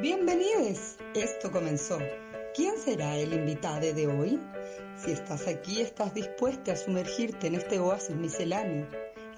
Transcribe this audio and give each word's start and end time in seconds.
Bienvenidos. 0.00 0.96
Esto 1.12 1.50
comenzó. 1.50 1.98
¿Quién 2.54 2.78
será 2.78 3.16
el 3.16 3.32
invitado 3.32 3.92
de 3.92 4.06
hoy? 4.06 4.40
Si 4.96 5.10
estás 5.10 5.48
aquí, 5.48 5.80
estás 5.80 6.14
dispuesta 6.14 6.72
a 6.72 6.76
sumergirte 6.76 7.48
en 7.48 7.56
este 7.56 7.80
oasis 7.80 8.14
misceláneo. 8.14 8.86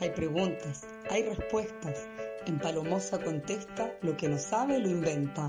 Hay 0.00 0.10
preguntas, 0.10 0.86
hay 1.08 1.22
respuestas. 1.22 2.06
En 2.46 2.58
Palomosa 2.58 3.18
contesta, 3.18 3.90
lo 4.02 4.18
que 4.18 4.28
no 4.28 4.36
sabe 4.36 4.78
lo 4.80 4.90
inventa. 4.90 5.48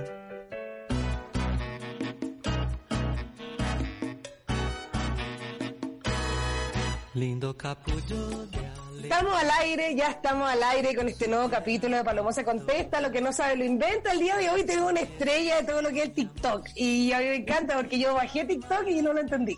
Lindo 7.21 7.55
capullo 7.55 8.47
de 8.47 9.03
Estamos 9.03 9.35
al 9.35 9.51
aire, 9.59 9.93
ya 9.93 10.07
estamos 10.07 10.49
al 10.49 10.63
aire 10.63 10.95
con 10.95 11.07
este 11.07 11.27
nuevo 11.27 11.51
capítulo 11.51 11.95
de 11.95 12.03
Palomosa 12.03 12.43
Contesta, 12.43 12.99
lo 12.99 13.11
que 13.11 13.21
no 13.21 13.31
sabe 13.31 13.57
lo 13.57 13.63
inventa. 13.63 14.11
El 14.11 14.21
día 14.21 14.37
de 14.37 14.49
hoy 14.49 14.63
tengo 14.63 14.87
una 14.87 15.01
estrella 15.01 15.57
de 15.57 15.63
todo 15.67 15.83
lo 15.83 15.89
que 15.89 16.01
es 16.01 16.15
TikTok 16.15 16.69
y 16.73 17.11
a 17.11 17.19
mí 17.19 17.25
me 17.25 17.35
encanta 17.35 17.75
porque 17.75 17.99
yo 17.99 18.15
bajé 18.15 18.45
TikTok 18.45 18.87
y 18.87 19.03
no 19.03 19.13
lo 19.13 19.19
entendí. 19.19 19.55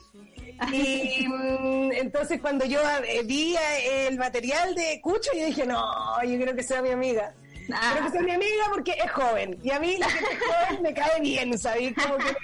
Y 0.73 1.25
mm, 1.29 1.93
entonces 1.93 2.41
cuando 2.41 2.65
yo 2.65 2.81
eh, 2.81 3.23
vi 3.23 3.55
eh, 3.55 4.07
el 4.09 4.17
material 4.17 4.75
de 4.75 4.99
Cucho, 5.01 5.31
yo 5.33 5.45
dije, 5.45 5.65
no, 5.65 5.85
yo 6.21 6.37
creo 6.37 6.53
que 6.53 6.63
sea 6.63 6.81
mi 6.81 6.89
amiga. 6.89 7.33
Ah. 7.73 7.93
Creo 7.93 8.05
que 8.07 8.11
sea 8.11 8.23
mi 8.23 8.31
amiga 8.31 8.65
porque 8.71 8.91
es 8.91 9.09
joven. 9.09 9.57
Y 9.63 9.71
a 9.71 9.79
mí 9.79 9.95
la 9.99 10.09
gente 10.09 10.37
joven 10.37 10.83
me 10.83 10.93
cae 10.93 11.21
bien, 11.21 11.57
¿sabes? 11.57 11.93
Como 11.93 12.17
que 12.17 12.35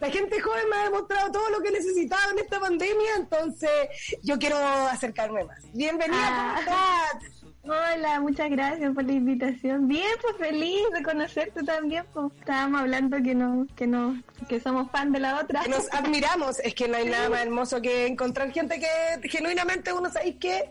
la 0.00 0.10
gente 0.10 0.40
joven 0.40 0.68
me 0.70 0.76
ha 0.76 0.84
demostrado 0.84 1.30
todo 1.30 1.48
lo 1.50 1.60
que 1.60 1.70
necesitaba 1.70 2.22
en 2.32 2.38
esta 2.38 2.58
pandemia, 2.58 3.16
entonces 3.16 3.70
yo 4.22 4.38
quiero 4.38 4.56
acercarme 4.58 5.44
más. 5.44 5.58
Bienvenida, 5.72 6.20
¿cómo 6.64 6.78
Ah. 6.78 7.06
estás? 7.18 7.44
Hola, 7.62 8.20
muchas 8.20 8.50
gracias 8.50 8.94
por 8.94 9.04
la 9.04 9.12
invitación. 9.12 9.86
Bien, 9.86 10.08
pues 10.22 10.34
feliz 10.38 10.80
de 10.94 11.02
conocerte 11.02 11.62
también. 11.62 12.04
Pues 12.14 12.32
estábamos 12.38 12.80
hablando 12.80 13.18
que 13.22 13.34
no, 13.34 13.66
que 13.76 13.86
no, 13.86 14.20
que 14.48 14.58
somos 14.60 14.90
fan 14.90 15.12
de 15.12 15.20
la 15.20 15.38
otra. 15.38 15.60
Que 15.62 15.68
nos 15.68 15.92
admiramos, 15.92 16.58
es 16.60 16.74
que 16.74 16.88
no 16.88 16.96
hay 16.96 17.04
nada 17.10 17.28
más 17.28 17.40
hermoso 17.42 17.82
que 17.82 18.06
encontrar 18.06 18.50
gente 18.50 18.80
que 18.80 19.28
genuinamente 19.28 19.92
uno 19.92 20.10
sabéis 20.10 20.36
que 20.36 20.70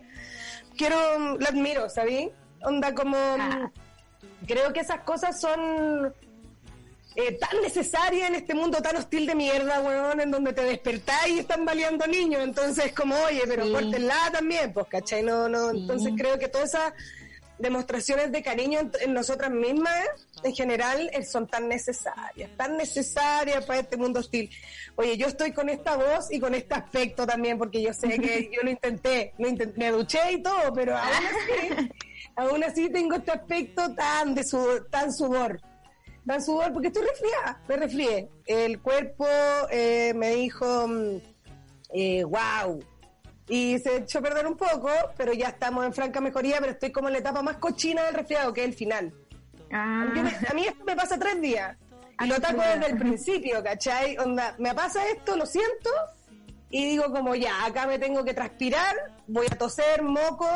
quiero, 0.75 1.37
la 1.37 1.49
admiro, 1.49 1.87
¿sabéis? 1.89 2.31
Onda 2.63 2.93
como 2.95 3.15
Ah. 3.17 3.69
creo 4.47 4.73
que 4.73 4.79
esas 4.79 5.01
cosas 5.01 5.39
son 5.39 6.11
eh, 7.15 7.33
tan 7.33 7.61
necesarias 7.61 8.29
en 8.29 8.35
este 8.35 8.53
mundo 8.53 8.81
tan 8.81 8.95
hostil 8.95 9.25
de 9.25 9.35
mierda, 9.35 9.81
weón, 9.81 10.21
en 10.21 10.31
donde 10.31 10.53
te 10.53 10.63
despertáis 10.63 11.33
y 11.35 11.39
están 11.39 11.65
baleando 11.65 12.05
niños, 12.07 12.41
entonces 12.43 12.93
como, 12.93 13.15
oye, 13.15 13.41
pero 13.47 13.65
Sí. 13.65 13.71
córtenla 13.73 14.15
también, 14.31 14.71
pues, 14.73 14.87
¿cachai? 14.87 15.23
No, 15.23 15.49
no, 15.49 15.71
Sí. 15.71 15.77
entonces 15.79 16.13
creo 16.17 16.37
que 16.39 16.47
todas 16.47 16.69
esas 16.73 16.93
demostraciones 17.57 18.31
de 18.31 18.41
cariño 18.41 18.79
en, 18.79 18.91
en 19.01 19.13
nosotras 19.13 19.51
mismas, 19.51 19.93
en 20.43 20.55
general, 20.55 21.09
eh, 21.11 21.23
son 21.25 21.45
tan 21.47 21.67
necesarias, 21.67 22.49
tan 22.55 22.77
necesarias 22.77 23.65
para 23.65 23.81
este 23.81 23.97
mundo 23.97 24.21
hostil. 24.21 24.49
Oye, 24.95 25.17
yo 25.17 25.27
estoy 25.27 25.51
con 25.51 25.67
esta 25.67 25.97
voz 25.97 26.31
y 26.31 26.39
con 26.39 26.55
este 26.55 26.73
aspecto 26.75 27.27
también, 27.27 27.57
porque 27.57 27.81
yo 27.81 27.93
sé 27.93 28.17
que 28.19 28.49
yo 28.55 28.61
lo 28.63 28.69
intenté, 28.69 29.33
lo 29.37 29.49
intent- 29.49 29.75
me 29.75 29.91
duché 29.91 30.31
y 30.31 30.41
todo, 30.41 30.71
pero 30.73 30.95
aún 30.97 31.09
así, 31.25 31.89
aún 32.37 32.63
así 32.63 32.89
tengo 32.89 33.15
este 33.15 33.31
aspecto 33.31 33.93
tan 33.93 34.33
de 34.35 34.43
su, 34.45 34.85
tan 34.89 35.11
sudor, 35.11 35.59
tan 36.29 36.41
sudor, 36.43 36.71
porque 36.71 36.87
estoy 36.89 37.03
resfriada, 37.07 37.59
me 37.67 37.75
resfrié. 37.75 38.29
El 38.45 38.79
cuerpo 38.81 39.25
eh, 39.71 40.13
me 40.15 40.29
dijo, 40.35 40.87
mm, 40.87 41.17
eh, 41.93 42.23
wow, 42.23 42.79
y 43.47 43.79
se 43.79 43.97
echó 43.97 44.19
a 44.19 44.21
perder 44.21 44.45
un 44.45 44.55
poco, 44.55 44.89
pero 45.17 45.33
ya 45.33 45.47
estamos 45.47 45.83
en 45.85 45.91
franca 45.93 46.21
mejoría, 46.21 46.57
pero 46.59 46.73
estoy 46.73 46.91
como 46.91 47.07
en 47.07 47.13
la 47.13 47.19
etapa 47.19 47.41
más 47.41 47.57
cochina 47.57 48.03
del 48.03 48.13
resfriado, 48.13 48.53
que 48.53 48.61
es 48.61 48.67
el 48.67 48.73
final. 48.75 49.11
Ah, 49.71 50.05
me- 50.13 50.47
a 50.47 50.53
mí 50.53 50.65
esto 50.65 50.83
me 50.85 50.95
pasa 50.95 51.17
tres 51.17 51.41
días. 51.41 51.75
Y 52.21 52.27
lo 52.27 52.35
ataco 52.35 52.61
desde 52.61 52.91
el 52.91 52.97
principio, 52.97 53.63
¿cachai? 53.63 54.17
Onda, 54.17 54.53
me 54.59 54.75
pasa 54.75 55.07
esto, 55.09 55.35
lo 55.35 55.45
siento, 55.47 55.89
y 56.69 56.85
digo 56.85 57.05
como 57.11 57.33
ya, 57.33 57.65
acá 57.65 57.87
me 57.87 57.97
tengo 57.97 58.23
que 58.23 58.33
transpirar, 58.35 58.93
voy 59.25 59.47
a 59.49 59.57
toser, 59.57 60.03
moco, 60.03 60.47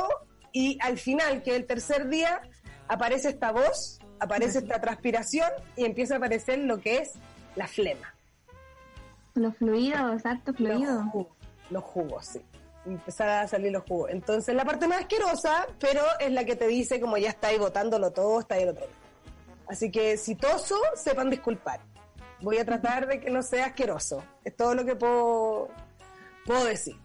y 0.51 0.77
al 0.81 0.99
final, 0.99 1.41
que 1.41 1.55
el 1.55 1.65
tercer 1.65 2.09
día, 2.09 2.41
aparece 2.87 3.29
esta 3.29 3.51
voz, 3.51 3.99
aparece 4.19 4.59
esta 4.59 4.79
transpiración, 4.79 5.49
y 5.75 5.85
empieza 5.85 6.15
a 6.15 6.17
aparecer 6.17 6.59
lo 6.59 6.79
que 6.79 6.99
es 6.99 7.13
la 7.55 7.67
flema. 7.67 8.13
los 9.35 9.57
fluidos, 9.57 10.25
harto 10.25 10.53
fluido. 10.53 10.95
Los 10.95 11.11
jugos, 11.11 11.37
los 11.69 11.83
jugos, 11.83 12.25
sí. 12.25 12.41
Empezar 12.85 13.29
a 13.29 13.47
salir 13.47 13.71
los 13.71 13.83
jugos. 13.83 14.11
Entonces, 14.11 14.53
la 14.53 14.65
parte 14.65 14.87
más 14.87 15.01
asquerosa, 15.01 15.67
pero 15.79 16.01
es 16.19 16.31
la 16.31 16.43
que 16.43 16.55
te 16.55 16.67
dice 16.67 16.99
como 16.99 17.17
ya 17.17 17.29
estáis 17.29 17.57
botándolo 17.57 18.11
todo, 18.11 18.41
está 18.41 18.55
ahí 18.55 18.63
el 18.63 18.69
otro 18.69 18.81
lado. 18.81 18.93
Así 19.67 19.89
que 19.89 20.17
si 20.17 20.35
toso, 20.35 20.75
sepan 20.95 21.29
disculpar. 21.29 21.79
Voy 22.41 22.57
a 22.57 22.65
tratar 22.65 23.07
de 23.07 23.21
que 23.21 23.29
no 23.29 23.41
sea 23.41 23.67
asqueroso. 23.67 24.23
Es 24.43 24.55
todo 24.55 24.75
lo 24.75 24.83
que 24.83 24.95
puedo, 24.95 25.69
puedo 26.45 26.65
decir. 26.65 26.97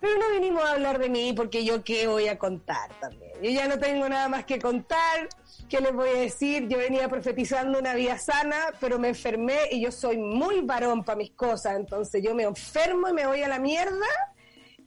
Pero 0.00 0.18
no 0.18 0.30
vinimos 0.30 0.64
a 0.64 0.72
hablar 0.72 0.98
de 0.98 1.08
mí 1.10 1.32
porque 1.34 1.64
yo 1.64 1.84
qué 1.84 2.06
voy 2.06 2.28
a 2.28 2.38
contar 2.38 2.90
también. 3.00 3.32
Yo 3.42 3.50
ya 3.50 3.68
no 3.68 3.78
tengo 3.78 4.08
nada 4.08 4.28
más 4.28 4.44
que 4.44 4.58
contar. 4.58 5.28
¿Qué 5.68 5.80
les 5.80 5.92
voy 5.92 6.08
a 6.08 6.20
decir? 6.20 6.66
Yo 6.68 6.78
venía 6.78 7.08
profetizando 7.08 7.78
una 7.78 7.94
vida 7.94 8.18
sana, 8.18 8.56
pero 8.80 8.98
me 8.98 9.08
enfermé 9.08 9.58
y 9.70 9.82
yo 9.82 9.92
soy 9.92 10.16
muy 10.16 10.62
varón 10.62 11.04
para 11.04 11.16
mis 11.16 11.32
cosas. 11.32 11.76
Entonces 11.76 12.22
yo 12.22 12.34
me 12.34 12.44
enfermo 12.44 13.08
y 13.08 13.12
me 13.12 13.26
voy 13.26 13.42
a 13.42 13.48
la 13.48 13.58
mierda 13.58 14.06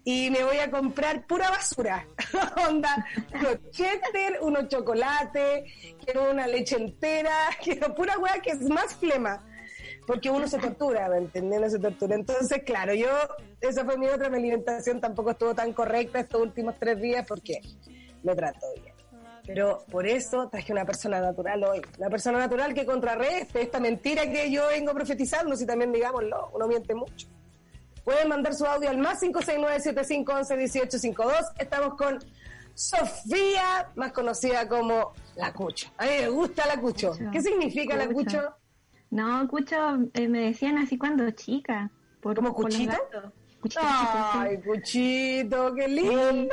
y 0.04 0.30
me 0.30 0.44
voy 0.44 0.58
a 0.58 0.70
comprar 0.70 1.26
pura 1.26 1.50
basura. 1.50 2.06
Onda, 2.68 3.06
unos 3.34 3.72
cheddar, 3.72 4.40
unos 4.42 4.68
chocolates, 4.68 5.72
quiero 6.04 6.32
una 6.32 6.48
leche 6.48 6.76
entera, 6.76 7.50
quiero 7.64 7.94
pura 7.96 8.18
weá 8.18 8.42
que 8.42 8.52
es 8.52 8.62
más 8.62 8.96
flema. 8.96 9.44
Porque 10.06 10.30
uno 10.30 10.48
se 10.48 10.60
tortura, 10.60 11.08
¿me 11.10 11.18
entiendes? 11.18 11.60
Uno 11.60 11.70
se 11.70 11.80
tortura. 11.80 12.16
Entonces, 12.16 12.64
claro, 12.66 12.94
yo, 12.94 13.08
esa 13.62 13.86
fue 13.86 13.98
mi 13.98 14.08
otra, 14.08 14.30
mi 14.30 14.38
alimentación 14.38 15.00
tampoco 15.00 15.32
estuvo 15.32 15.56
tan 15.56 15.74
correcta 15.74 16.20
estos 16.20 16.42
últimos 16.42 16.76
tres 16.80 17.02
días 17.02 17.26
porque 17.28 17.62
me 18.24 18.36
trató 18.36 18.68
bien. 18.82 18.94
Pero 19.46 19.84
por 19.92 20.08
eso 20.08 20.48
traje 20.50 20.72
una 20.72 20.86
persona 20.86 21.20
natural 21.20 21.64
hoy. 21.64 21.82
Una 21.98 22.10
persona 22.10 22.40
natural 22.40 22.74
que 22.74 22.86
contrarreste 22.86 23.62
esta 23.62 23.80
mentira 23.80 24.30
que 24.30 24.50
yo 24.50 24.68
vengo 24.68 24.94
profetizando, 24.94 25.56
si 25.56 25.66
también 25.66 25.92
digámoslo, 25.92 26.50
uno 26.54 26.68
miente 26.68 26.96
mucho. 26.96 27.28
Pueden 28.06 28.30
mandar 28.30 28.54
su 28.54 28.66
audio 28.66 28.90
al 28.90 28.98
más 28.98 29.22
569-7511-1852. 29.22 31.54
Estamos 31.58 31.96
con 31.96 32.20
Sofía, 32.74 33.92
más 33.96 34.12
conocida 34.12 34.68
como 34.68 35.14
La 35.36 35.54
Cucho. 35.54 35.90
A 35.98 36.06
mí 36.06 36.12
me 36.22 36.30
gusta 36.30 36.66
La. 36.66 36.82
Cucho. 36.82 37.14
¿Qué 37.32 37.42
significa 37.42 37.96
La 37.96 38.08
Cucho. 38.08 38.56
No, 39.14 39.48
Cucho, 39.48 39.76
eh, 40.16 40.28
me 40.28 40.40
decían 40.40 40.80
así 40.80 40.98
cuando 40.98 41.30
chica. 41.32 41.92
Por, 42.20 42.36
¿Como 42.36 42.54
Cuchito? 42.54 42.94
Cuchito, 43.62 43.82
Ay, 43.86 44.58
Cuchito, 44.58 45.74
qué 45.76 45.88
lindo. 45.88 46.50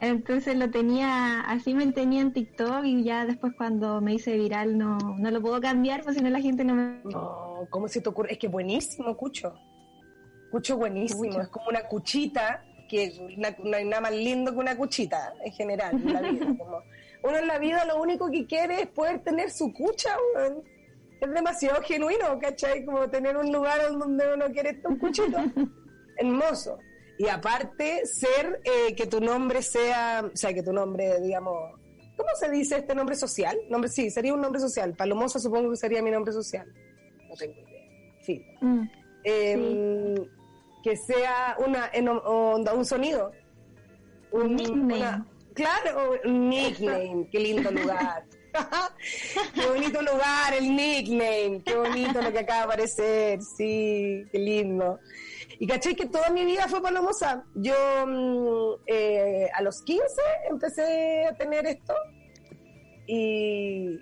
Entonces 0.00 0.56
lo 0.56 0.70
tenía, 0.70 1.40
así 1.40 1.74
me 1.74 1.90
tenía 1.92 2.20
en 2.22 2.32
TikTok 2.32 2.84
y 2.84 3.02
ya 3.02 3.26
después 3.26 3.52
cuando 3.56 4.00
me 4.00 4.14
hice 4.14 4.36
viral 4.38 4.78
no, 4.78 4.96
no 5.18 5.30
lo 5.32 5.42
puedo 5.42 5.60
cambiar, 5.60 6.04
pues 6.04 6.16
si 6.16 6.22
no 6.22 6.30
la 6.30 6.40
gente 6.40 6.64
no 6.64 6.74
me... 6.76 7.00
No, 7.04 7.66
¿cómo 7.68 7.88
se 7.88 8.00
te 8.00 8.08
ocurre? 8.08 8.32
Es 8.32 8.38
que 8.38 8.46
buenísimo, 8.48 9.16
Cucho. 9.16 9.52
Cucho 10.52 10.76
buenísimo, 10.76 11.24
Cucho. 11.24 11.40
es 11.40 11.48
como 11.48 11.68
una 11.68 11.82
cuchita, 11.88 12.64
que 12.88 13.12
una- 13.36 13.56
no 13.62 13.76
hay 13.76 13.84
nada 13.86 14.02
más 14.02 14.12
lindo 14.12 14.52
que 14.52 14.58
una 14.58 14.76
cuchita, 14.76 15.34
en 15.44 15.52
general, 15.52 15.94
en 15.96 16.12
la 16.12 16.20
vida. 16.20 16.46
como- 16.58 16.82
uno 17.24 17.36
en 17.38 17.46
la 17.48 17.58
vida 17.58 17.84
lo 17.86 18.00
único 18.00 18.30
que 18.30 18.46
quiere 18.46 18.82
es 18.82 18.86
poder 18.86 19.18
tener 19.24 19.50
su 19.50 19.72
cucha, 19.72 20.10
weón. 20.36 20.62
Es 21.24 21.32
demasiado 21.34 21.82
genuino, 21.82 22.38
¿cachai? 22.40 22.84
Como 22.84 23.08
tener 23.10 23.36
un 23.36 23.50
lugar 23.52 23.80
donde 23.92 24.34
uno 24.34 24.46
quiere 24.52 24.70
estar 24.70 24.90
un 24.92 24.98
cuchito. 24.98 25.38
Hermoso. 26.16 26.78
Y 27.18 27.28
aparte, 27.28 28.04
ser 28.06 28.60
eh, 28.64 28.94
que 28.94 29.06
tu 29.06 29.20
nombre 29.20 29.62
sea, 29.62 30.28
o 30.32 30.36
sea, 30.36 30.52
que 30.52 30.62
tu 30.62 30.72
nombre, 30.72 31.20
digamos, 31.20 31.72
¿cómo 32.16 32.28
se 32.38 32.50
dice 32.50 32.76
este 32.78 32.94
nombre 32.94 33.14
social? 33.16 33.56
Nombre, 33.70 33.88
sí, 33.90 34.10
sería 34.10 34.34
un 34.34 34.40
nombre 34.40 34.60
social. 34.60 34.94
Palomosa 34.94 35.38
supongo 35.38 35.70
que 35.70 35.76
sería 35.76 36.02
mi 36.02 36.10
nombre 36.10 36.32
social. 36.32 36.66
No 37.28 37.34
tengo 37.36 37.54
idea. 37.54 38.20
Sí. 38.22 38.44
Mm, 38.60 38.82
Eh, 39.26 40.14
Que 40.82 40.96
sea 40.98 41.56
una, 41.64 41.88
en 41.94 42.08
onda, 42.08 42.74
un 42.74 42.84
sonido. 42.84 43.32
Un 44.32 44.54
Nickname. 44.56 44.94
una- 44.96 45.26
claro, 45.54 46.10
un 46.24 46.48
nickname. 46.50 47.26
Qué 47.32 47.38
lindo 47.38 47.70
lugar. 47.70 48.24
qué 49.54 49.66
bonito 49.66 50.00
lugar, 50.02 50.54
el 50.58 50.74
nickname. 50.74 51.62
Qué 51.64 51.74
bonito 51.76 52.20
lo 52.22 52.32
que 52.32 52.38
acaba 52.40 52.58
de 52.60 52.64
aparecer. 52.64 53.40
Sí, 53.42 54.24
qué 54.30 54.38
lindo. 54.38 54.98
Y 55.58 55.66
caché 55.66 55.94
que 55.94 56.06
toda 56.06 56.30
mi 56.30 56.44
vida 56.44 56.66
fue 56.68 56.82
palomosa. 56.82 57.44
Yo 57.54 57.74
mm, 58.06 58.82
eh, 58.86 59.48
a 59.54 59.62
los 59.62 59.82
15 59.82 60.04
empecé 60.50 61.26
a 61.26 61.34
tener 61.36 61.66
esto. 61.66 61.94
Y 63.06 63.98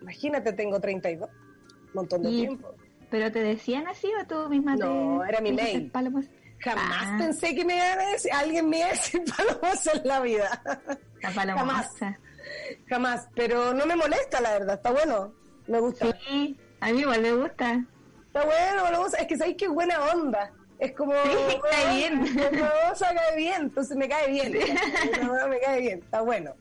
imagínate, 0.00 0.52
tengo 0.52 0.80
32. 0.80 1.28
Un 1.28 1.90
montón 1.94 2.22
de 2.22 2.30
Y- 2.30 2.40
tiempo. 2.46 2.74
¿Pero 3.10 3.30
te 3.30 3.40
decían 3.40 3.86
así 3.88 4.08
o 4.22 4.26
tú 4.26 4.48
misma 4.48 4.74
te... 4.74 4.84
No, 4.84 5.22
era 5.24 5.40
mi 5.42 5.52
palomos? 5.92 6.24
Jamás 6.60 7.06
Ah. 7.08 7.16
pensé 7.18 7.54
que 7.54 7.62
me 7.64 7.74
iba 7.76 7.92
a 7.92 8.10
decir, 8.12 8.32
alguien 8.32 8.70
me 8.70 8.78
iba 8.78 8.86
a 8.86 8.90
decir 8.92 9.22
palomosa 9.36 9.92
en 9.92 10.08
la 10.08 10.20
vida. 10.20 10.62
La 11.20 11.30
palomosa. 11.30 11.66
Jamás, 11.66 12.18
pero 13.34 13.74
no 13.74 13.86
me 13.86 13.96
molesta, 13.96 14.40
la 14.40 14.52
verdad, 14.52 14.74
está 14.76 14.90
bueno. 14.90 15.34
Me 15.66 15.80
gusta. 15.80 16.18
Sí, 16.28 16.58
A 16.80 16.92
mí 16.92 17.00
igual 17.00 17.22
me 17.22 17.32
gusta. 17.32 17.84
Está 18.26 18.44
bueno. 18.44 19.06
Es 19.18 19.26
que 19.26 19.36
sabéis 19.36 19.56
que 19.56 19.68
buena 19.68 20.00
onda. 20.12 20.52
Es 20.78 20.92
como. 20.92 21.12
Sí, 21.12 21.58
cae 21.70 21.96
bien. 21.96 22.20
Bolobosa 22.34 23.14
cae 23.14 23.36
bien, 23.36 23.62
entonces 23.62 23.96
me 23.96 24.08
cae 24.08 24.30
bien. 24.30 24.52
No, 25.22 25.48
me 25.48 25.60
cae 25.60 25.80
bien, 25.80 25.98
está 26.00 26.22
bueno. 26.22 26.54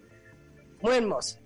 Muy 0.82 0.96
hermoso. 0.96 1.40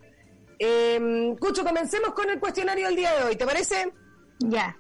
Eh, 0.60 1.36
Cucho, 1.40 1.64
comencemos 1.64 2.14
con 2.14 2.30
el 2.30 2.40
cuestionario 2.40 2.88
del 2.88 2.96
día 2.96 3.14
de 3.16 3.24
hoy, 3.24 3.36
¿te 3.36 3.46
parece? 3.46 3.92
Ya. 4.40 4.78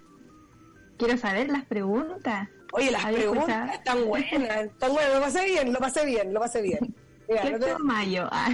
Quiero 0.97 1.17
saber 1.17 1.49
las 1.49 1.65
preguntas. 1.65 2.49
Oye, 2.71 2.91
las 2.91 3.05
preguntas 3.05 3.73
están 3.73 4.05
buenas, 4.05 4.65
están 4.65 4.93
buenas, 4.93 5.13
lo 5.13 5.21
pasé 5.21 5.45
bien, 5.45 5.71
lo 5.73 5.79
pasé 5.79 6.05
bien, 6.05 6.33
lo 6.33 6.39
pasé 6.39 6.61
bien. 6.61 6.95
Mira, 7.27 7.41
¿Qué 7.41 7.51
no 7.51 7.59
te- 7.59 7.71
es 7.71 7.79
mayo? 7.79 8.27
Ah. 8.31 8.49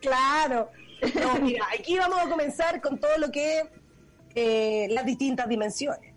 claro. 0.00 0.70
No, 1.14 1.34
mira, 1.42 1.64
aquí 1.78 1.98
vamos 1.98 2.18
a 2.20 2.28
comenzar 2.28 2.80
con 2.80 2.98
todo 2.98 3.16
lo 3.18 3.30
que 3.30 3.62
eh, 4.34 4.88
las 4.90 5.04
distintas 5.06 5.48
dimensiones. 5.48 6.14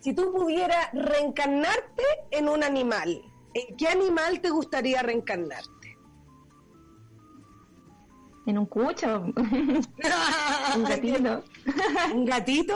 Si 0.00 0.14
tú 0.14 0.32
pudieras 0.32 0.88
reencarnarte 0.94 2.02
en 2.30 2.48
un 2.48 2.64
animal, 2.64 3.20
¿en 3.54 3.76
qué 3.76 3.88
animal 3.88 4.40
te 4.40 4.48
gustaría 4.50 5.02
reencarnarte? 5.02 5.98
En 8.46 8.56
un 8.58 8.66
cucho. 8.66 9.20
un 9.36 10.84
gatito. 10.84 11.44
¿Un 12.14 12.24
gatito? 12.24 12.74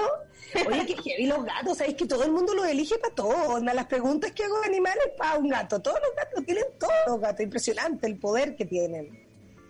Oye, 0.66 0.86
que 0.86 0.94
heavy 1.02 1.26
los 1.26 1.44
gatos, 1.44 1.78
sabéis 1.78 1.96
que 1.96 2.06
todo 2.06 2.24
el 2.24 2.32
mundo 2.32 2.54
los 2.54 2.66
elige 2.66 2.98
para 2.98 3.14
todo. 3.14 3.60
Las 3.60 3.86
preguntas 3.86 4.32
que 4.32 4.44
hago 4.44 4.60
de 4.60 4.66
animales 4.66 5.04
para 5.16 5.38
un 5.38 5.48
gato. 5.48 5.80
Todos 5.80 5.98
los 6.00 6.16
gatos 6.16 6.44
tienen 6.44 6.64
todos 6.78 6.92
los 7.06 7.20
gatos. 7.20 7.40
Impresionante 7.40 8.06
el 8.06 8.18
poder 8.18 8.54
que 8.54 8.64
tienen. 8.64 9.26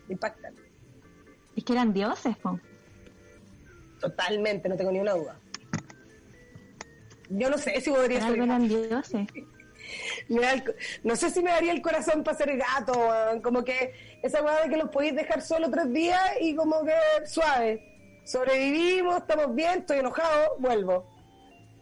Impactan. 0.09 0.55
Es 1.57 1.65
que 1.65 1.73
eran 1.73 1.93
dioses, 1.93 2.37
po. 2.39 2.59
Totalmente, 4.01 4.69
no 4.69 4.77
tengo 4.77 4.93
ni 4.93 5.01
una 5.01 5.15
duda. 5.15 5.41
Yo 7.31 7.49
no 7.49 7.57
sé 7.57 7.81
si 7.81 7.91
podría 7.91 8.21
ser 8.21 8.39
eran 8.39 8.69
dioses. 8.69 9.27
No 11.03 11.15
sé 11.15 11.31
si 11.31 11.43
me 11.43 11.51
daría 11.51 11.73
el 11.73 11.83
corazón 11.83 12.25
para 12.25 12.37
ser 12.37 12.57
gato, 12.57 12.95
como 13.43 13.63
que 13.63 13.93
esa 14.23 14.43
weá 14.43 14.63
de 14.63 14.71
que 14.71 14.79
los 14.79 14.89
podéis 14.89 15.15
dejar 15.15 15.43
solo 15.43 15.71
tres 15.71 15.93
días 15.93 16.23
y 16.41 16.55
como 16.57 16.83
que 16.85 16.95
suave. 17.27 17.94
Sobrevivimos, 18.25 19.17
estamos 19.19 19.55
bien, 19.55 19.81
estoy 19.81 19.99
enojado, 19.99 20.57
vuelvo. 20.59 21.07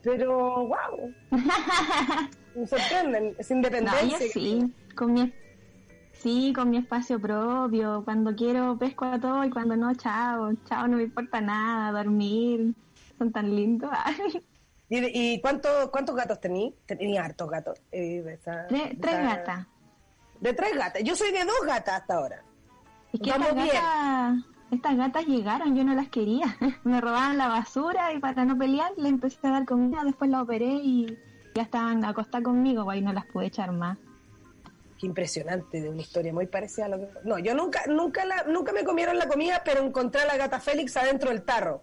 Pero, 0.02 0.66
wow. 0.66 1.14
Me 2.54 2.66
sorprenden, 2.66 3.34
es 3.38 3.50
No, 3.50 3.56
independencia. 3.56 4.18
yo 4.18 4.32
sí. 4.32 4.74
Con 4.96 5.12
mi, 5.14 5.32
sí, 6.12 6.52
con 6.54 6.70
mi 6.70 6.78
espacio 6.78 7.20
propio. 7.20 8.02
Cuando 8.04 8.34
quiero 8.34 8.76
pesco 8.76 9.04
a 9.06 9.18
todo 9.20 9.44
y 9.44 9.50
cuando 9.50 9.76
no, 9.76 9.94
chao. 9.94 10.52
Chao, 10.68 10.88
no 10.88 10.96
me 10.96 11.04
importa 11.04 11.40
nada. 11.40 11.92
Dormir. 12.02 12.74
Son 13.16 13.30
tan 13.32 13.54
lindos. 13.54 13.90
¿Y, 14.90 15.34
y 15.34 15.40
cuánto, 15.40 15.68
cuántos 15.90 16.14
gatos 16.16 16.40
tení? 16.40 16.74
Tenía 16.84 17.24
hartos 17.24 17.48
gatos. 17.48 17.80
eh, 17.92 18.22
esa- 18.28 18.66
tres, 18.66 18.98
gatas. 19.00 19.66
De 20.40 20.52
tres 20.52 20.76
gatas. 20.76 21.02
Yo 21.04 21.14
soy 21.16 21.30
de 21.30 21.44
dos 21.44 21.62
gatas 21.64 22.00
hasta 22.00 22.14
ahora. 22.16 22.42
Es 23.12 23.20
que 23.20 23.30
Vamos 23.30 23.54
bien. 23.54 24.44
Estas 24.72 24.96
gatas 24.96 25.26
llegaron, 25.26 25.76
yo 25.76 25.84
no 25.84 25.94
las 25.94 26.08
quería. 26.08 26.56
Me 26.84 27.00
robaban 27.00 27.36
la 27.36 27.48
basura 27.48 28.12
y 28.12 28.18
para 28.18 28.44
no 28.44 28.56
pelear 28.56 28.92
le 28.96 29.08
empecé 29.08 29.46
a 29.46 29.50
dar 29.50 29.66
comida, 29.66 30.02
después 30.04 30.30
la 30.30 30.42
operé 30.42 30.80
y 30.82 31.18
ya 31.54 31.62
estaban 31.62 32.04
acostadas 32.04 32.44
conmigo, 32.44 32.84
pues, 32.84 32.98
y 32.98 33.02
no 33.02 33.12
las 33.12 33.26
pude 33.26 33.46
echar 33.46 33.70
más. 33.72 33.98
Qué 34.98 35.06
impresionante, 35.06 35.80
de 35.80 35.90
una 35.90 36.00
historia 36.00 36.32
muy 36.32 36.46
parecida 36.46 36.86
a 36.86 36.88
lo 36.88 36.98
que... 36.98 37.08
No, 37.24 37.38
yo 37.38 37.54
nunca, 37.54 37.82
nunca, 37.86 38.24
la, 38.24 38.44
nunca 38.44 38.72
me 38.72 38.82
comieron 38.84 39.18
la 39.18 39.28
comida, 39.28 39.60
pero 39.64 39.84
encontré 39.84 40.22
a 40.22 40.26
la 40.26 40.36
gata 40.38 40.58
Félix 40.58 40.96
adentro 40.96 41.30
del 41.30 41.42
tarro. 41.42 41.82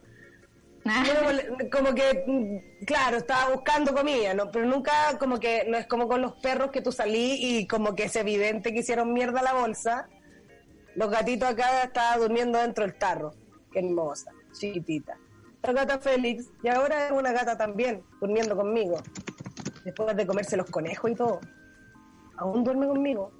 Yo 0.85 1.69
como 1.69 1.93
que, 1.93 2.23
mm, 2.25 2.85
claro, 2.85 3.17
estaba 3.17 3.53
buscando 3.53 3.93
comida, 3.93 4.33
¿no? 4.33 4.49
pero 4.49 4.65
nunca 4.65 4.91
como 5.19 5.39
que, 5.39 5.65
no 5.67 5.77
es 5.77 5.85
como 5.85 6.07
con 6.07 6.21
los 6.21 6.33
perros 6.41 6.71
que 6.71 6.81
tú 6.81 6.91
salí 6.91 7.37
y 7.39 7.67
como 7.67 7.93
que 7.93 8.05
es 8.05 8.15
evidente 8.15 8.73
que 8.73 8.79
hicieron 8.79 9.13
mierda 9.13 9.43
la 9.43 9.53
bolsa. 9.53 10.07
Los 10.95 11.09
gatitos 11.09 11.49
acá 11.49 11.83
estaban 11.83 12.19
durmiendo 12.19 12.57
dentro 12.59 12.83
del 12.85 12.95
tarro. 12.95 13.31
Qué 13.71 13.79
hermosa, 13.79 14.31
chiquitita. 14.51 15.17
La 15.63 15.73
gata 15.73 15.99
Félix, 15.99 16.49
y 16.63 16.69
ahora 16.69 17.07
es 17.07 17.11
una 17.11 17.31
gata 17.31 17.57
también, 17.57 18.03
durmiendo 18.19 18.55
conmigo. 18.55 18.97
Después 19.83 20.15
de 20.15 20.25
comerse 20.25 20.57
los 20.57 20.69
conejos 20.69 21.11
y 21.11 21.15
todo. 21.15 21.39
Aún 22.37 22.63
duerme 22.63 22.87
conmigo. 22.87 23.31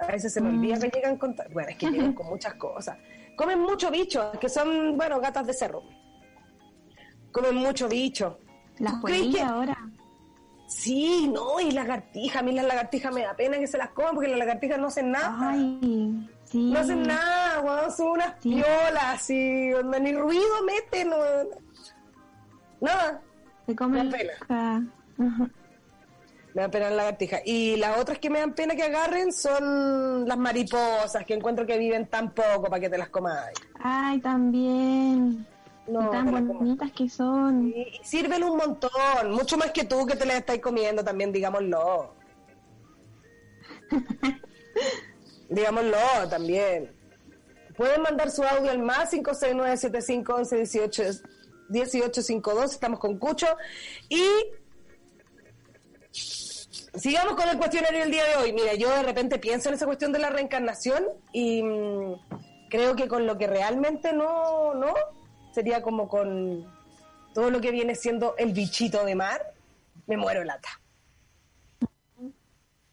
A 0.00 0.06
veces 0.06 0.32
se 0.32 0.40
me 0.40 0.48
olvida 0.50 0.78
que 0.78 0.88
llegan 0.88 1.16
con... 1.16 1.34
Bueno, 1.52 1.68
es 1.70 1.76
que 1.76 1.90
llegan 1.90 2.12
con 2.14 2.28
muchas 2.28 2.54
cosas. 2.54 2.96
Comen 3.36 3.58
mucho 3.60 3.90
bicho, 3.90 4.30
que 4.40 4.48
son, 4.48 4.96
bueno, 4.96 5.20
gatas 5.20 5.46
de 5.46 5.52
cerro. 5.54 5.82
Comen 7.32 7.56
mucho 7.56 7.88
bicho. 7.88 8.38
Las 8.78 8.94
¿Tú 8.94 9.02
crees 9.02 9.20
polillas 9.22 9.42
que- 9.42 9.48
ahora. 9.48 9.87
Sí, 10.68 11.28
no, 11.32 11.58
y 11.60 11.70
lagartijas. 11.72 12.36
A 12.36 12.42
mí 12.44 12.52
las 12.52 12.66
lagartijas 12.66 13.12
me 13.12 13.22
da 13.22 13.34
pena 13.34 13.58
que 13.58 13.66
se 13.66 13.78
las 13.78 13.88
coman 13.90 14.14
porque 14.14 14.28
las 14.28 14.38
lagartijas 14.38 14.78
no 14.78 14.88
hacen 14.88 15.10
nada. 15.10 15.50
Ay, 15.50 16.28
sí. 16.44 16.70
No 16.70 16.78
hacen 16.78 17.02
nada, 17.04 17.60
weón. 17.60 17.90
Son 17.90 18.08
unas 18.08 18.34
Sí. 18.40 18.50
piolas 18.54 19.30
y 19.30 19.72
onda, 19.72 19.98
ni 19.98 20.12
ruido 20.12 20.44
meten. 20.66 21.10
Nada. 22.80 23.20
Se 23.66 23.74
comen 23.74 24.10
Da 24.10 24.16
pena. 24.18 24.32
la- 24.48 25.26
Ajá. 25.26 25.50
Me 26.54 26.62
da 26.62 26.68
pena 26.70 26.86
las 26.88 26.96
lagartijas. 26.96 27.42
Y 27.44 27.76
las 27.76 27.98
otras 27.98 28.18
que 28.18 28.30
me 28.30 28.40
dan 28.40 28.52
pena 28.54 28.74
que 28.74 28.82
agarren 28.82 29.32
son 29.32 30.26
las 30.28 30.36
mariposas, 30.38 31.24
que 31.26 31.34
encuentro 31.34 31.66
que 31.66 31.78
viven 31.78 32.06
tan 32.06 32.30
poco 32.32 32.62
para 32.64 32.80
que 32.80 32.88
te 32.90 32.98
las 32.98 33.08
comas. 33.10 33.50
Ay, 33.80 34.18
también. 34.20 35.46
No, 35.88 36.08
y 36.08 36.10
tan 36.10 36.46
bonitas 36.46 36.92
que 36.92 37.08
son. 37.08 37.72
Y 37.74 37.98
sirven 38.02 38.44
un 38.44 38.56
montón, 38.56 39.30
mucho 39.30 39.56
más 39.56 39.72
que 39.72 39.84
tú 39.84 40.04
que 40.06 40.16
te 40.16 40.26
las 40.26 40.36
estás 40.36 40.58
comiendo 40.58 41.02
también, 41.02 41.32
digámoslo. 41.32 42.14
digámoslo 45.48 45.96
también. 46.28 46.92
Pueden 47.76 48.02
mandar 48.02 48.30
su 48.30 48.42
audio 48.42 48.70
al 48.70 48.80
más 48.80 49.10
569-7511-18 49.12 51.22
1852, 51.68 52.72
estamos 52.72 52.98
con 52.98 53.18
Cucho. 53.18 53.46
Y 54.08 54.24
sigamos 56.10 57.34
con 57.34 57.48
el 57.48 57.58
cuestionario 57.58 58.00
del 58.00 58.10
día 58.10 58.24
de 58.24 58.36
hoy. 58.36 58.52
Mira, 58.52 58.74
yo 58.74 58.90
de 58.90 59.02
repente 59.02 59.38
pienso 59.38 59.68
en 59.68 59.74
esa 59.74 59.86
cuestión 59.86 60.12
de 60.12 60.18
la 60.18 60.30
reencarnación 60.30 61.04
y 61.32 61.62
mm, 61.62 62.14
creo 62.70 62.96
que 62.96 63.08
con 63.08 63.26
lo 63.26 63.38
que 63.38 63.46
realmente 63.46 64.12
no, 64.12 64.74
no, 64.74 64.94
sería 65.58 65.82
como 65.82 66.08
con 66.08 66.64
todo 67.34 67.50
lo 67.50 67.60
que 67.60 67.72
viene 67.72 67.96
siendo 67.96 68.36
el 68.36 68.52
bichito 68.52 69.04
de 69.04 69.16
mar, 69.16 69.42
me 70.06 70.16
muero 70.16 70.44
lata. 70.44 70.68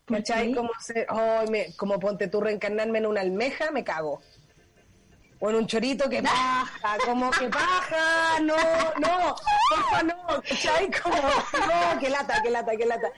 ¿Por 0.06 0.18
¿Cachai? 0.18 0.52
Como, 0.52 0.72
se- 0.80 1.06
ay, 1.08 1.48
me- 1.50 1.76
como 1.76 2.00
ponte 2.00 2.28
tú 2.28 2.42
reencarnarme 2.42 2.98
en 2.98 3.06
una 3.06 3.22
almeja, 3.22 3.70
me 3.70 3.84
cago. 3.84 4.20
O 5.40 5.50
en 5.50 5.56
un 5.58 5.68
chorito 5.68 6.10
que 6.10 6.24
paja, 6.24 6.98
como 7.06 7.30
que 7.32 7.50
paja, 7.50 8.40
no, 8.42 8.56
no, 9.00 9.36
porfa 9.70 10.04
no, 10.04 10.42
¿cachai? 10.42 10.90
Como, 10.92 11.16
no, 11.18 12.00
que 12.00 12.10
lata, 12.10 12.42
que 12.42 12.50
lata, 12.50 12.72
que 12.78 12.86
lata. 12.86 13.12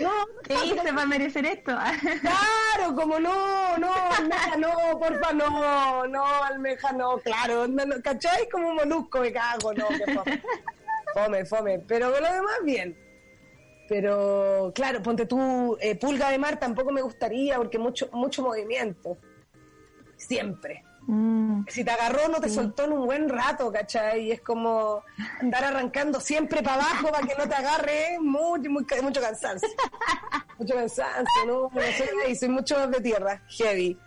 No, 0.00 0.10
¿Qué 0.42 0.54
hice 0.66 0.92
para 0.92 1.06
merecer 1.06 1.46
esto? 1.46 1.72
Claro, 2.20 2.94
como 2.96 3.20
no, 3.20 3.78
no, 3.78 3.92
almeja 4.18 4.56
no, 4.56 4.98
porfa 4.98 5.32
no, 5.32 6.06
no, 6.08 6.24
almeja 6.44 6.92
no, 6.92 7.18
claro, 7.18 7.68
no, 7.68 7.84
no, 7.86 8.02
¿cachai? 8.02 8.48
Como 8.48 8.68
un 8.68 8.76
molusco 8.76 9.20
me 9.20 9.32
cago, 9.32 9.72
no, 9.72 9.88
que 9.88 10.14
fome. 10.14 10.42
Fome, 11.14 11.44
fome, 11.44 11.78
pero 11.80 12.08
lo 12.08 12.16
demás 12.16 12.58
bien. 12.64 12.96
Pero 13.88 14.72
claro, 14.74 15.02
ponte 15.02 15.26
tú, 15.26 15.76
eh, 15.80 15.94
pulga 15.94 16.30
de 16.30 16.38
mar 16.38 16.58
tampoco 16.58 16.90
me 16.90 17.02
gustaría 17.02 17.56
porque 17.56 17.78
mucho, 17.78 18.08
mucho 18.12 18.42
movimiento. 18.42 19.18
Siempre. 20.16 20.82
Mm, 21.06 21.64
Si 21.68 21.84
te 21.84 21.90
agarró 21.90 22.28
no 22.28 22.40
te 22.40 22.48
soltó 22.48 22.84
en 22.84 22.92
un 22.92 23.06
buen 23.06 23.28
rato, 23.28 23.72
¿cachai? 23.72 24.26
Y 24.28 24.32
es 24.32 24.40
como 24.40 25.02
andar 25.40 25.64
arrancando 25.64 26.20
siempre 26.20 26.62
para 26.62 26.76
abajo 26.76 27.08
para 27.10 27.26
que 27.26 27.34
no 27.36 27.48
te 27.48 27.54
agarre, 27.56 28.14
¿eh? 28.14 28.18
mucho, 28.20 28.70
muy- 28.70 28.86
mucho 29.02 29.20
cansancio. 29.20 29.68
mucho 30.58 30.74
cansancio, 30.74 31.46
¿no? 31.46 31.70
Soy 31.98 32.36
soy 32.36 32.48
mucho 32.48 32.76
más 32.78 32.90
de 32.92 33.00
tierra, 33.00 33.42
heavy. 33.48 33.98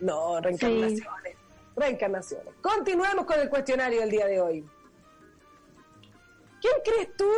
No, 0.00 0.40
reencarnaciones. 0.40 1.36
Reencarnaciones. 1.76 2.54
Continuemos 2.62 3.24
con 3.26 3.38
el 3.38 3.48
cuestionario 3.48 4.00
del 4.00 4.10
día 4.10 4.26
de 4.26 4.40
hoy. 4.40 4.66
¿Quién 6.60 6.74
crees 6.84 7.16
tú 7.16 7.28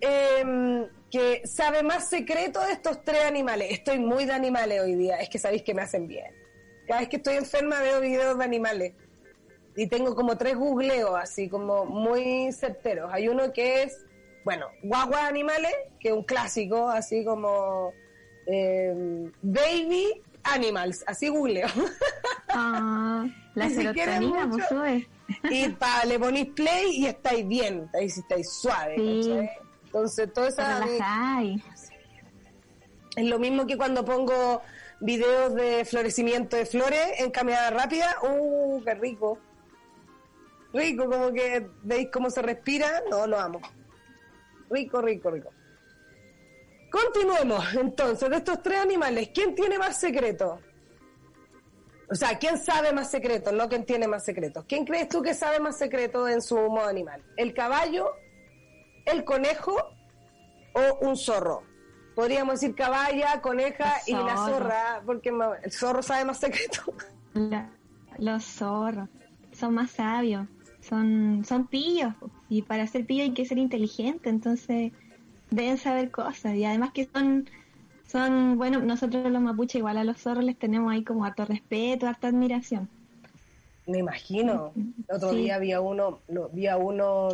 em, 0.00 0.86
que 1.10 1.42
sabe 1.46 1.82
más 1.82 2.08
secreto 2.08 2.60
de 2.60 2.72
estos 2.72 3.02
tres 3.04 3.24
animales? 3.24 3.68
Estoy 3.72 3.98
muy 3.98 4.24
de 4.26 4.32
animales 4.32 4.80
hoy 4.80 4.94
día, 4.96 5.16
es 5.16 5.28
que 5.28 5.38
sabéis 5.38 5.62
que 5.62 5.74
me 5.74 5.82
hacen 5.82 6.06
bien. 6.06 6.32
Cada 6.86 7.00
vez 7.00 7.08
que 7.08 7.16
estoy 7.16 7.36
enferma 7.36 7.80
veo 7.80 8.00
videos 8.00 8.38
de 8.38 8.44
animales. 8.44 8.92
Y 9.76 9.88
tengo 9.88 10.14
como 10.14 10.36
tres 10.36 10.56
googleos 10.56 11.16
así 11.16 11.48
como 11.48 11.84
muy 11.84 12.52
certeros. 12.52 13.10
Hay 13.12 13.28
uno 13.28 13.52
que 13.52 13.82
es, 13.82 14.04
bueno, 14.44 14.66
guagua 14.82 15.26
animales, 15.26 15.74
que 15.98 16.08
es 16.08 16.14
un 16.14 16.22
clásico, 16.22 16.88
así 16.88 17.24
como 17.24 17.92
em, 18.46 19.32
baby 19.42 20.22
animals, 20.44 21.02
así 21.06 21.28
googleo. 21.28 21.66
ah, 22.50 23.26
La 23.54 23.68
siquiera 23.68 24.18
serotonina, 24.18 24.46
mucho. 24.46 24.68
sube. 24.68 25.08
Y 25.50 25.68
pa, 25.70 26.04
le 26.04 26.18
ponís 26.18 26.46
play 26.50 26.98
y 26.98 27.06
estáis 27.06 27.46
bien, 27.46 27.88
sí 28.08 28.20
estáis 28.20 28.52
suave. 28.52 28.96
Sí. 28.96 29.48
Entonces, 29.86 30.28
eso 30.28 30.56
relajáis. 30.56 31.62
es 33.16 33.24
lo 33.24 33.38
mismo 33.38 33.66
que 33.66 33.76
cuando 33.76 34.04
pongo 34.04 34.60
videos 35.04 35.54
de 35.54 35.84
florecimiento 35.84 36.56
de 36.56 36.64
flores 36.64 37.20
en 37.20 37.30
caminada 37.30 37.70
rápida. 37.70 38.16
¡Uh, 38.22 38.82
qué 38.82 38.94
rico! 38.94 39.38
Rico, 40.72 41.04
como 41.08 41.30
que 41.32 41.68
veis 41.82 42.08
cómo 42.10 42.30
se 42.30 42.40
respira. 42.40 43.02
No, 43.10 43.26
lo 43.26 43.38
amo. 43.38 43.60
Rico, 44.70 45.02
rico, 45.02 45.30
rico. 45.30 45.50
Continuemos, 46.90 47.74
entonces, 47.74 48.30
de 48.30 48.36
estos 48.36 48.62
tres 48.62 48.78
animales, 48.78 49.30
¿quién 49.34 49.54
tiene 49.54 49.78
más 49.78 50.00
secretos? 50.00 50.60
O 52.10 52.14
sea, 52.14 52.38
¿quién 52.38 52.56
sabe 52.56 52.92
más 52.92 53.10
secretos? 53.10 53.52
No 53.52 53.68
quién 53.68 53.84
tiene 53.84 54.08
más 54.08 54.24
secretos. 54.24 54.64
¿Quién 54.66 54.84
crees 54.84 55.08
tú 55.08 55.20
que 55.20 55.34
sabe 55.34 55.58
más 55.58 55.76
secretos 55.76 56.30
en 56.30 56.40
su 56.40 56.56
modo 56.56 56.86
animal? 56.86 57.22
¿El 57.36 57.52
caballo, 57.52 58.10
el 59.06 59.24
conejo 59.24 59.76
o 60.72 60.98
un 61.00 61.16
zorro? 61.16 61.62
Podríamos 62.14 62.60
decir 62.60 62.74
caballa, 62.76 63.40
coneja 63.40 63.94
y 64.06 64.12
la 64.12 64.36
zorro. 64.36 64.54
zorra, 64.56 65.02
porque 65.04 65.32
el 65.62 65.72
zorro 65.72 66.02
sabe 66.02 66.24
más 66.24 66.38
secretos. 66.38 66.84
La- 67.34 67.70
los 68.18 68.44
zorros 68.44 69.08
son 69.52 69.74
más 69.74 69.90
sabios, 69.90 70.46
son, 70.80 71.44
son 71.44 71.66
pillos. 71.66 72.14
Y 72.48 72.62
para 72.62 72.86
ser 72.86 73.04
pillo 73.06 73.24
hay 73.24 73.32
que 73.34 73.44
ser 73.44 73.58
inteligente, 73.58 74.28
entonces 74.28 74.92
deben 75.50 75.78
saber 75.78 76.10
cosas. 76.12 76.54
Y 76.54 76.64
además 76.64 76.92
que 76.92 77.08
son, 77.12 77.50
son 78.06 78.56
bueno, 78.56 78.78
nosotros 78.80 79.30
los 79.32 79.42
mapuches 79.42 79.76
igual 79.80 79.98
a 79.98 80.04
los 80.04 80.18
zorros 80.18 80.44
les 80.44 80.56
tenemos 80.56 80.92
ahí 80.92 81.02
como 81.02 81.24
harto 81.24 81.44
respeto, 81.44 82.06
harta 82.06 82.28
admiración. 82.28 82.88
Me 83.86 83.98
imagino. 83.98 84.72
El 85.08 85.16
otro 85.16 85.30
Sí. 85.30 85.36
día 85.38 85.56
había 85.56 85.80
uno, 85.80 86.20
lo, 86.28 86.48
vi 86.50 86.68
a 86.68 86.76
uno 86.76 87.28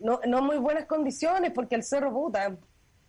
no, 0.00 0.20
no 0.26 0.42
muy 0.42 0.56
buenas 0.58 0.86
condiciones 0.86 1.52
porque 1.52 1.76
el 1.76 1.84
cerro 1.84 2.12
puta, 2.12 2.56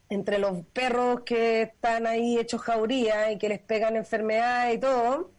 entre 0.10 0.38
los 0.38 0.66
perros 0.74 1.22
que 1.22 1.64
están 1.64 2.06
ahí 2.08 2.38
hechos 2.38 2.62
jauría 2.62 3.32
y 3.32 3.38
que 3.38 3.50
les 3.50 3.60
pegan 3.60 3.96
enfermedades 3.96 4.76
y 4.76 4.80
todo, 4.80 5.32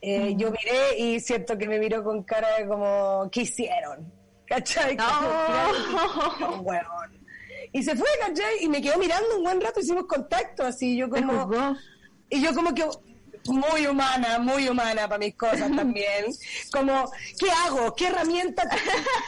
eh, 0.00 0.34
yo 0.36 0.50
miré 0.50 0.98
y 0.98 1.20
siento 1.20 1.56
que 1.56 1.68
me 1.68 1.78
miró 1.78 2.02
con 2.02 2.22
cara 2.24 2.58
de 2.58 2.66
como, 2.66 3.28
¿qué 3.30 3.42
hicieron? 3.42 4.12
¿Cachai? 4.46 4.96
Como, 4.96 6.62
"Weón". 6.62 7.22
Y 7.72 7.82
se 7.82 7.96
fue, 7.96 8.08
¿cachai? 8.20 8.64
Y 8.64 8.68
me 8.68 8.82
quedó 8.82 8.98
mirando 8.98 9.36
un 9.36 9.44
buen 9.44 9.60
rato, 9.60 9.80
hicimos 9.80 10.04
contacto, 10.06 10.64
así 10.64 10.96
yo 10.96 11.08
como... 11.08 11.74
Y 12.28 12.42
yo 12.42 12.54
como 12.54 12.74
que 12.74 12.84
muy 13.46 13.86
humana, 13.86 14.38
muy 14.38 14.68
humana 14.68 15.08
para 15.08 15.18
mis 15.18 15.34
cosas 15.34 15.70
también. 15.76 16.26
Como, 16.72 17.10
¿qué 17.38 17.50
hago? 17.50 17.94
¿Qué 17.94 18.06
herramienta? 18.08 18.68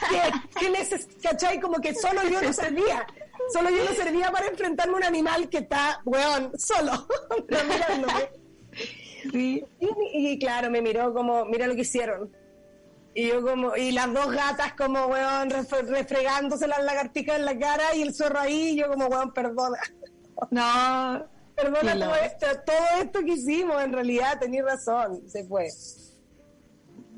¿Qué, 0.09 0.21
qué 0.59 0.69
neces 0.69 1.07
¿Cachai? 1.21 1.59
Como 1.59 1.79
que 1.79 1.93
solo 1.93 2.21
yo 2.29 2.41
no 2.41 2.53
servía. 2.53 3.05
Solo 3.51 3.69
yo 3.69 3.83
no 3.85 3.91
servía 3.93 4.31
para 4.31 4.47
enfrentarme 4.47 4.93
a 4.93 4.97
un 4.97 5.03
animal 5.03 5.49
que 5.49 5.59
está, 5.59 6.01
weón, 6.05 6.51
solo, 6.57 6.91
mirándome. 7.49 8.29
Sí. 9.31 9.63
Y, 9.79 10.31
y 10.33 10.39
claro, 10.39 10.69
me 10.69 10.81
miró 10.81 11.13
como, 11.13 11.45
mira 11.45 11.67
lo 11.67 11.75
que 11.75 11.81
hicieron. 11.81 12.31
Y 13.13 13.27
yo 13.29 13.41
como, 13.41 13.75
y 13.75 13.91
las 13.91 14.13
dos 14.13 14.31
gatas 14.31 14.73
como, 14.73 15.05
weón, 15.07 15.49
refre- 15.49 15.85
refregándose 15.87 16.67
las 16.67 16.83
lagartijas 16.83 17.37
en 17.37 17.45
la 17.45 17.57
cara 17.57 17.95
y 17.95 18.01
el 18.01 18.13
zorro 18.13 18.39
ahí, 18.39 18.69
y 18.71 18.75
yo 18.77 18.89
como, 18.89 19.07
weón, 19.07 19.31
perdona. 19.33 19.79
No, 20.51 21.25
Perdona 21.55 21.93
todo 21.97 22.15
esto, 22.15 22.45
todo 22.65 22.85
esto 23.01 23.19
que 23.21 23.31
hicimos, 23.31 23.81
en 23.81 23.93
realidad 23.93 24.37
tenías 24.39 24.65
razón, 24.65 25.21
se 25.29 25.45
fue. 25.45 25.69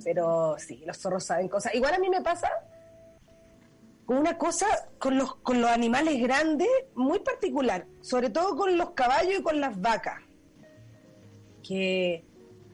Pero 0.04 0.56
sí, 0.60 0.84
los 0.86 0.98
zorros 0.98 1.24
saben 1.26 1.48
cosas. 1.50 1.74
Igual 1.74 1.96
a 1.96 1.98
mí 2.00 2.10
me 2.10 2.22
pasa 2.22 2.48
con 4.08 4.18
una 4.18 4.38
cosa 4.38 4.66
con 4.98 5.18
los, 5.18 5.36
con 5.36 5.62
los 5.62 5.70
animales 5.70 6.20
grandes 6.20 6.68
muy 6.96 7.20
particular, 7.20 7.86
sobre 8.02 8.30
todo 8.32 8.56
con 8.56 8.76
los 8.78 8.92
caballos 8.92 9.34
y 9.40 9.44
con 9.44 9.60
las 9.62 9.80
vacas. 9.80 10.22
Que, 11.64 12.24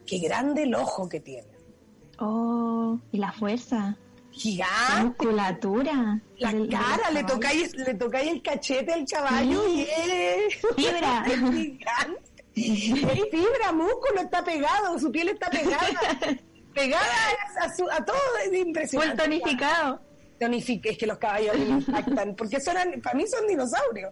que 0.05 0.19
grande 0.19 0.63
el 0.63 0.75
ojo 0.75 1.09
que 1.09 1.19
tiene. 1.19 1.47
oh, 2.19 2.99
y 3.11 3.17
la 3.17 3.31
fuerza, 3.31 3.77
la 3.79 3.97
Gigante. 4.31 5.03
musculatura. 5.05 6.21
La 6.37 6.51
del- 6.51 6.69
del 6.69 6.79
cara, 6.79 7.09
le 7.11 7.23
tocáis, 7.23 7.75
le 7.75 7.93
tocáis 7.95 8.31
el 8.31 8.41
cachete 8.43 8.93
al 8.93 9.05
caballo 9.07 9.67
y 9.67 9.81
es 9.81 10.55
Fibra. 10.75 11.23
es 11.25 11.39
gigante. 11.39 12.33
Es 12.55 13.29
fibra, 13.31 13.71
músculo, 13.71 14.21
está 14.21 14.43
pegado, 14.43 14.99
su 14.99 15.11
piel 15.11 15.29
está 15.29 15.49
pegada. 15.49 15.99
pegada 16.75 17.03
a, 17.61 17.73
su- 17.75 17.89
a 17.89 18.05
todo, 18.05 18.17
es 18.43 18.49
Fue 18.49 18.59
impresionante. 18.59 19.23
tonificado. 19.23 19.99
Tonifica, 20.39 20.89
es 20.89 20.97
que 20.97 21.07
los 21.07 21.17
caballos 21.17 21.57
me 21.57 21.65
impactan, 21.69 22.35
porque 22.35 22.59
son, 22.59 22.75
para 23.01 23.15
mí 23.15 23.25
son 23.27 23.47
dinosaurios. 23.47 24.11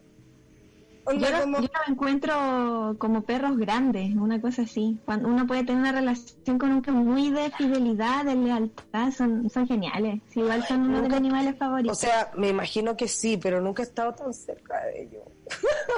Yo, 1.08 1.14
lo- 1.32 1.42
como- 1.42 1.58
yo 1.58 1.64
los 1.64 1.88
encuentro 1.90 2.96
como 3.00 3.24
perros 3.24 3.58
grandes, 3.58 4.16
una 4.16 4.40
cosa 4.40 4.62
así. 4.62 5.00
Cuando 5.04 5.30
uno 5.30 5.48
puede 5.48 5.64
tener 5.64 5.82
una 5.82 5.92
relación 5.92 6.60
con 6.60 6.72
un 6.72 6.82
muy 7.06 7.32
de 7.32 7.50
fidelidad, 7.52 8.24
de 8.24 8.36
lealtad, 8.36 9.12
son, 9.12 9.50
son 9.50 9.68
geniales. 9.68 10.22
Sí, 10.30 10.42
igual 10.42 10.64
son 10.68 10.82
uno 10.84 11.02
de 11.02 11.08
mis 11.08 11.18
animales 11.18 11.56
o 11.56 11.58
favoritos. 11.58 11.98
sea, 11.98 12.32
me 12.38 12.50
imagino 12.50 12.96
que 12.96 13.08
sí, 13.08 13.36
pero 13.38 13.60
nunca 13.60 13.82
he 13.82 13.86
estado 13.88 14.14
tan 14.14 14.32
cerca 14.32 14.80
de 14.86 15.02
ellos. 15.02 15.24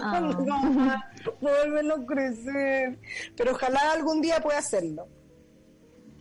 Ah. 0.02 0.22
no, 1.42 1.94
a 1.96 2.06
crecer. 2.06 2.98
Pero 3.36 3.52
ojalá 3.52 3.80
algún 3.92 4.22
día 4.22 4.40
pueda 4.40 4.60
hacerlo. 4.60 5.06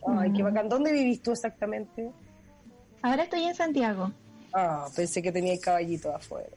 Ay, 0.05 0.29
Mm. 0.29 0.33
qué 0.35 0.43
bacán. 0.43 0.67
¿Dónde 0.67 0.91
vivís 0.91 1.21
tú 1.21 1.31
exactamente? 1.31 2.11
Ahora 3.03 3.23
estoy 3.23 3.43
en 3.43 3.53
Santiago. 3.55 4.11
Ah, 4.53 4.87
pensé 4.95 5.21
que 5.21 5.31
tenía 5.31 5.53
el 5.53 5.59
caballito 5.59 6.15
afuera. 6.15 6.49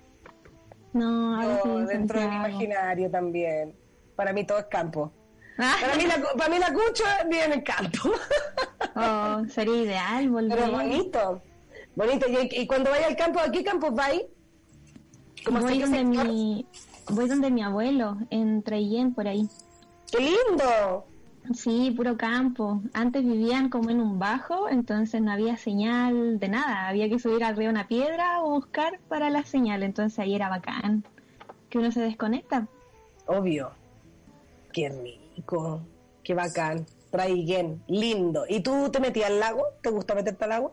No, 0.93 1.35
ahora 1.37 1.57
estoy 1.57 1.73
No, 1.73 1.87
dentro 1.87 2.21
del 2.21 2.29
Santiago. 2.31 2.49
imaginario 2.49 3.11
también. 3.11 3.75
Para 4.15 4.33
mí 4.33 4.45
todo 4.45 4.59
es 4.59 4.67
campo. 4.67 5.13
Ah, 5.59 5.75
Para 5.81 5.97
mí 5.97 6.05
la, 6.05 6.23
para 6.37 6.49
mí 6.51 6.59
la 6.59 6.73
cucha 6.73 7.25
vive 7.25 7.45
en 7.45 7.53
el 7.53 7.65
campo. 7.65 7.99
oh, 8.97 9.43
sería 9.49 9.83
ideal 9.83 10.29
volver. 10.31 10.59
Pero 10.59 10.71
bonito. 10.73 11.43
Bonito. 11.95 12.27
Y, 12.29 12.61
y 12.63 12.67
cuando 12.67 12.91
vaya 12.91 13.07
al 13.09 13.17
campo, 13.17 13.41
¿a 13.41 13.51
qué 13.51 13.65
campos 13.65 13.95
vais? 13.95 14.23
¿Cómo 15.45 15.61
voy 15.61 15.79
donde 15.81 16.05
mi 16.05 16.67
voy 17.11 17.29
donde 17.29 17.51
mi 17.51 17.63
abuelo 17.63 18.17
en 18.31 18.63
Traillén 18.65 19.15
por 19.15 19.29
ahí 19.29 19.49
¡Qué 20.11 20.19
lindo! 20.19 21.07
Sí 21.55 21.93
puro 21.97 22.17
campo 22.17 22.83
antes 22.93 23.25
vivían 23.25 23.69
como 23.69 23.91
en 23.91 24.01
un 24.01 24.19
bajo 24.19 24.69
entonces 24.69 25.21
no 25.23 25.31
había 25.33 25.57
señal 25.57 26.39
de 26.39 26.49
nada 26.49 26.89
había 26.89 27.09
que 27.09 27.19
subir 27.19 27.45
arriba 27.45 27.71
una 27.71 27.87
piedra 27.89 28.43
o 28.43 28.51
buscar 28.51 28.99
para 29.09 29.31
la 29.31 29.43
señal 29.45 29.83
entonces 29.83 30.19
ahí 30.19 30.35
era 30.35 30.49
bacán 30.49 31.05
que 31.71 31.79
uno 31.79 31.91
se 31.93 32.01
desconecta 32.01 32.67
Obvio. 33.29 33.71
Qué 34.73 34.89
rico. 34.89 35.81
Qué 36.23 36.33
bacán. 36.35 36.87
Traiguén. 37.11 37.83
Lindo. 37.89 38.45
¿Y 38.49 38.61
tú 38.61 38.89
te 38.93 39.01
metías 39.01 39.31
al 39.31 39.41
lago? 39.41 39.65
¿Te 39.83 39.91
gusta 39.91 40.15
meterte 40.15 40.45
al 40.45 40.53
agua? 40.53 40.73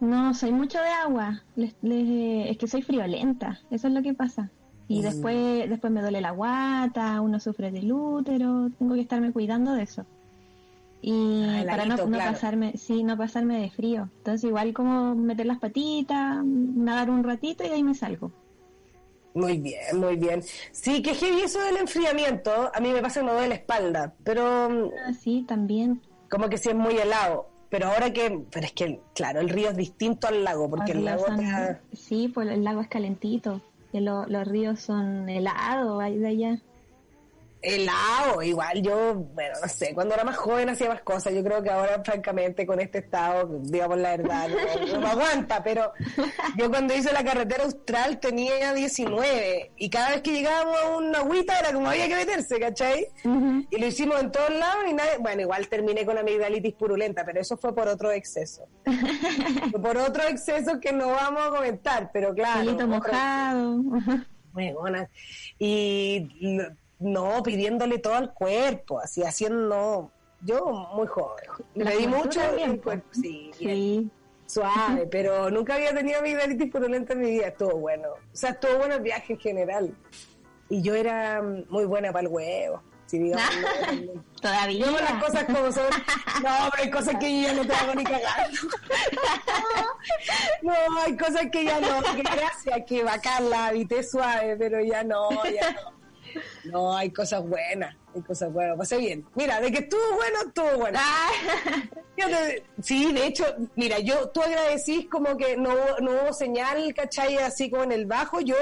no 0.00 0.34
soy 0.34 0.52
mucho 0.52 0.78
de 0.78 0.88
agua 0.88 1.42
les- 1.54 1.74
les- 1.80 2.50
es 2.50 2.58
que 2.58 2.66
soy 2.66 2.82
friolenta 2.82 3.60
eso 3.70 3.88
es 3.88 3.94
lo 3.94 4.02
que 4.02 4.12
pasa 4.14 4.50
y 4.88 5.00
Mm. 5.00 5.02
después 5.02 5.68
después 5.70 5.92
me 5.92 6.00
duele 6.02 6.20
la 6.20 6.30
guata 6.30 7.20
uno 7.20 7.40
sufre 7.40 7.70
del 7.70 7.92
útero 7.92 8.68
tengo 8.78 8.94
que 8.94 9.00
estarme 9.00 9.32
cuidando 9.32 9.72
de 9.72 9.82
eso 9.82 10.04
y 11.02 11.44
Ah, 11.60 11.64
para 11.68 11.84
no, 11.86 11.96
no 11.96 12.06
claro. 12.08 12.32
pasarme 12.32 12.76
sí 12.76 13.02
no 13.04 13.16
pasarme 13.16 13.60
de 13.60 13.70
frío 13.70 14.08
entonces 14.18 14.44
igual 14.44 14.72
como 14.72 15.14
meter 15.14 15.46
las 15.46 15.58
patitas 15.58 16.44
nadar 16.44 17.10
un 17.10 17.22
ratito 17.24 17.64
y 17.64 17.68
de 17.68 17.74
ahí 17.74 17.82
me 17.82 17.94
salgo 17.94 18.30
Muy 19.34 19.58
bien, 19.58 20.00
muy 20.00 20.16
bien. 20.16 20.42
Sí, 20.72 21.02
que 21.02 21.12
heavy 21.14 21.42
eso 21.42 21.60
del 21.60 21.76
enfriamiento. 21.76 22.70
A 22.74 22.80
mí 22.80 22.90
me 22.90 23.02
pasa 23.02 23.20
que 23.20 23.26
me 23.26 23.32
duele 23.32 23.48
la 23.48 23.54
espalda, 23.56 24.14
pero 24.24 24.70
mm, 24.70 24.90
así 25.10 25.44
también 25.46 26.00
como 26.30 26.48
que 26.48 26.56
sí 26.56 26.70
es 26.70 26.74
muy 26.74 26.96
helado. 26.96 27.46
Pero 27.68 27.88
ahora 27.88 28.10
que, 28.14 28.44
pero 28.50 28.64
es 28.64 28.72
que, 28.72 28.98
claro, 29.14 29.40
el 29.40 29.50
río 29.50 29.68
es 29.68 29.76
distinto 29.76 30.26
al 30.28 30.42
lago, 30.42 30.70
porque 30.70 30.92
el 30.92 31.04
lago 31.04 31.26
está... 31.26 31.80
sí 31.92 32.28
pues 32.32 32.48
el 32.48 32.64
lago 32.64 32.80
es 32.80 32.88
calentito 32.88 33.60
lo- 34.00 34.26
los 34.26 34.46
ríos 34.46 34.80
son 34.80 35.28
helados 35.28 36.00
ahí 36.02 36.18
de 36.18 36.28
allá 36.28 36.62
helado, 37.66 38.42
igual 38.42 38.80
yo, 38.80 39.14
bueno, 39.14 39.54
no 39.60 39.68
sé, 39.68 39.92
cuando 39.92 40.14
era 40.14 40.24
más 40.24 40.36
joven 40.36 40.68
hacía 40.68 40.88
más 40.88 41.02
cosas, 41.02 41.34
yo 41.34 41.42
creo 41.42 41.62
que 41.62 41.70
ahora 41.70 42.02
francamente 42.04 42.64
con 42.64 42.80
este 42.80 42.98
estado, 42.98 43.58
digamos 43.62 43.98
la 43.98 44.16
verdad, 44.16 44.48
no, 44.48 44.86
no 44.92 45.00
me 45.00 45.06
aguanta, 45.08 45.62
pero 45.62 45.92
yo 46.56 46.70
cuando 46.70 46.94
hice 46.94 47.12
la 47.12 47.24
carretera 47.24 47.64
austral 47.64 48.20
tenía 48.20 48.72
19 48.72 49.72
y 49.76 49.90
cada 49.90 50.10
vez 50.10 50.22
que 50.22 50.32
llegábamos 50.32 50.76
a 50.80 50.96
una 50.96 51.18
agüita 51.18 51.58
era 51.58 51.72
como 51.72 51.88
había 51.88 52.08
que 52.08 52.16
meterse, 52.16 52.60
¿cachai? 52.60 53.08
Y 53.70 53.78
lo 53.78 53.86
hicimos 53.86 54.20
en 54.20 54.30
todos 54.30 54.50
lados 54.50 54.84
y 54.88 54.94
nadie, 54.94 55.18
bueno, 55.18 55.42
igual 55.42 55.68
terminé 55.68 56.06
con 56.06 56.18
amigdalitis 56.18 56.74
purulenta, 56.74 57.24
pero 57.24 57.40
eso 57.40 57.56
fue 57.56 57.74
por 57.74 57.88
otro 57.88 58.12
exceso. 58.12 58.68
Fue 59.70 59.80
por 59.82 59.96
otro 59.96 60.22
exceso 60.28 60.78
que 60.80 60.92
no 60.92 61.08
vamos 61.08 61.42
a 61.46 61.50
comentar, 61.50 62.10
pero 62.12 62.32
claro. 62.34 62.60
pelito 62.60 62.86
mojado 62.86 63.80
Huevona. 64.54 65.08
Y 65.58 66.28
no, 66.98 67.42
pidiéndole 67.42 67.98
todo 67.98 68.14
al 68.14 68.32
cuerpo, 68.32 68.98
así 69.00 69.22
haciendo 69.22 70.10
Yo 70.42 70.64
muy 70.94 71.06
joven. 71.06 71.44
Le 71.74 71.96
di 71.96 72.06
mucho 72.06 72.40
el 72.42 72.76
po. 72.76 72.82
cuerpo. 72.84 73.06
Sí, 73.12 73.50
bien, 73.58 73.74
Sí. 73.76 74.10
suave, 74.46 75.06
pero 75.10 75.50
nunca 75.50 75.74
había 75.74 75.92
tenido 75.94 76.20
amigdalitis 76.20 76.70
purulenta 76.70 77.12
en 77.14 77.20
mi 77.20 77.30
vida. 77.32 77.48
Estuvo 77.48 77.76
bueno. 77.78 78.08
O 78.10 78.36
sea, 78.36 78.50
estuvo 78.50 78.76
bueno 78.78 78.94
el 78.94 79.02
viaje 79.02 79.32
en 79.34 79.38
general. 79.40 79.94
Y 80.68 80.82
yo 80.82 80.94
era 80.94 81.42
mm, 81.42 81.64
muy 81.68 81.84
buena 81.84 82.12
para 82.12 82.26
el 82.26 82.32
huevo. 82.32 82.82
Si 83.06 83.20
no, 83.20 83.38
Todavía. 84.42 84.86
Las 84.90 85.22
cosas 85.24 85.44
como 85.44 85.70
son. 85.70 85.84
No, 86.42 86.50
pero 86.72 86.82
hay 86.82 86.90
cosas 86.90 87.14
que 87.20 87.40
yo 87.42 87.48
ya 87.48 87.54
no 87.54 87.64
te 87.64 87.72
hago 87.72 87.94
ni 87.94 88.02
cagando. 88.02 88.58
No, 90.62 90.72
hay 91.04 91.16
cosas 91.16 91.46
que 91.52 91.64
ya 91.64 91.80
no. 91.80 92.02
Que 92.16 92.22
gracias, 92.22 92.80
que 92.86 93.04
bacán 93.04 93.48
la 93.50 93.66
habité 93.66 94.02
suave, 94.02 94.56
pero 94.56 94.80
ya 94.80 95.04
no, 95.04 95.28
ya 95.44 95.70
no. 95.72 95.95
No, 96.64 96.96
hay 96.96 97.10
cosas 97.10 97.42
buenas, 97.46 97.94
hay 98.14 98.22
cosas 98.22 98.52
buenas. 98.52 98.76
Pasé 98.76 98.98
bien. 98.98 99.24
Mira, 99.34 99.60
de 99.60 99.70
que 99.72 99.78
estuvo 99.78 100.14
bueno, 100.16 100.38
estuvo 100.46 100.78
bueno. 100.78 100.98
Ah, 101.00 101.28
Sí, 102.82 103.12
de 103.12 103.26
hecho, 103.26 103.44
mira, 103.76 103.98
yo, 103.98 104.28
tú 104.30 104.40
agradecís 104.42 105.06
como 105.08 105.36
que 105.36 105.56
no, 105.56 105.70
hubo- 105.70 105.98
no 106.00 106.10
hubo 106.12 106.32
señal, 106.32 106.92
¿cachai? 106.94 107.36
Así 107.38 107.70
como 107.70 107.82
en 107.84 107.92
el 107.92 108.06
bajo, 108.06 108.40
yo 108.40 108.56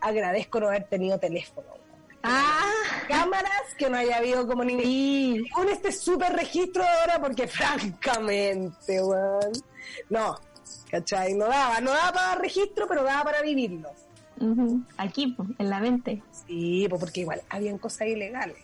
agradezco 0.00 0.60
no 0.60 0.68
haber 0.68 0.84
tenido 0.84 1.18
teléfono. 1.18 1.66
ah, 2.22 2.70
Cámaras, 3.08 3.74
que 3.78 3.88
no 3.88 3.96
haya 3.96 4.18
habido 4.18 4.46
como 4.46 4.62
ni 4.64 4.80
sí. 4.82 5.44
con 5.54 5.68
este 5.70 5.90
super 5.92 6.32
registro 6.34 6.84
ahora, 6.84 7.18
porque 7.20 7.48
francamente, 8.18 9.02
weón, 9.02 9.52
no, 10.10 10.38
¿cachai? 10.90 11.32
No 11.34 11.46
daba, 11.46 11.80
no 11.80 11.92
daba 11.92 12.12
para 12.12 12.34
registro, 12.36 12.86
pero 12.86 13.02
daba 13.02 13.24
para 13.24 13.42
vivirlo. 13.42 13.90
Aquí, 14.96 15.36
en 15.58 15.70
la 15.70 15.80
mente. 15.80 16.22
Sí, 16.46 16.86
porque 16.88 17.20
igual 17.20 17.42
habían 17.48 17.78
cosas 17.78 18.08
ilegales. 18.08 18.56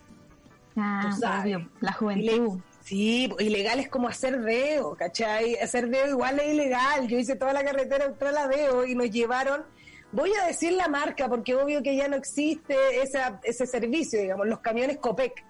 Ah, 0.76 1.40
obvio. 1.42 1.68
La 1.80 1.92
juventud. 1.92 2.60
Sí, 2.82 3.26
pues, 3.28 3.44
ilegales 3.44 3.88
como 3.88 4.08
hacer 4.08 4.38
veo, 4.38 4.94
¿cachai? 4.94 5.56
Hacer 5.56 5.88
veo 5.88 6.08
igual 6.08 6.38
es 6.38 6.54
ilegal. 6.54 7.08
Yo 7.08 7.18
hice 7.18 7.34
toda 7.34 7.52
la 7.52 7.64
carretera 7.64 8.06
austral 8.06 8.36
a 8.36 8.46
veo 8.46 8.86
y 8.86 8.94
nos 8.94 9.10
llevaron, 9.10 9.64
voy 10.12 10.30
a 10.40 10.46
decir 10.46 10.72
la 10.72 10.88
marca 10.88 11.28
porque 11.28 11.54
obvio 11.54 11.82
que 11.82 11.96
ya 11.96 12.08
no 12.08 12.16
existe 12.16 12.76
esa, 13.02 13.40
ese 13.42 13.66
servicio, 13.66 14.20
digamos, 14.20 14.46
los 14.46 14.60
camiones 14.60 14.98
Copec. 14.98 15.44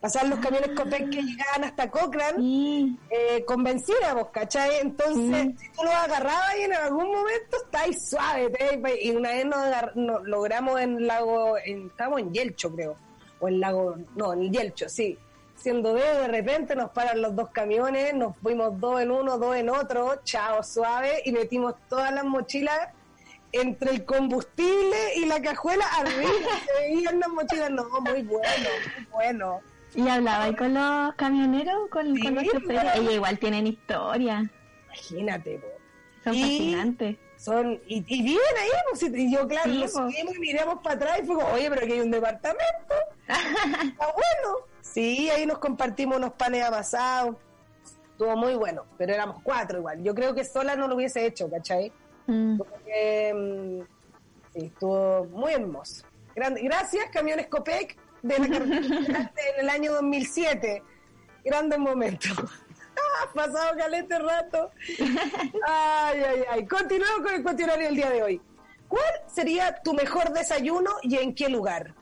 Pasaban 0.00 0.30
los 0.30 0.38
camiones 0.38 0.70
Copec 0.70 1.10
que 1.10 1.20
llegaban 1.22 1.64
hasta 1.64 1.90
Cochrane 1.90 2.38
Sí. 2.38 2.98
eh, 3.10 3.44
con 3.44 3.62
benzina, 3.62 4.14
vos, 4.14 4.28
¿cachai? 4.32 4.78
Entonces, 4.80 5.48
si 5.60 5.68
tú 5.72 5.84
lo 5.84 5.90
agarrabas 5.90 6.56
y 6.58 6.62
en 6.62 6.72
algún 6.72 7.06
momento 7.12 7.56
estáis 7.64 8.08
suave, 8.08 8.48
te- 8.50 9.04
y 9.04 9.10
una 9.10 9.30
vez 9.30 9.44
nos, 9.44 9.96
nos 9.96 10.22
logramos 10.24 10.80
en 10.80 11.06
lago, 11.06 11.56
en, 11.62 11.88
estábamos 11.88 12.20
en 12.20 12.32
Yelcho, 12.32 12.72
creo, 12.74 12.96
o 13.40 13.48
en 13.48 13.60
lago, 13.60 13.96
no, 14.16 14.32
en 14.32 14.50
Yelcho, 14.50 14.88
sí. 14.88 15.18
Siendo 15.56 15.92
dedo, 15.92 16.22
de 16.22 16.28
repente 16.28 16.74
nos 16.74 16.90
paran 16.92 17.20
los 17.20 17.36
dos 17.36 17.50
camiones, 17.50 18.14
nos 18.14 18.34
fuimos 18.38 18.80
dos 18.80 19.02
en 19.02 19.10
uno, 19.10 19.36
dos 19.36 19.54
en 19.56 19.68
otro, 19.68 20.22
chao, 20.24 20.62
suave, 20.62 21.20
y 21.26 21.32
metimos 21.32 21.74
todas 21.90 22.10
las 22.14 22.24
mochilas 22.24 22.88
entre 23.52 23.90
el 23.90 24.04
combustible 24.06 24.96
y 25.16 25.26
la 25.26 25.42
cajuela 25.42 25.84
arriba, 25.98 26.30
se 26.66 26.72
veían 26.88 27.20
las 27.20 27.28
mochilas, 27.28 27.70
no, 27.70 27.84
muy 28.00 28.22
bueno, 28.22 28.48
muy 28.96 29.06
bueno. 29.12 29.60
¿Y 29.94 30.08
hablaba 30.08 30.44
ahí 30.44 30.54
con 30.56 30.74
los 30.74 31.14
camioneros, 31.14 31.88
con, 31.90 32.14
Sí, 32.14 32.22
con 32.22 32.34
los 32.36 32.44
choferes? 32.44 32.94
Ellos 32.96 33.12
igual 33.14 33.38
tienen 33.38 33.66
historia. 33.66 34.50
Imagínate, 34.86 35.58
po. 35.58 35.66
Son 36.24 36.34
Y- 36.34 36.40
fascinantes. 36.42 37.16
son 37.36 37.80
y, 37.86 38.04
y 38.06 38.22
viven 38.22 38.38
ahí 38.60 38.68
pues, 38.90 39.02
y- 39.04 39.32
yo 39.32 39.48
claro 39.48 39.70
Sí, 39.72 39.78
pues. 39.78 39.92
subimos 39.92 40.36
y 40.36 40.38
miramos 40.40 40.82
para 40.82 40.96
atrás 40.96 41.20
y 41.22 41.26
fue 41.26 41.36
como 41.36 41.48
oye 41.54 41.70
pero 41.70 41.82
aquí 41.82 41.92
hay 41.94 42.00
un 42.00 42.10
departamento 42.10 42.94
está 43.28 44.06
bueno 44.12 44.58
sí 44.82 45.30
ahí 45.30 45.46
nos 45.46 45.56
compartimos 45.58 46.18
unos 46.18 46.34
panes 46.34 46.62
amasados 46.62 47.36
estuvo 48.12 48.36
muy 48.36 48.54
bueno 48.56 48.84
pero 48.98 49.14
éramos 49.14 49.38
cuatro 49.42 49.78
igual 49.78 50.02
yo 50.02 50.14
creo 50.14 50.34
que 50.34 50.44
sola 50.44 50.76
no 50.76 50.86
lo 50.86 50.96
hubiese 50.96 51.24
hecho 51.24 51.48
¿cachai? 51.48 51.90
Mm. 52.26 52.58
Como 52.58 52.70
que, 52.84 53.32
mm, 53.34 53.80
sí 54.52 54.66
estuvo 54.66 55.24
muy 55.32 55.54
hermoso 55.54 56.04
Grande- 56.36 56.60
gracias 56.62 57.06
camiones 57.10 57.46
Copec 57.46 57.96
de 58.22 58.38
la 58.38 58.46
en 58.56 59.60
el 59.60 59.68
año 59.70 59.92
2007 59.94 60.82
grandes 61.44 61.78
momentos 61.78 62.32
Ah, 63.00 63.30
pasado 63.34 63.76
calete 63.78 64.18
rato 64.18 64.70
Ay, 65.66 66.22
ay, 66.22 66.42
ay. 66.50 66.66
Continuamos 66.66 67.20
con 67.22 67.34
el 67.34 67.42
cuestionario 67.42 67.86
del 67.86 67.96
día 67.96 68.10
de 68.10 68.22
hoy. 68.22 68.40
¿Cuál 68.88 69.02
sería 69.26 69.80
tu 69.82 69.94
mejor 69.94 70.32
desayuno 70.32 70.90
y 71.02 71.16
en 71.16 71.34
qué 71.34 71.48
lugar? 71.48 71.94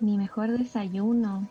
Mi 0.00 0.16
mejor 0.16 0.56
desayuno. 0.56 1.48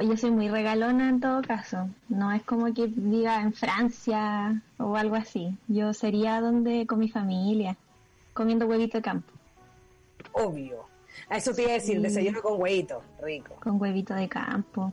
Yo 0.00 0.16
soy 0.16 0.30
muy 0.30 0.48
regalona 0.48 1.10
en 1.10 1.20
todo 1.20 1.42
caso. 1.42 1.88
No 2.08 2.32
es 2.32 2.42
como 2.44 2.72
que 2.72 2.86
diga 2.88 3.42
en 3.42 3.52
Francia 3.52 4.62
o 4.78 4.96
algo 4.96 5.16
así. 5.16 5.56
Yo 5.68 5.92
sería 5.92 6.40
donde 6.40 6.86
con 6.86 6.98
mi 6.98 7.10
familia, 7.10 7.76
comiendo 8.32 8.66
huevito 8.66 8.98
de 8.98 9.02
campo, 9.02 9.32
Obvio. 10.32 10.91
Eso 11.36 11.52
te 11.54 11.62
iba 11.62 11.70
a 11.70 11.74
decir, 11.74 11.96
Sí. 11.96 12.02
desayuno 12.02 12.42
con 12.42 12.60
huevito. 12.60 13.02
Rico. 13.22 13.54
con 13.62 13.80
huevito 13.80 14.14
de 14.14 14.28
campo. 14.28 14.92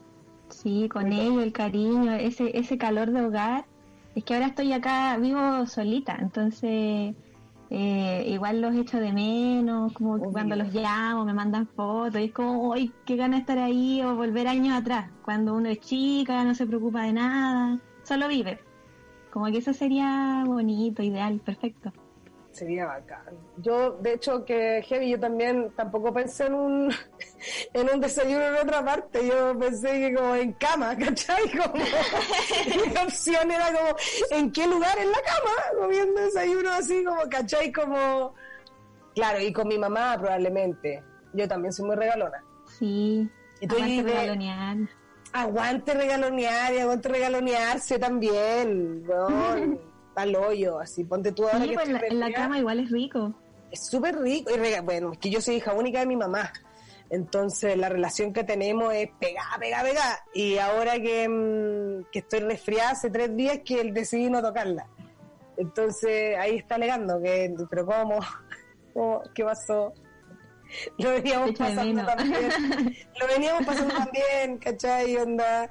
Sí, 0.49 0.89
con 0.89 1.11
ello, 1.11 1.41
el 1.41 1.51
cariño, 1.53 2.11
ese, 2.13 2.57
ese 2.57 2.77
calor 2.77 3.11
de 3.11 3.21
hogar. 3.25 3.65
Es 4.15 4.23
que 4.23 4.33
ahora 4.33 4.47
estoy 4.47 4.73
acá, 4.73 5.15
vivo 5.17 5.65
solita, 5.67 6.17
entonces 6.19 7.13
eh, 7.69 8.25
igual 8.27 8.61
los 8.61 8.75
echo 8.75 8.97
de 8.99 9.13
menos, 9.13 9.93
como 9.93 10.13
Obvio. 10.15 10.31
cuando 10.31 10.55
los 10.55 10.73
llamo, 10.73 11.23
me 11.23 11.33
mandan 11.35 11.67
fotos, 11.67 12.19
y 12.19 12.25
es 12.25 12.31
como, 12.31 12.73
¡ay, 12.73 12.91
qué 13.05 13.15
gana 13.15 13.37
estar 13.37 13.59
ahí! 13.59 14.01
O 14.01 14.15
volver 14.15 14.47
años 14.47 14.75
atrás, 14.75 15.11
cuando 15.23 15.53
uno 15.53 15.69
es 15.69 15.79
chica, 15.79 16.43
no 16.43 16.55
se 16.55 16.65
preocupa 16.65 17.03
de 17.03 17.13
nada, 17.13 17.79
solo 18.03 18.27
vive. 18.27 18.59
Como 19.31 19.45
que 19.51 19.59
eso 19.59 19.73
sería 19.73 20.43
bonito, 20.47 21.03
ideal, 21.03 21.39
perfecto. 21.45 21.93
Sería 22.51 22.87
bacán. 22.87 23.37
Yo, 23.57 23.91
de 24.01 24.13
hecho, 24.13 24.43
que 24.43 24.81
Heavy, 24.87 25.11
yo 25.11 25.19
también 25.19 25.71
tampoco 25.77 26.11
pensé 26.13 26.47
en 26.47 26.55
un, 26.55 26.91
en 27.73 27.89
un 27.93 27.99
desayuno 28.01 28.43
en 28.47 28.55
otra 28.55 28.83
parte. 28.83 29.25
Yo 29.25 29.57
pensé 29.57 29.91
que 29.99 30.13
como 30.15 30.35
en 30.35 30.53
cama, 30.53 30.95
¿cachai? 30.97 31.49
Como, 31.51 31.75
mi 31.75 32.97
opción 33.05 33.51
era 33.51 33.67
como, 33.67 33.95
¿en 34.31 34.51
qué 34.51 34.67
lugar? 34.67 34.97
En 34.97 35.11
la 35.11 35.17
cama, 35.21 35.81
comiendo 35.81 36.21
desayuno 36.21 36.69
así 36.71 37.03
como, 37.03 37.21
¿cachai? 37.29 37.71
Como, 37.71 38.33
claro, 39.13 39.39
y 39.39 39.53
con 39.53 39.67
mi 39.67 39.77
mamá 39.77 40.17
probablemente. 40.19 41.03
Yo 41.33 41.47
también 41.47 41.71
soy 41.71 41.85
muy 41.85 41.95
regalona. 41.95 42.43
Sí, 42.79 43.29
Y 43.61 43.67
tú 43.67 43.75
aguante 43.75 44.03
de- 44.03 44.11
regalonear. 44.11 44.77
Aguante 45.31 45.93
regalonear 45.93 46.73
y 46.73 46.79
aguante 46.79 47.07
regalonearse 47.09 47.99
también, 47.99 49.03
weón. 49.07 49.79
Al 50.15 50.35
hoyo, 50.35 50.79
así, 50.79 51.03
ponte 51.03 51.31
tú 51.31 51.45
ahora 51.45 51.61
Sí, 51.61 51.69
que 51.69 51.73
pues 51.75 51.87
en 51.87 51.93
la, 51.93 51.99
en 52.01 52.19
la 52.19 52.31
cama 52.31 52.57
igual 52.59 52.79
es 52.79 52.91
rico. 52.91 53.33
es 53.71 53.87
súper 53.87 54.17
rico. 54.17 54.51
Y 54.53 54.79
bueno, 54.81 55.13
es 55.13 55.19
que 55.19 55.29
yo 55.29 55.39
soy 55.39 55.55
hija 55.55 55.73
única 55.73 55.99
de 55.99 56.05
mi 56.05 56.15
mamá. 56.17 56.51
Entonces 57.09 57.75
la 57.77 57.89
relación 57.89 58.33
que 58.33 58.43
tenemos 58.43 58.93
es 58.93 59.09
pegada, 59.19 59.57
pegada, 59.59 59.83
pegada. 59.83 60.19
Y 60.33 60.57
ahora 60.57 60.99
que, 60.99 61.27
mm, 61.27 62.11
que 62.11 62.19
estoy 62.19 62.41
resfriada 62.41 62.91
hace 62.91 63.09
tres 63.09 63.35
días 63.35 63.59
que 63.65 63.81
él 63.81 63.93
decidí 63.93 64.29
no 64.29 64.41
tocarla. 64.41 64.87
Entonces 65.57 66.37
ahí 66.37 66.57
está 66.57 66.75
alegando 66.75 67.19
que, 67.21 67.53
pero 67.69 67.85
¿cómo? 67.85 68.19
¿Cómo? 68.93 69.23
¿Qué 69.33 69.43
pasó? 69.43 69.93
Lo 70.99 71.09
veníamos 71.11 71.49
Echa 71.49 71.65
pasando 71.65 72.05
también. 72.05 72.49
Lo 73.19 73.27
veníamos 73.27 73.65
pasando 73.65 73.95
también, 73.95 74.57
¿cachai? 74.59 75.15
Onda. 75.17 75.69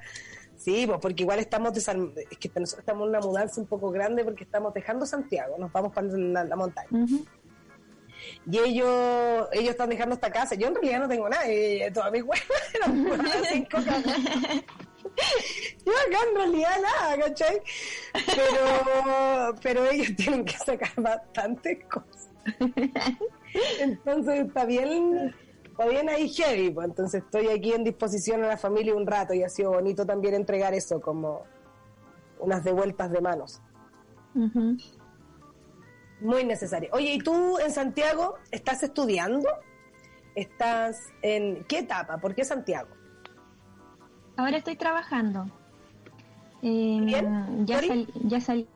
Sí, 0.68 0.87
pues 0.87 0.98
porque 1.00 1.22
igual 1.22 1.38
estamos 1.38 1.72
desarm- 1.72 2.12
es 2.31 2.37
que 2.38 2.48
nosotros 2.61 2.81
estamos 2.81 3.04
en 3.04 3.09
una 3.09 3.20
mudanza 3.20 3.59
un 3.59 3.66
poco 3.66 3.90
grande 3.90 4.22
porque 4.22 4.44
estamos 4.44 4.74
dejando 4.74 5.07
Santiago, 5.07 5.57
nos 5.59 5.72
vamos 5.72 5.94
para 5.94 6.07
la, 6.09 6.44
la 6.44 6.57
montaña 6.57 6.88
y 8.50 8.59
ellos 8.59 9.48
ellos 9.52 9.70
están 9.70 9.88
dejando 9.88 10.14
esta 10.16 10.31
casa. 10.31 10.54
Yo 10.57 10.66
en 10.68 10.74
realidad 10.74 10.98
no 11.00 11.09
tengo 11.09 11.26
nada, 11.28 11.44
eh, 11.48 11.90
todas 11.94 12.12
mis 12.12 12.22
huevas 12.22 12.42
cinco. 13.50 13.78
Yo 15.87 15.92
acá 15.92 16.18
en 16.28 16.35
realidad 16.37 16.76
nada, 16.83 17.16
¿cachai? 17.24 17.62
Pero, 18.26 19.54
pero 19.62 19.90
ellos 19.90 20.09
tienen 20.16 20.44
que 20.44 20.59
sacar 20.59 20.92
bastantes 20.96 21.83
cosas. 21.87 22.28
Entonces 23.81 24.46
está 24.46 24.64
bien, 24.66 25.35
bien 25.87 26.09
ahí 26.09 26.29
heavy, 26.29 26.71
pues. 26.71 26.88
entonces 26.88 27.23
estoy 27.23 27.49
aquí 27.49 27.73
en 27.73 27.85
disposición 27.85 28.43
a 28.43 28.49
la 28.49 28.57
familia 28.57 28.95
un 28.95 29.07
rato 29.07 29.35
y 29.35 29.43
ha 29.45 29.49
sido 29.49 29.71
bonito 29.71 30.05
también 30.05 30.35
entregar 30.35 30.75
eso 30.75 31.01
como 31.01 31.43
unas 32.41 32.64
devueltas 32.64 33.11
de 33.12 33.21
manos. 33.21 33.61
Ujú. 34.35 34.77
Muy 36.21 36.45
necesario. 36.45 36.91
Oye, 36.93 37.14
¿y 37.14 37.19
tú 37.19 37.59
en 37.59 37.71
Santiago 37.73 38.35
estás 38.51 38.83
estudiando? 38.83 39.49
¿Estás 40.35 41.01
en 41.23 41.64
qué 41.64 41.79
etapa? 41.81 42.19
¿Por 42.19 42.35
qué 42.35 42.45
Santiago? 42.45 42.88
Ahora 44.37 44.57
estoy 44.57 44.77
trabajando. 44.77 45.47
Eh, 46.62 47.01
¿Bien? 47.03 47.67
Ya 47.67 47.81
sal- 47.83 48.09
ya 48.25 48.41
sal- 48.41 48.67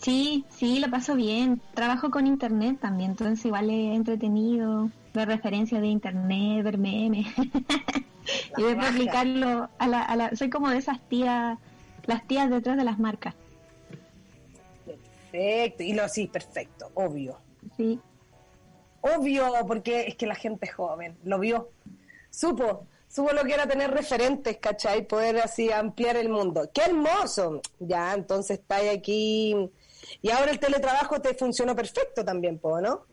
Sí, 0.00 0.44
sí, 0.50 0.78
lo 0.78 0.88
paso 0.90 1.16
bien. 1.16 1.60
Trabajo 1.74 2.10
con 2.12 2.26
internet 2.28 2.78
también, 2.80 3.10
entonces 3.12 3.44
igual 3.44 3.68
es 3.70 3.96
entretenido 3.96 4.88
ver 5.14 5.28
referencias 5.28 5.80
de 5.80 5.88
internet, 5.88 6.64
ver 6.64 6.78
memes. 6.78 7.26
y 8.56 8.62
después 8.62 8.88
aplicarlo 8.88 9.68
a 9.78 9.86
la, 9.86 10.02
a 10.02 10.16
la... 10.16 10.36
Soy 10.36 10.50
como 10.50 10.70
de 10.70 10.78
esas 10.78 11.00
tías, 11.08 11.58
las 12.06 12.26
tías 12.26 12.50
detrás 12.50 12.76
de 12.76 12.84
las 12.84 12.98
marcas. 12.98 13.34
Perfecto, 14.84 15.82
y 15.82 15.92
lo 15.92 16.08
sí, 16.08 16.26
perfecto, 16.26 16.90
obvio. 16.94 17.38
Sí, 17.76 18.00
Obvio, 19.00 19.52
porque 19.66 20.06
es 20.08 20.16
que 20.16 20.26
la 20.26 20.34
gente 20.34 20.66
es 20.66 20.74
joven, 20.74 21.16
lo 21.22 21.38
vio, 21.38 21.70
supo, 22.30 22.86
supo 23.08 23.32
lo 23.32 23.44
que 23.44 23.54
era 23.54 23.66
tener 23.66 23.90
referentes, 23.90 24.58
¿cachai? 24.58 25.06
Poder 25.06 25.38
así 25.38 25.70
ampliar 25.70 26.16
el 26.16 26.28
mundo. 26.28 26.68
¡Qué 26.74 26.82
hermoso! 26.82 27.60
Ya, 27.78 28.12
entonces 28.14 28.58
está 28.58 28.78
aquí. 28.90 29.70
Y 30.20 30.30
ahora 30.30 30.50
el 30.50 30.58
teletrabajo 30.58 31.20
te 31.20 31.34
funcionó 31.34 31.76
perfecto 31.76 32.24
también, 32.24 32.60
¿no? 32.62 33.06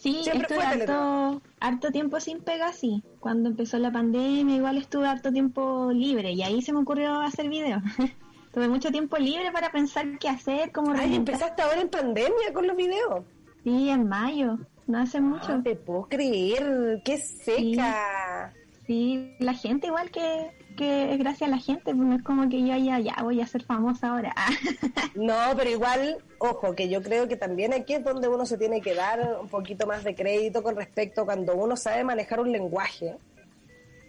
Sí, 0.00 0.20
Siempre 0.22 0.46
estuve 0.48 0.86
fue 0.86 1.40
harto, 1.60 1.90
tiempo 1.92 2.20
sin 2.20 2.40
pega, 2.40 2.72
sí. 2.72 3.02
Cuando 3.18 3.50
empezó 3.50 3.78
la 3.78 3.92
pandemia, 3.92 4.56
igual 4.56 4.78
estuve 4.78 5.06
harto 5.06 5.30
tiempo 5.30 5.90
libre 5.92 6.32
y 6.32 6.42
ahí 6.42 6.62
se 6.62 6.72
me 6.72 6.78
ocurrió 6.78 7.20
hacer 7.20 7.50
videos. 7.50 7.82
tuve 8.54 8.66
mucho 8.68 8.90
tiempo 8.90 9.18
libre 9.18 9.52
para 9.52 9.70
pensar 9.70 10.18
qué 10.18 10.30
hacer, 10.30 10.72
cómo 10.72 10.94
Ay, 10.94 11.16
empezaste 11.16 11.60
ahora 11.60 11.82
en 11.82 11.90
pandemia 11.90 12.52
con 12.54 12.66
los 12.66 12.76
videos. 12.76 13.26
Sí, 13.62 13.90
en 13.90 14.08
mayo, 14.08 14.58
no 14.86 14.98
hace 14.98 15.20
mucho. 15.20 15.58
No 15.58 15.62
te 15.62 15.76
puedo 15.76 16.08
creer, 16.08 17.02
qué 17.04 17.18
seca. 17.18 18.54
Sí, 18.86 19.36
la 19.38 19.52
gente 19.52 19.88
igual 19.88 20.10
que, 20.10 20.50
que 20.80 21.12
es 21.12 21.18
gracias 21.18 21.48
a 21.48 21.50
la 21.50 21.58
gente, 21.58 21.94
pues 21.94 21.96
no 21.96 22.16
es 22.16 22.22
como 22.22 22.48
que 22.48 22.60
yo 22.60 22.76
ya, 22.76 22.98
ya 22.98 23.16
voy 23.22 23.40
a 23.40 23.46
ser 23.46 23.64
famosa 23.64 24.10
ahora. 24.10 24.34
No, 25.14 25.34
pero 25.56 25.68
igual, 25.68 26.18
ojo, 26.38 26.74
que 26.74 26.88
yo 26.88 27.02
creo 27.02 27.28
que 27.28 27.36
también 27.36 27.74
aquí 27.74 27.94
es 27.94 28.04
donde 28.04 28.28
uno 28.28 28.46
se 28.46 28.56
tiene 28.56 28.80
que 28.80 28.94
dar 28.94 29.38
un 29.40 29.48
poquito 29.48 29.86
más 29.86 30.04
de 30.04 30.14
crédito 30.14 30.62
con 30.62 30.76
respecto 30.76 31.22
a 31.22 31.24
cuando 31.26 31.54
uno 31.56 31.76
sabe 31.76 32.04
manejar 32.04 32.40
un 32.40 32.50
lenguaje 32.52 33.16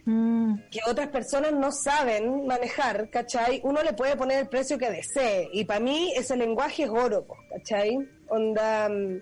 Mm, 0.06 0.56
que 0.72 0.80
otras 0.90 1.10
personas 1.10 1.54
no 1.54 1.72
saben 1.72 2.48
manejar, 2.48 3.10
¿cachai? 3.10 3.62
Uno 3.64 3.84
le 3.84 3.94
puede 3.94 4.16
poner 4.16 4.40
el 4.40 4.48
precio 4.48 4.78
que 4.78 4.90
desee. 4.90 5.50
Y 5.54 5.66
para 5.66 5.80
mí 5.80 6.14
ese 6.16 6.36
lenguaje 6.36 6.84
es 6.84 6.90
oro, 6.90 7.28
¿cachai? 7.50 7.98
Onda, 8.28 8.90
mm, 8.90 9.22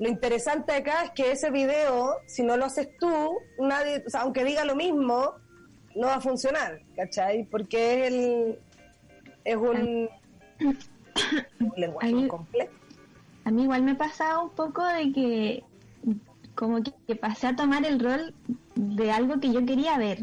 lo 0.00 0.08
interesante 0.08 0.72
acá 0.72 1.04
es 1.04 1.10
que 1.12 1.32
ese 1.32 1.50
video, 1.50 2.16
si 2.26 2.42
no 2.42 2.56
lo 2.56 2.64
haces 2.64 2.88
tú, 2.98 3.38
nadie, 3.58 4.02
o 4.06 4.10
sea, 4.10 4.22
aunque 4.22 4.44
diga 4.44 4.64
lo 4.64 4.74
mismo, 4.74 5.34
no 5.98 6.06
va 6.06 6.14
a 6.16 6.20
funcionar, 6.20 6.80
¿cachai? 6.96 7.44
Porque 7.44 8.06
es 8.06 8.12
el 8.12 8.58
es 9.44 9.56
un, 9.56 10.08
un 11.60 11.72
lenguaje 11.76 12.06
Ahí- 12.08 12.28
complejo. 12.28 12.72
A 13.44 13.50
mí 13.50 13.62
igual 13.62 13.82
me 13.82 13.94
pasaba 13.94 14.42
un 14.42 14.50
poco 14.50 14.84
de 14.84 15.10
que 15.12 15.64
como 16.54 16.82
que, 16.82 16.92
que 17.06 17.16
pasé 17.16 17.46
a 17.46 17.56
tomar 17.56 17.86
el 17.86 17.98
rol 17.98 18.34
de 18.74 19.10
algo 19.10 19.40
que 19.40 19.52
yo 19.52 19.64
quería 19.64 19.96
ver. 19.96 20.18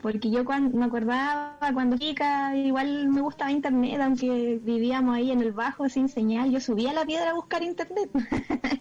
Porque 0.00 0.30
yo 0.30 0.44
cuando 0.44 0.76
me 0.76 0.86
acordaba 0.86 1.56
cuando 1.74 1.96
chica, 1.98 2.56
igual 2.56 3.08
me 3.08 3.20
gustaba 3.20 3.52
internet, 3.52 4.00
aunque 4.00 4.58
vivíamos 4.62 5.14
ahí 5.14 5.30
en 5.30 5.40
el 5.42 5.52
bajo 5.52 5.88
sin 5.88 6.08
señal, 6.08 6.50
yo 6.50 6.60
subía 6.60 6.90
a 6.90 6.94
la 6.94 7.04
piedra 7.04 7.30
a 7.30 7.34
buscar 7.34 7.62
internet. 7.62 8.10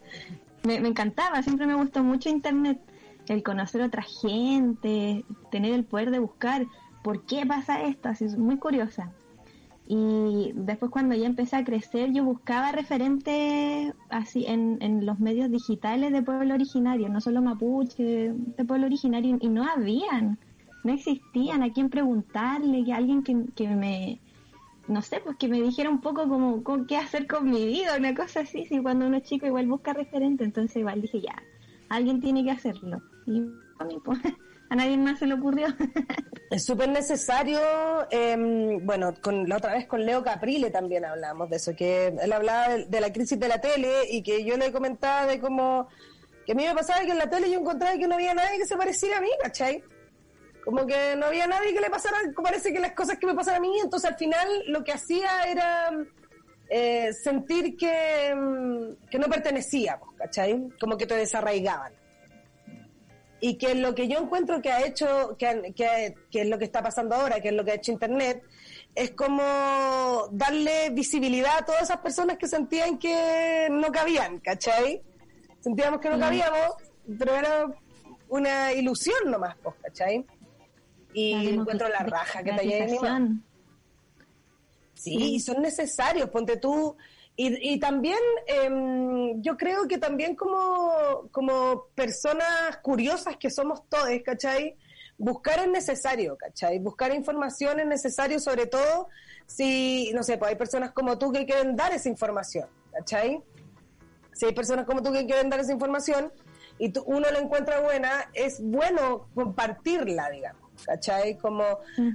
me, 0.64 0.80
me 0.80 0.88
encantaba, 0.88 1.44
siempre 1.44 1.68
me 1.68 1.76
gustó 1.76 2.02
mucho 2.04 2.30
internet. 2.30 2.80
El 3.32 3.44
conocer 3.44 3.82
otra 3.82 4.02
gente, 4.02 5.24
tener 5.52 5.74
el 5.74 5.86
poder 5.86 6.12
de 6.12 6.20
buscar 6.20 6.68
por 7.02 7.26
qué 7.26 7.46
pasa 7.46 7.82
esto, 7.84 8.10
así 8.10 8.26
es 8.26 8.38
muy 8.38 8.58
curiosa. 8.58 9.14
Y 9.88 10.52
después 10.54 10.92
cuando 10.92 11.16
ya 11.16 11.28
empecé 11.28 11.56
a 11.56 11.64
crecer, 11.64 12.12
yo 12.12 12.26
buscaba 12.26 12.74
referentes 12.74 13.94
así 14.10 14.46
en, 14.48 14.80
en 14.82 15.06
los 15.06 15.22
medios 15.22 15.50
digitales 15.50 16.12
de 16.12 16.22
pueblo 16.22 16.54
originario, 16.54 17.08
no 17.08 17.22
solo 17.22 17.42
mapuche, 17.42 18.34
de 18.34 18.66
pueblo 18.66 18.88
originario, 18.88 19.38
y 19.40 19.48
no 19.48 19.64
habían, 19.64 20.38
no 20.84 20.92
existían 20.92 21.64
a 21.64 21.72
quién 21.72 21.90
preguntarle, 21.90 22.84
que 22.84 22.92
alguien 22.92 23.24
que, 23.24 23.46
que 23.56 23.70
me, 23.70 24.20
no 24.90 25.02
sé, 25.02 25.22
pues 25.24 25.38
que 25.38 25.48
me 25.48 25.62
dijera 25.62 25.90
un 25.90 26.02
poco 26.02 26.28
como 26.28 26.62
qué 26.86 26.98
hacer 26.98 27.28
con 27.28 27.50
mi 27.50 27.66
vida, 27.66 27.96
una 27.98 28.14
cosa 28.14 28.42
así, 28.42 28.66
si 28.66 28.82
cuando 28.82 29.08
uno 29.08 29.16
es 29.16 29.24
chico 29.24 29.46
igual 29.46 29.68
busca 29.68 29.94
referente, 29.94 30.44
entonces 30.44 30.76
igual 30.76 31.02
dije 31.02 31.22
ya, 31.22 31.42
alguien 31.88 32.20
tiene 32.20 32.44
que 32.44 32.52
hacerlo. 32.52 33.02
Y 33.26 33.44
a 33.80 33.86
mí, 33.86 34.00
pues, 34.04 34.20
a 34.70 34.76
nadie 34.76 34.98
más 34.98 35.20
se 35.20 35.28
le 35.28 35.34
ocurrió. 35.34 35.68
Es 36.52 36.66
súper 36.66 36.90
necesario, 36.90 37.62
em, 38.10 38.86
bueno, 38.86 39.14
con 39.22 39.48
la 39.48 39.56
otra 39.56 39.74
vez 39.74 39.88
con 39.88 40.06
Leo 40.06 40.22
Caprile 40.22 40.70
también 40.70 41.06
hablamos 41.06 41.50
de 41.50 41.56
eso, 41.56 41.74
que 41.74 42.08
él 42.08 42.34
hablaba 42.34 42.76
de, 42.76 43.00
la 43.00 43.14
crisis 43.14 43.40
de 43.40 43.48
la 43.48 43.62
tele 43.62 43.88
y 44.10 44.22
que 44.22 44.44
yo 44.44 44.58
le 44.58 44.70
comentaba 44.74 45.28
de 45.28 45.40
cómo, 45.40 45.88
que 46.46 46.52
a 46.52 46.56
mí 46.56 46.66
me 46.66 46.76
pasaba 46.76 47.06
que 47.06 47.12
en 47.12 47.20
la 47.20 47.30
tele 47.30 47.50
yo 47.50 47.58
encontraba 47.58 47.98
que 47.98 48.06
no 48.06 48.16
había 48.16 48.34
nadie 48.34 48.58
que 48.58 48.66
se 48.66 48.76
pareciera 48.76 49.20
a 49.20 49.22
mí, 49.22 49.30
¿cachai? 49.42 49.82
Como 50.66 50.86
que 50.86 51.16
no 51.16 51.28
había 51.28 51.48
nadie 51.48 51.74
que 51.74 51.80
le 51.80 51.90
pasara, 51.90 52.18
parece 52.44 52.74
que 52.74 52.82
las 52.82 52.92
cosas 52.92 53.18
que 53.18 53.28
me 53.28 53.34
pasan 53.34 53.56
a 53.56 53.60
mí, 53.62 53.80
entonces 53.82 54.12
al 54.12 54.18
final 54.18 54.46
lo 54.68 54.84
que 54.84 54.92
hacía 54.92 55.44
era 55.50 55.90
eh, 56.70 57.14
sentir 57.14 57.78
que, 57.78 58.36
mm, 58.36 59.08
que 59.10 59.20
no 59.20 59.28
pertenecía, 59.28 59.98
pues, 59.98 60.18
¿cachai? 60.18 60.68
Como 60.82 60.98
que 60.98 61.06
te 61.06 61.16
desarraigaban 61.16 61.94
y 63.42 63.58
que 63.58 63.74
lo 63.74 63.96
que 63.96 64.08
yo 64.08 64.20
encuentro 64.20 64.62
que 64.62 64.72
ha 64.72 64.86
hecho, 64.86 65.36
que, 65.38 65.74
que, 65.76 66.16
que 66.30 66.42
es 66.42 66.48
lo 66.48 66.60
que 66.60 66.66
está 66.66 66.84
pasando 66.84 67.16
ahora, 67.16 67.42
que 67.42 67.50
es 67.50 67.54
lo 67.56 67.66
que 67.66 67.72
ha 67.72 67.76
hecho 67.76 67.92
Internet, 67.92 68.44
es 68.94 69.12
como 69.12 70.28
darle 70.32 70.92
visibilidad 70.92 71.58
a 71.58 71.66
todas 71.66 71.82
esas 71.82 71.98
personas 71.98 72.38
que 72.38 72.48
sentían 72.48 73.00
que 73.00 73.68
no 73.72 73.92
cabían, 73.92 74.40
¿cachai? 74.40 75.02
Sentíamos 75.60 76.00
que 76.00 76.10
no 76.10 76.20
cabíamos, 76.20 76.76
pero 77.18 77.36
era 77.36 77.66
una 78.30 78.74
ilusión 78.74 79.20
nomás, 79.26 79.56
pues, 79.62 79.76
¿cachai? 79.82 80.26
Y 81.14 81.50
encuentro 81.50 81.90
la 81.90 82.00
raja 82.00 82.44
que 82.44 82.54
te 82.54 82.62
haya. 82.62 83.20
Sí, 84.94 85.40
son 85.40 85.64
necesarios, 85.64 86.30
ponte 86.30 86.58
tú. 86.58 86.96
Y, 87.44 87.74
y 87.74 87.80
también, 87.80 88.20
em, 88.46 89.42
yo 89.42 89.58
creo 89.58 89.88
que 89.88 89.98
también 89.98 90.36
como, 90.36 91.28
como 91.32 91.86
personas 91.96 92.78
curiosas 92.84 93.36
que 93.38 93.50
somos 93.50 93.82
todos, 93.90 94.10
¿cachai? 94.24 94.76
Buscar 95.18 95.58
es 95.60 95.68
necesario, 95.70 96.38
¿cachai? 96.38 96.78
Buscar 96.80 97.10
información 97.22 97.80
es 97.80 97.88
necesario, 97.88 98.40
sobre 98.40 98.68
todo 98.68 99.08
si, 99.48 100.12
no 100.14 100.22
sé, 100.22 100.38
pues 100.38 100.50
hay 100.52 100.56
personas 100.56 100.92
como 100.92 101.18
tú 101.18 101.32
que 101.32 101.46
quieren 101.48 101.76
dar 101.76 101.92
esa 101.94 102.10
información, 102.10 102.68
¿cachai? 102.92 103.42
Si 104.34 104.46
hay 104.46 104.54
personas 104.54 104.86
como 104.86 105.02
tú 105.02 105.12
que 105.12 105.26
quieren 105.26 105.50
dar 105.50 105.60
esa 105.62 105.72
información 105.74 106.32
y 106.78 106.90
tú- 106.90 107.04
uno 107.08 107.26
la 107.32 107.40
encuentra 107.40 107.80
buena, 107.82 108.30
es 108.34 108.62
bueno 108.62 109.28
compartirla, 109.34 110.30
digamos, 110.30 110.70
¿cachai? 110.86 111.38
Como 111.40 111.64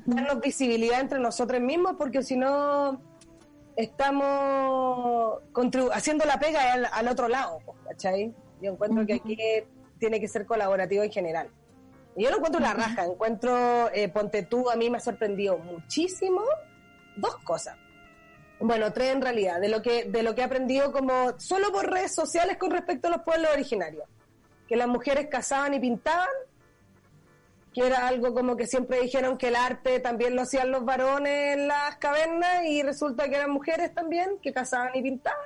darnos 0.07 0.41
visibilidad 0.41 1.01
entre 1.01 1.19
nosotros 1.19 1.61
mismos, 1.61 1.95
porque 1.99 2.23
si 2.23 2.37
no 2.37 3.01
estamos 3.77 5.41
haciendo 5.93 6.25
la 6.25 6.39
pega 6.39 6.73
al, 6.73 6.87
al 6.91 7.09
otro 7.09 7.29
lado, 7.29 7.61
¿cachai? 7.87 8.35
Yo 8.61 8.73
encuentro 8.73 9.07
que 9.07 9.15
aquí 9.15 9.39
tiene 9.99 10.21
que 10.21 10.29
ser 10.29 10.47
colaborativo 10.47 11.03
en 11.03 11.11
general. 11.11 11.51
Y 12.17 12.25
yo 12.25 12.31
lo 12.31 12.37
encuentro 12.37 12.61
la 12.61 12.73
raja, 12.73 13.05
encuentro, 13.05 13.91
eh, 13.93 14.09
ponte 14.09 14.43
tú, 14.43 14.71
a 14.71 14.77
mí 14.77 14.89
me 14.89 14.97
ha 14.97 15.01
sorprendido 15.01 15.59
muchísimo 15.59 16.41
dos 17.17 17.37
cosas. 17.45 17.77
Bueno, 18.59 18.91
tres 18.93 19.12
en 19.15 19.21
realidad, 19.21 19.61
de 19.61 19.69
lo 19.69 19.83
que, 19.83 20.05
de 20.05 20.23
lo 20.23 20.35
que 20.35 20.41
he 20.41 20.45
aprendido 20.45 20.93
como 20.93 21.39
solo 21.39 21.71
por 21.73 21.91
redes 21.91 22.15
sociales 22.15 22.57
con 22.57 22.71
respecto 22.71 23.09
a 23.09 23.11
los 23.11 23.21
pueblos 23.21 23.51
originarios. 23.53 24.05
Que 24.67 24.77
las 24.77 24.89
mujeres 24.89 25.29
cazaban 25.31 25.75
y 25.75 25.79
pintaban, 25.79 26.27
que 27.77 27.87
era 27.87 28.09
algo 28.09 28.33
como 28.33 28.57
que 28.57 28.67
siempre 28.67 29.03
dijeron 29.03 29.37
que 29.37 29.49
el 29.49 29.55
arte 29.55 30.01
también 30.01 30.35
lo 30.35 30.41
hacían 30.43 30.71
los 30.71 30.87
varones 30.87 31.59
en 31.59 31.69
las 31.69 31.97
cavernas 31.97 32.65
y 32.65 32.83
resulta 32.83 33.29
que 33.29 33.37
eran 33.37 33.51
mujeres 33.51 33.93
también 33.93 34.39
que 34.43 34.51
cazaban 34.55 34.97
y 34.97 35.03
pintaban. 35.03 35.45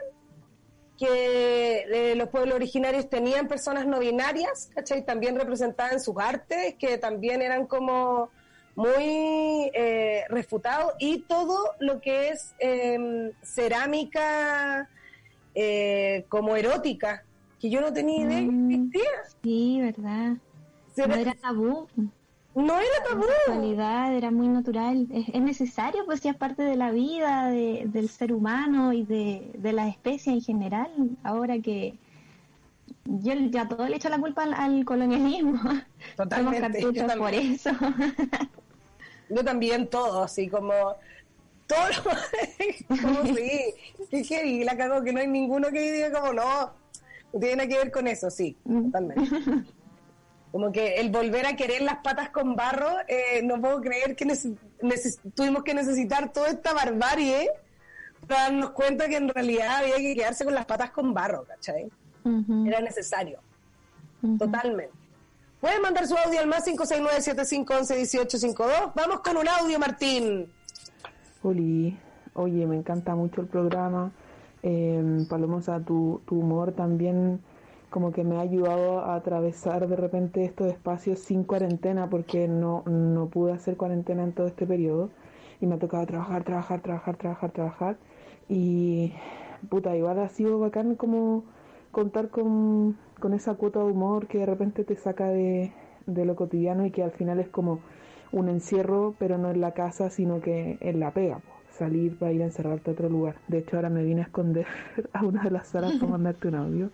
Que 0.97 1.87
eh, 1.91 2.15
los 2.15 2.29
pueblos 2.29 2.55
originarios 2.55 3.09
tenían 3.11 3.49
personas 3.49 3.85
no 3.85 3.99
binarias, 3.99 4.71
¿cachai? 4.73 5.05
También 5.05 5.35
representaban 5.41 5.99
sus 5.99 6.15
artes, 6.19 6.77
que 6.79 6.99
también 6.99 7.43
eran 7.43 7.67
como 7.67 8.31
muy 8.77 9.69
eh, 9.75 10.23
refutados 10.29 10.93
y 11.01 11.23
todo 11.23 11.73
lo 11.81 12.01
que 12.01 12.29
es 12.29 12.55
eh, 12.61 13.33
cerámica 13.43 14.89
eh, 15.57 16.27
como 16.29 16.55
erótica, 16.55 17.25
que 17.61 17.71
yo 17.71 17.81
no 17.81 17.93
tenía 17.93 18.23
idea 18.25 18.39
que 18.39 18.45
Mm. 18.53 18.71
existía. 18.71 19.11
Sí, 19.43 19.81
verdad. 19.81 20.37
No 20.97 21.15
era 21.15 21.35
tabú. 21.35 21.89
No 22.55 22.79
era 22.79 23.05
tabú. 23.09 23.23
La 23.27 23.35
sexualidad 23.47 24.15
era 24.15 24.31
muy 24.31 24.49
natural. 24.49 25.07
Es, 25.13 25.29
es 25.33 25.41
necesario, 25.43 26.05
pues, 26.07 26.21
si 26.21 26.29
es 26.29 26.37
parte 26.37 26.63
de 26.63 26.77
la 26.77 26.91
vida 26.91 27.49
de- 27.49 27.85
del 27.87 28.09
ser 28.09 28.33
humano 28.33 28.93
y 28.93 29.05
de, 29.05 29.51
de 29.59 29.73
la 29.73 29.89
especie 29.89 30.33
en 30.33 30.41
general. 30.41 30.91
Ahora 31.23 31.59
que 31.61 31.95
yo 33.05 33.33
ya 33.51 33.69
todo 33.69 33.87
le 33.89 33.97
echo 33.97 34.09
la 34.09 34.19
culpa 34.19 34.43
al, 34.45 34.55
al 34.55 34.85
colonialismo. 34.85 35.61
Totalmente, 36.17 36.81
Somos 36.81 36.95
yo 36.95 37.07
por 37.19 37.35
eso. 37.35 37.71
Yo 39.33 39.45
también 39.45 39.87
todo, 39.87 40.25
así 40.25 40.49
como 40.49 40.73
todo 41.69 41.79
lo 41.89 42.97
como 43.01 43.25
sí, 43.27 43.75
que 44.11 44.25
heavy, 44.25 44.65
la 44.65 44.77
cago 44.77 45.05
que 45.05 45.13
no 45.13 45.21
hay 45.21 45.29
ninguno 45.29 45.69
que 45.71 45.93
diga 45.93 46.11
como 46.21 46.33
no, 46.33 46.73
no 47.33 47.39
tiene 47.39 47.55
nada 47.55 47.69
que 47.69 47.77
ver 47.79 47.93
con 47.93 48.09
eso, 48.09 48.29
sí, 48.29 48.57
Mm. 48.65 48.85
totalmente. 48.87 49.31
Como 50.53 50.73
que 50.73 50.97
el 50.97 51.11
volver 51.11 51.47
a 51.47 51.55
querer 51.55 51.83
las 51.83 51.99
patas 51.99 52.31
con 52.31 52.57
barro, 52.57 52.89
eh, 53.07 53.43
no 53.45 53.61
puedo 53.61 53.81
creer 53.81 54.17
que 54.17 54.27
tuvimos 55.35 55.63
que 55.63 55.75
necesitar 55.75 56.33
toda 56.33 56.49
esta 56.49 56.73
barbarie 56.73 57.51
para 58.27 58.45
darnos 58.45 58.71
cuenta 58.71 59.09
que 59.09 59.17
en 59.17 59.29
realidad 59.29 59.77
había 59.77 59.97
que 59.97 60.15
quedarse 60.15 60.45
con 60.45 60.55
las 60.55 60.67
patas 60.67 60.91
con 60.91 61.15
barro, 61.15 61.45
¿cachai? 61.45 61.89
Era 62.67 62.81
necesario, 62.81 63.39
totalmente. 64.39 64.93
Pueden 65.61 65.83
mandar 65.83 66.07
su 66.07 66.17
audio 66.17 66.41
al 66.41 66.47
más 66.47 66.67
569-7511-1852. 66.67 68.93
Vamos 68.95 69.21
con 69.21 69.37
un 69.37 69.47
audio, 69.47 69.79
Martín. 69.79 70.51
Oli, 71.43 71.99
oye, 72.35 72.67
me 72.67 72.77
encanta 72.77 73.15
mucho 73.15 73.43
el 73.43 73.47
programa. 73.47 74.11
Eh, 74.63 75.27
Palomosa, 75.29 75.81
tu, 75.81 76.23
tu 76.27 76.41
humor 76.41 76.73
también 76.73 77.41
como 77.91 78.13
que 78.13 78.25
me 78.25 78.37
ha 78.37 78.41
ayudado 78.41 79.01
a 79.01 79.17
atravesar 79.17 79.89
de 79.89 79.97
repente 79.97 80.45
estos 80.45 80.69
espacios 80.69 81.19
sin 81.19 81.45
cuarentena 81.45 82.09
porque 82.09 82.49
no, 82.49 82.83
no 82.87 83.27
pude 83.29 83.53
hacer 83.53 83.77
cuarentena 83.77 84.23
en 84.23 84.33
todo 84.33 84.47
este 84.47 84.67
periodo 84.67 85.11
y 85.61 85.67
me 85.67 85.75
ha 85.75 85.79
tocado 85.79 86.07
trabajar, 86.07 86.45
trabajar, 86.45 86.81
trabajar, 86.81 87.17
trabajar, 87.17 87.51
trabajar 87.51 87.97
y 88.49 89.13
puta, 89.69 89.97
igual 89.97 90.19
ha 90.21 90.29
sido 90.29 90.59
bacán 90.59 90.95
como 90.95 91.45
contar 91.91 92.31
con, 92.31 92.97
con 93.19 93.35
esa 93.35 93.55
cuota 93.55 93.81
de 93.81 93.87
humor 93.87 94.27
que 94.27 94.39
de 94.39 94.47
repente 94.47 94.85
te 94.85 94.97
saca 94.97 95.29
de, 95.29 95.73
de 96.07 96.25
lo 96.25 96.37
cotidiano 96.37 96.87
y 96.87 96.91
que 96.91 97.03
al 97.03 97.13
final 97.13 97.41
es 97.41 97.49
como 97.49 97.81
un 98.33 98.49
encierro, 98.49 99.15
pero 99.19 99.39
no 99.39 99.51
en 99.51 99.61
la 99.61 99.73
casa, 99.73 100.11
sino 100.11 100.41
que 100.41 100.79
en 100.81 101.01
la 101.01 101.11
pega, 101.11 101.41
salir 101.71 102.17
para 102.19 102.33
ir 102.33 102.43
a 102.43 102.47
encerrarte 102.47 102.91
a 102.91 102.93
otro 102.93 103.09
lugar. 103.09 103.37
De 103.49 103.59
hecho, 103.59 103.77
ahora 103.77 103.91
me 103.91 104.05
vine 104.05 104.21
a 104.23 104.25
esconder 104.25 104.67
a 105.13 105.25
una 105.25 105.43
de 105.43 105.51
las 105.51 105.69
salas 105.69 105.95
para 105.95 106.07
mandarte 106.13 106.49
un 106.49 106.55
audio. 106.55 106.91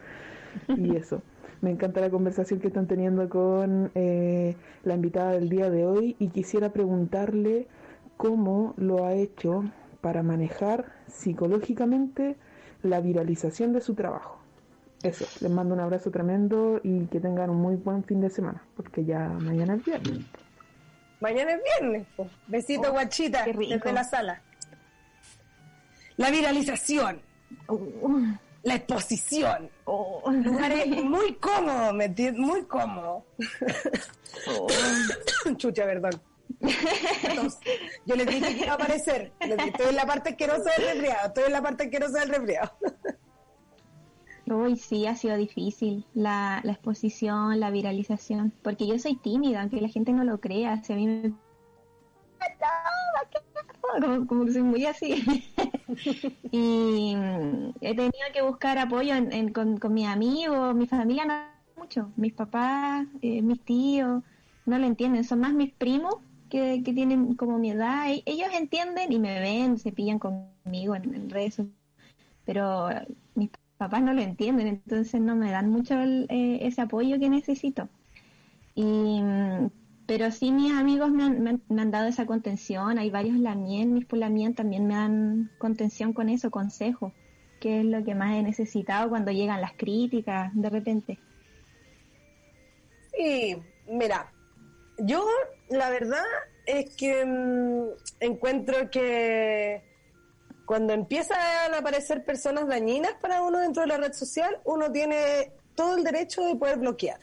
Y 0.76 0.96
eso, 0.96 1.22
me 1.60 1.70
encanta 1.70 2.00
la 2.00 2.10
conversación 2.10 2.60
que 2.60 2.68
están 2.68 2.86
teniendo 2.86 3.28
con 3.28 3.90
eh, 3.94 4.56
la 4.84 4.94
invitada 4.94 5.32
del 5.32 5.48
día 5.48 5.70
de 5.70 5.86
hoy 5.86 6.16
y 6.18 6.28
quisiera 6.28 6.70
preguntarle 6.72 7.66
cómo 8.16 8.74
lo 8.76 9.04
ha 9.06 9.14
hecho 9.14 9.64
para 10.00 10.22
manejar 10.22 10.86
psicológicamente 11.06 12.36
la 12.82 13.00
viralización 13.00 13.72
de 13.72 13.80
su 13.80 13.94
trabajo. 13.94 14.38
Eso, 15.02 15.26
les 15.40 15.50
mando 15.52 15.74
un 15.74 15.80
abrazo 15.80 16.10
tremendo 16.10 16.80
y 16.82 17.06
que 17.06 17.20
tengan 17.20 17.50
un 17.50 17.58
muy 17.60 17.76
buen 17.76 18.02
fin 18.04 18.20
de 18.20 18.30
semana, 18.30 18.62
porque 18.76 19.04
ya 19.04 19.28
mañana 19.28 19.74
es 19.74 19.84
viernes. 19.84 20.24
Mañana 21.20 21.52
es 21.52 21.60
viernes. 21.80 22.06
po. 22.16 22.28
Besito, 22.48 22.90
guachita, 22.92 23.44
Oh, 23.48 23.52
rico. 23.52 23.74
desde 23.74 23.92
la 23.92 24.04
sala. 24.04 24.42
La 26.16 26.30
viralización, 26.30 27.20
Uh, 27.68 27.78
la 28.66 28.74
exposición. 28.74 29.70
oh, 29.84 30.28
Lugares 30.28 30.88
muy 31.04 31.34
cómodo, 31.34 31.92
¿me 31.92 32.06
entiendes? 32.06 32.44
Muy 32.44 32.64
cómodo. 32.64 33.24
oh. 34.48 34.66
Chucha, 35.56 35.84
perdón. 35.84 36.20
Entonces, 37.22 37.60
yo 38.06 38.16
les 38.16 38.26
dije 38.26 38.56
que 38.56 38.64
iba 38.64 38.72
a 38.72 38.74
aparecer. 38.74 39.32
Les 39.40 39.56
dije, 39.56 39.68
Estoy 39.68 39.88
en 39.90 39.96
la 39.96 40.06
parte 40.06 40.30
asquerosa 40.30 40.70
del 40.76 40.86
resfriado. 40.86 41.26
Estoy 41.28 41.44
en 41.44 41.52
la 41.52 41.62
parte 41.62 41.84
asquerosa 41.84 42.20
del 42.20 42.28
resfriado. 42.28 42.72
Uy, 44.46 44.76
sí, 44.76 45.06
ha 45.06 45.14
sido 45.14 45.36
difícil 45.36 46.04
la, 46.14 46.60
la 46.64 46.72
exposición, 46.72 47.60
la 47.60 47.70
viralización, 47.70 48.52
porque 48.62 48.86
yo 48.88 48.98
soy 48.98 49.16
tímida, 49.16 49.60
aunque 49.60 49.80
la 49.80 49.88
gente 49.88 50.12
no 50.12 50.24
lo 50.24 50.40
crea, 50.40 50.82
si 50.82 50.92
a 50.92 50.96
mí 50.96 51.06
me... 51.06 51.32
Como, 54.00 54.26
como 54.26 54.44
que 54.44 54.52
soy 54.52 54.62
muy 54.62 54.84
así. 54.86 55.24
y 56.50 57.14
mm, 57.16 57.70
he 57.80 57.94
tenido 57.94 58.26
que 58.32 58.42
buscar 58.42 58.78
apoyo 58.78 59.14
en, 59.14 59.52
con, 59.52 59.78
mis 59.94 60.06
amigos, 60.06 60.74
mi 60.74 60.86
familia 60.86 61.24
no 61.24 61.34
mucho, 61.76 62.10
mis 62.16 62.32
papás, 62.32 63.06
eh, 63.22 63.42
mis 63.42 63.60
tíos, 63.64 64.22
no 64.64 64.78
lo 64.78 64.86
entienden, 64.86 65.24
son 65.24 65.40
más 65.40 65.52
mis 65.52 65.72
primos 65.74 66.16
que, 66.48 66.82
que 66.84 66.92
tienen 66.94 67.34
como 67.34 67.58
mi 67.58 67.70
edad, 67.70 68.10
e- 68.10 68.22
ellos 68.26 68.48
entienden 68.54 69.12
y 69.12 69.18
me 69.18 69.40
ven, 69.40 69.78
se 69.78 69.92
pillan 69.92 70.18
conmigo 70.18 70.94
en, 70.96 71.28
redes 71.30 71.60
pero 72.44 72.90
eh, 72.90 73.06
mis 73.34 73.50
papás 73.78 74.02
no 74.02 74.12
lo 74.14 74.22
entienden, 74.22 74.68
entonces 74.68 75.20
no 75.20 75.36
me 75.36 75.50
dan 75.50 75.70
mucho 75.70 75.94
el- 76.00 76.26
eh, 76.30 76.58
ese 76.62 76.80
apoyo 76.82 77.18
que 77.18 77.28
necesito. 77.30 77.88
Y, 78.74 78.84
mm, 79.22 79.70
pero 80.06 80.30
sí 80.30 80.52
mis 80.52 80.72
amigos 80.72 81.10
me 81.10 81.24
han, 81.24 81.42
me 81.42 81.50
han- 81.50 81.62
me 81.68 81.82
han 81.82 81.90
dado 81.90 82.06
esa 82.08 82.26
contención, 82.26 82.98
hay 82.98 83.10
varios 83.10 83.38
Lamien, 83.38 83.92
mis 83.94 84.06
Pulamien 84.06 84.54
también 84.54 84.86
me 84.86 84.94
dan 84.94 85.50
contención 85.58 86.12
con 86.12 86.28
eso, 86.28 86.50
consejo, 86.50 87.12
que 87.60 87.80
es 87.80 87.86
lo 87.86 88.04
que 88.04 88.14
más 88.14 88.34
he 88.34 88.42
necesitado 88.42 89.08
cuando 89.08 89.32
llegan 89.32 89.60
las 89.60 89.72
críticas 89.76 90.50
de 90.54 90.70
repente. 90.70 91.18
Sí, 93.12 93.56
mira, 93.88 94.32
yo 94.98 95.24
la 95.70 95.90
verdad 95.90 96.24
es 96.66 96.94
que 96.96 97.24
mm, 97.24 97.88
encuentro 98.20 98.90
que 98.90 99.82
cuando 100.64 100.92
empiezan 100.92 101.38
a 101.74 101.78
aparecer 101.78 102.24
personas 102.24 102.66
dañinas 102.66 103.12
para 103.20 103.42
uno 103.42 103.60
dentro 103.60 103.82
de 103.82 103.88
la 103.88 103.96
red 103.98 104.12
social, 104.12 104.58
uno 104.64 104.90
tiene 104.90 105.52
todo 105.74 105.96
el 105.96 106.04
derecho 106.04 106.44
de 106.44 106.56
poder 106.56 106.78
bloquear. 106.78 107.18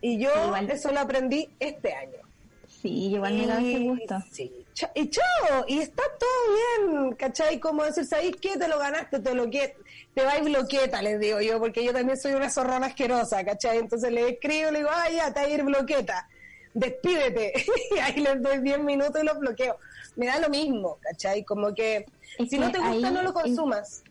Y 0.00 0.18
yo 0.18 0.30
Igual. 0.46 0.70
eso 0.70 0.92
lo 0.92 1.00
aprendí 1.00 1.48
este 1.58 1.92
año. 1.94 2.18
Sí, 2.66 3.06
igual 3.14 3.34
me 3.34 3.46
da 3.46 3.54
ese 3.58 3.66
Y- 3.72 3.88
gusto. 3.88 4.16
sí, 4.30 4.52
cha- 4.72 4.92
y 4.94 5.10
chao, 5.10 5.64
y 5.66 5.78
está 5.80 6.02
todo 6.20 6.86
bien, 6.94 7.12
¿cachai? 7.16 7.58
Como 7.58 7.82
decir, 7.82 8.04
¿sabéis 8.04 8.36
qué? 8.40 8.56
Te 8.56 8.68
lo 8.68 8.78
ganaste, 8.78 9.18
te 9.18 9.34
lo 9.34 9.50
que 9.50 9.76
te 10.14 10.22
vais 10.24 10.44
bloqueta, 10.44 11.02
les 11.02 11.18
digo 11.18 11.40
yo, 11.40 11.58
porque 11.58 11.82
yo 11.84 11.92
también 11.92 12.16
soy 12.16 12.34
una 12.34 12.48
zorrona 12.50 12.86
asquerosa, 12.86 13.44
¿cachai? 13.44 13.78
Entonces 13.78 14.12
le 14.12 14.28
escribo, 14.28 14.70
le 14.70 14.78
digo, 14.80 14.90
ah, 14.92 15.10
ya, 15.10 15.32
te 15.34 15.40
va 15.40 15.46
a 15.46 15.50
ir 15.50 15.64
bloqueta, 15.64 16.28
despídete, 16.74 17.52
y 17.96 17.98
ahí 17.98 18.20
les 18.20 18.40
doy 18.40 18.58
10 18.60 18.78
minutos 18.78 19.20
y 19.20 19.26
los 19.26 19.38
bloqueo. 19.40 19.76
Me 20.14 20.26
da 20.26 20.38
lo 20.38 20.48
mismo, 20.48 20.98
¿cachai? 21.00 21.42
Como 21.44 21.74
que 21.74 22.06
Es 22.38 22.48
si 22.50 22.58
no 22.58 22.70
te 22.70 22.78
gusta, 22.78 22.92
ahí- 22.92 23.02
no 23.14 23.22
lo 23.22 23.32
consumas. 23.32 24.04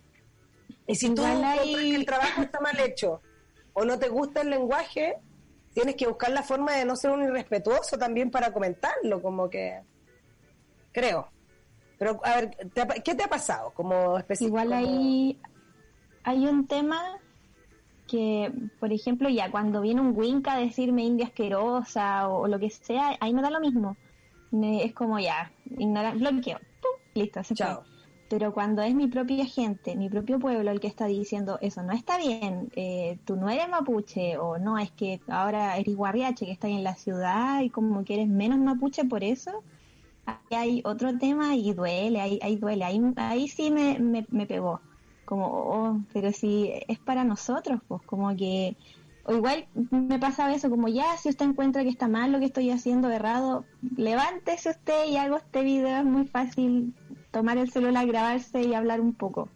Y 0.87 0.95
si 0.95 1.09
tú 1.13 1.23
ahí- 1.23 1.73
que 1.75 1.95
el 1.95 2.05
trabajo 2.05 2.41
está 2.41 2.59
mal 2.59 2.77
hecho 2.81 3.21
o 3.73 3.85
no 3.85 3.97
te 3.99 4.09
gusta 4.09 4.41
el 4.41 4.49
lenguaje, 4.49 5.15
tienes 5.77 5.95
que 5.95 6.07
buscar 6.07 6.31
la 6.31 6.41
forma 6.41 6.71
de 6.73 6.85
no 6.85 6.95
ser 6.95 7.11
un 7.11 7.21
irrespetuoso 7.21 7.99
también 7.99 8.31
para 8.31 8.51
comentarlo, 8.51 9.21
como 9.21 9.47
que 9.47 9.79
creo. 10.91 11.27
Pero 11.99 12.19
a 12.23 12.35
ver, 12.37 12.49
¿te 12.73 12.81
ha 12.81 12.87
pa- 12.87 12.95
¿qué 12.95 13.13
te 13.13 13.23
ha 13.23 13.27
pasado 13.27 13.71
como 13.75 14.17
específico? 14.17 14.57
Igual 14.57 14.73
ahí 14.73 15.39
hay 16.23 16.47
un 16.47 16.65
tema 16.65 17.19
que, 18.07 18.51
por 18.79 18.91
ejemplo, 18.91 19.29
ya 19.29 19.51
cuando 19.51 19.81
viene 19.81 20.01
un 20.01 20.17
Winca 20.17 20.53
a 20.53 20.59
decirme 20.59 21.03
india 21.03 21.27
asquerosa 21.27 22.27
o, 22.27 22.41
o 22.41 22.47
lo 22.47 22.57
que 22.57 22.71
sea, 22.71 23.15
ahí 23.19 23.31
me 23.33 23.43
da 23.43 23.51
lo 23.51 23.59
mismo. 23.59 23.97
Me- 24.49 24.83
es 24.83 24.93
como 24.95 25.19
ya, 25.19 25.51
ignorar, 25.77 26.17
bloqueo, 26.17 26.57
¡pum! 26.81 26.91
listo, 27.13 27.43
se 27.43 27.53
Chao. 27.53 27.83
fue. 27.83 27.96
Pero 28.29 28.53
cuando 28.53 28.81
es 28.81 28.93
mi 28.93 29.07
propia 29.07 29.45
gente, 29.45 29.95
mi 29.95 30.09
propio 30.09 30.37
pueblo 30.37 30.69
el 30.69 30.79
que 30.81 30.87
está 30.87 31.05
diciendo 31.05 31.57
eso 31.61 31.81
no 31.83 31.93
está 31.93 32.17
bien, 32.17 32.69
eh, 32.75 33.17
tú 33.23 33.37
no 33.37 33.49
eres 33.49 33.69
mapuche 33.69 34.37
o 34.37 34.57
no, 34.57 34.77
es 34.77 34.91
que 34.91 35.21
ahora 35.27 35.77
eres 35.77 35.95
guarriache 35.95 36.45
que 36.45 36.51
está 36.51 36.67
ahí 36.67 36.75
en 36.75 36.83
la 36.83 36.95
ciudad 36.95 37.61
y 37.61 37.69
como 37.69 38.03
que 38.03 38.15
eres 38.15 38.27
menos 38.27 38.59
mapuche 38.59 39.05
por 39.05 39.23
eso, 39.23 39.63
ahí 40.25 40.57
hay 40.57 40.81
otro 40.83 41.17
tema 41.17 41.55
y 41.55 41.73
duele, 41.73 42.19
ahí, 42.19 42.39
ahí 42.41 42.57
duele, 42.57 42.83
ahí, 42.83 43.01
ahí 43.15 43.47
sí 43.47 43.71
me, 43.71 43.97
me, 43.99 44.25
me 44.29 44.45
pegó. 44.45 44.81
Como, 45.25 45.45
oh, 45.47 46.01
pero 46.13 46.31
si 46.31 46.71
es 46.87 46.99
para 46.99 47.23
nosotros, 47.23 47.81
pues 47.87 48.01
como 48.03 48.35
que, 48.35 48.77
o 49.25 49.33
igual 49.33 49.67
me 49.91 50.19
pasaba 50.19 50.53
eso, 50.53 50.69
como 50.69 50.87
ya, 50.87 51.17
si 51.17 51.29
usted 51.29 51.45
encuentra 51.45 51.83
que 51.83 51.89
está 51.89 52.07
mal 52.07 52.31
lo 52.31 52.39
que 52.39 52.45
estoy 52.45 52.71
haciendo 52.71 53.09
errado, 53.09 53.65
levántese 53.97 54.69
usted 54.69 55.05
y 55.09 55.17
hago 55.17 55.37
este 55.37 55.63
video, 55.63 55.97
es 55.97 56.05
muy 56.05 56.27
fácil 56.27 56.93
tomar 57.31 57.57
el 57.57 57.69
celular, 57.69 58.05
grabarse 58.07 58.61
y 58.61 58.73
hablar 58.73 59.01
un 59.01 59.13
poco. 59.13 59.49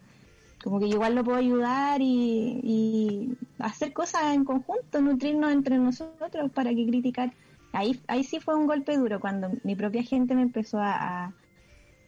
Como 0.62 0.78
que 0.78 0.86
igual 0.86 1.14
lo 1.14 1.24
puedo 1.24 1.38
ayudar 1.38 2.00
y, 2.00 2.60
y 2.62 3.36
hacer 3.58 3.92
cosas 3.92 4.34
en 4.34 4.44
conjunto, 4.44 5.00
nutrirnos 5.00 5.52
entre 5.52 5.78
nosotros 5.78 6.50
para 6.52 6.70
que 6.70 6.86
criticar. 6.86 7.32
Ahí, 7.72 8.00
ahí 8.06 8.22
sí 8.22 8.38
fue 8.38 8.54
un 8.54 8.66
golpe 8.66 8.96
duro 8.96 9.18
cuando 9.18 9.50
mi 9.64 9.74
propia 9.74 10.02
gente 10.02 10.34
me 10.34 10.42
empezó 10.42 10.78
a, 10.78 11.32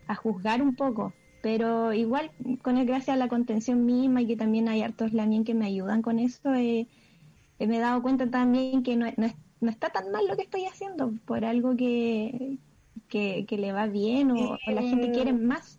a, 0.06 0.14
juzgar 0.14 0.62
un 0.62 0.76
poco. 0.76 1.12
Pero 1.42 1.92
igual, 1.92 2.30
con 2.62 2.78
el 2.78 2.86
gracias 2.86 3.16
a 3.16 3.18
la 3.18 3.28
contención 3.28 3.84
misma 3.84 4.22
y 4.22 4.26
que 4.26 4.36
también 4.36 4.68
hay 4.68 4.82
hartos 4.82 5.12
lamien 5.12 5.44
que 5.44 5.54
me 5.54 5.66
ayudan 5.66 6.00
con 6.00 6.18
eso, 6.18 6.54
eh, 6.54 6.86
eh, 7.58 7.66
me 7.66 7.76
he 7.76 7.80
dado 7.80 8.02
cuenta 8.02 8.30
también 8.30 8.82
que 8.82 8.96
no, 8.96 9.06
no, 9.16 9.26
no 9.60 9.70
está 9.70 9.90
tan 9.90 10.10
mal 10.10 10.26
lo 10.26 10.36
que 10.36 10.42
estoy 10.42 10.64
haciendo 10.66 11.12
por 11.26 11.44
algo 11.44 11.76
que, 11.76 12.58
que, 13.08 13.44
que 13.46 13.56
le 13.58 13.72
va 13.72 13.86
bien 13.86 14.30
o, 14.30 14.54
o 14.66 14.70
la 14.70 14.82
gente 14.82 15.10
quiere 15.12 15.32
más. 15.32 15.78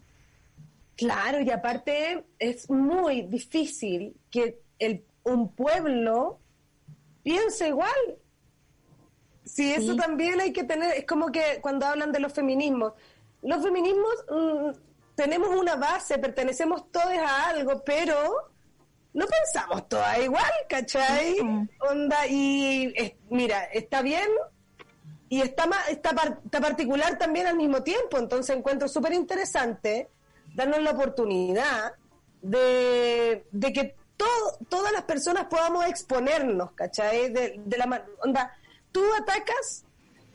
Claro, 0.95 1.41
y 1.41 1.49
aparte 1.51 2.25
es 2.39 2.69
muy 2.69 3.23
difícil 3.23 4.15
que 4.32 4.62
el, 4.80 5.04
un 5.23 5.54
pueblo 5.54 6.39
piense 7.23 7.67
igual. 7.69 7.91
Sí, 9.43 9.73
eso 9.73 9.91
Sí. 9.93 9.97
también 9.97 10.39
hay 10.39 10.54
que 10.54 10.63
tener, 10.63 10.91
es 10.97 11.06
como 11.06 11.32
que 11.32 11.60
cuando 11.62 11.86
hablan 11.86 12.12
de 12.12 12.19
los 12.19 12.34
feminismos, 12.34 12.93
los 13.41 13.63
feminismos 13.63 14.25
mm, 14.30 14.69
tenemos 15.15 15.49
una 15.49 15.75
base, 15.75 16.17
pertenecemos 16.17 16.91
todos 16.91 17.13
a 17.17 17.49
algo, 17.49 17.84
pero 17.86 18.15
no 19.13 19.25
pensamos 19.28 19.88
todas 19.88 20.17
igual, 20.23 20.51
¿cachai? 20.67 21.38
Onda, 21.89 22.28
y 22.28 22.93
mira, 23.30 23.65
está 23.65 24.01
bien 24.01 24.28
y 25.30 25.42
está, 25.42 25.68
está, 25.90 26.40
está 26.44 26.62
particular 26.62 27.18
también 27.18 27.48
al 27.48 27.56
mismo 27.56 27.84
tiempo, 27.84 28.18
entonces 28.18 28.56
encuentro 28.56 28.88
súper 28.88 29.14
interesante 29.14 30.10
darnos 30.54 30.82
la 30.82 30.92
oportunidad 30.92 31.94
de, 32.42 33.46
de 33.52 33.74
que 33.74 33.96
todo, 34.18 34.58
todas 34.70 34.92
las 34.94 35.04
personas 35.04 35.46
podamos 35.46 35.86
exponernos, 35.86 36.72
¿cachai? 36.72 37.30
De, 37.30 37.60
de 37.64 37.78
la 37.78 38.06
onda, 38.24 38.56
tú 38.92 39.02
atacas 39.20 39.84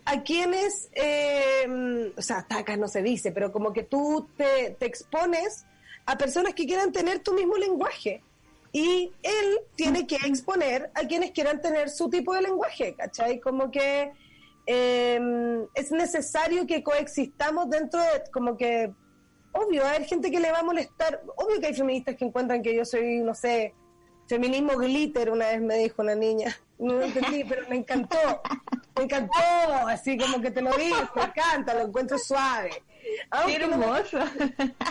a 0.05 0.23
quienes, 0.23 0.91
eh, 0.93 2.13
o 2.17 2.23
sea, 2.23 2.39
atacas 2.39 2.79
no 2.79 2.89
se 2.89 3.03
dice, 3.03 3.33
pero 3.33 3.53
como 3.53 3.73
que 3.73 3.85
tú 3.85 4.29
te, 4.37 4.77
te 4.79 4.87
expones 4.87 5.67
a 6.07 6.19
personas 6.19 6.55
que 6.55 6.67
quieran 6.67 6.93
tener 6.93 7.21
tu 7.21 7.33
mismo 7.33 7.57
lenguaje. 7.57 8.23
Y 8.73 9.13
él 9.23 9.59
tiene 9.75 10.07
que 10.07 10.17
exponer 10.17 10.91
a 10.95 11.01
quienes 11.07 11.33
quieran 11.33 11.61
tener 11.61 11.91
su 11.91 12.09
tipo 12.09 12.35
de 12.35 12.43
lenguaje, 12.43 12.95
¿cachai? 12.95 13.41
Como 13.41 13.71
que 13.71 14.13
em, 14.71 15.67
es 15.75 15.91
necesario 15.91 16.67
que 16.67 16.83
coexistamos 16.83 17.69
dentro 17.71 18.01
de, 18.01 18.23
como 18.33 18.57
que, 18.57 18.93
obvio, 19.53 19.85
hay 19.87 20.05
gente 20.05 20.31
que 20.31 20.39
le 20.39 20.53
va 20.53 20.61
a 20.61 20.63
molestar, 20.63 21.23
obvio 21.37 21.61
que 21.61 21.69
hay 21.69 21.75
feministas 21.75 22.17
que 22.17 22.25
encuentran 22.25 22.63
que 22.63 22.75
yo 22.75 22.85
soy, 22.85 23.19
no 23.19 23.35
sé, 23.35 23.75
feminismo 24.29 24.77
glitter, 24.77 25.31
una 25.31 25.49
vez 25.49 25.61
me 25.61 25.77
dijo 25.79 26.03
una 26.03 26.15
niña, 26.15 26.57
no 26.79 26.95
lo 26.95 27.03
entendí, 27.03 27.45
pero 27.45 27.69
me 27.69 27.77
encantó, 27.77 28.43
me 28.97 29.05
encantó, 29.05 29.41
así 29.89 30.17
como 30.17 30.41
que 30.41 30.51
te 30.51 30.63
lo 30.63 30.73
digo, 30.77 30.97
me 31.17 31.23
encanta, 31.23 31.75
lo 31.75 31.87
encuentro 31.87 32.17
suave. 32.19 32.71
Qué 33.47 33.57
hermoso. 33.57 34.19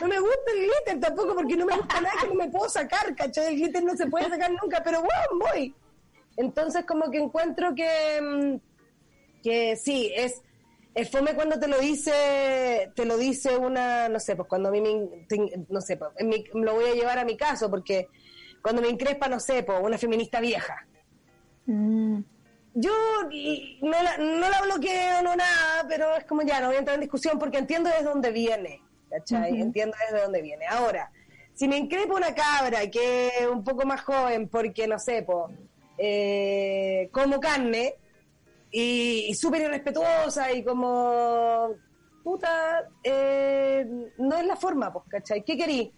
No 0.02 0.08
me, 0.08 0.20
gusta 0.20 0.52
el 0.54 0.60
glitter 0.60 1.00
tampoco 1.00 1.36
porque 1.36 1.56
no 1.56 1.66
me 1.66 1.78
gusta 1.78 2.02
nada 2.02 2.16
que 2.20 2.28
no 2.28 2.34
me 2.34 2.50
puedo 2.50 2.68
sacar, 2.68 3.16
¿cachai? 3.16 3.54
El 3.54 3.60
glitter 3.62 3.84
no 3.84 3.96
se 3.96 4.08
puede 4.08 4.30
sacar 4.30 4.52
nunca, 4.52 4.82
pero 4.84 5.02
bueno, 5.02 5.46
voy. 5.52 5.74
Entonces 6.36 6.86
como 6.86 7.10
que 7.12 7.20
encuentro 7.20 7.74
que, 7.76 8.20
mm, 8.22 8.69
que 9.42 9.76
sí, 9.76 10.12
es, 10.16 10.42
es 10.94 11.10
fome 11.10 11.34
cuando 11.34 11.60
te 11.60 11.68
lo 11.68 11.80
dice, 11.80 12.92
te 12.96 13.06
lo 13.06 13.18
dice 13.18 13.58
una, 13.58 14.10
no 14.10 14.20
sé, 14.20 14.36
pues 14.36 14.48
cuando 14.48 14.70
a 14.70 14.72
mí 14.72 14.82
me, 14.82 15.66
no 15.70 15.82
sé, 15.82 15.98
pues, 15.98 16.12
en 16.18 16.30
mi, 16.30 16.44
lo 16.54 16.76
voy 16.76 16.86
a 16.86 16.94
llevar 16.94 17.20
a 17.20 17.26
mi 17.26 17.38
caso 17.38 17.70
porque 17.70 18.08
cuando 18.62 18.82
me 18.82 18.90
increspa, 18.90 19.28
no 19.28 19.40
sé, 19.40 19.64
pues 19.64 19.80
una 19.82 19.98
feminista 19.98 20.40
vieja. 20.40 20.86
Mm 21.66 22.20
yo 22.74 22.92
no 23.82 24.04
la, 24.04 24.18
no 24.18 24.50
la 24.50 24.62
bloqueo, 24.62 25.22
no 25.24 25.36
nada, 25.36 25.86
pero 25.88 26.16
es 26.16 26.26
como 26.26 26.44
ya, 26.44 26.60
no 26.60 26.68
voy 26.68 26.78
a 26.78 26.80
entrar 26.80 26.96
en 26.96 27.02
discusión 27.02 27.40
porque 27.40 27.58
entiendo 27.58 27.90
desde 27.90 28.04
dónde 28.04 28.32
viene, 28.32 28.82
¿cachai? 29.10 29.60
Entiendo 29.60 29.98
desde 30.06 30.24
dónde 30.24 30.42
viene. 30.42 30.66
Ahora, 30.68 31.12
si 31.54 31.68
me 31.68 31.78
increpa 31.78 32.14
una 32.14 32.34
cabra 32.34 32.90
que 32.90 33.28
es 33.40 33.48
un 33.48 33.64
poco 33.64 33.86
más 33.86 34.02
joven 34.02 34.48
porque, 34.48 34.88
no 34.88 35.00
sé, 35.00 35.24
po, 35.24 35.50
eh, 35.98 37.10
como 37.12 37.40
carne 37.40 37.96
y, 38.72 39.34
súper 39.34 39.62
irrespetuosa 39.62 40.52
y 40.52 40.64
como, 40.64 41.76
puta, 42.24 42.88
eh, 43.04 43.86
no 44.18 44.38
es 44.38 44.46
la 44.46 44.56
forma, 44.56 44.92
pues, 44.92 45.06
¿cachai? 45.10 45.44
¿Qué 45.44 45.58
querís? 45.58 45.90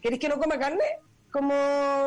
¿Querís 0.00 0.18
que 0.18 0.28
no 0.28 0.38
coma 0.38 0.58
carne? 0.58 0.84
Como, 1.30 1.54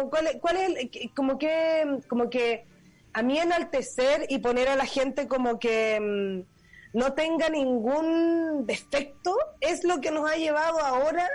¿cuál, 0.09 0.39
cuál 0.41 0.57
es 0.57 0.69
el, 0.69 1.13
como 1.13 1.37
que, 1.37 1.99
como 2.07 2.29
que 2.29 2.65
a 3.13 3.21
mí 3.21 3.37
enaltecer 3.37 4.25
y 4.29 4.39
poner 4.39 4.69
a 4.69 4.75
la 4.75 4.85
gente 4.85 5.27
como 5.27 5.59
que 5.59 5.99
mm, 5.99 6.97
no 6.97 7.13
tenga 7.13 7.49
ningún 7.49 8.65
defecto 8.65 9.35
es 9.59 9.83
lo 9.83 10.01
que 10.01 10.11
nos 10.11 10.29
ha 10.29 10.35
llevado 10.35 10.79
ahora 10.79 11.27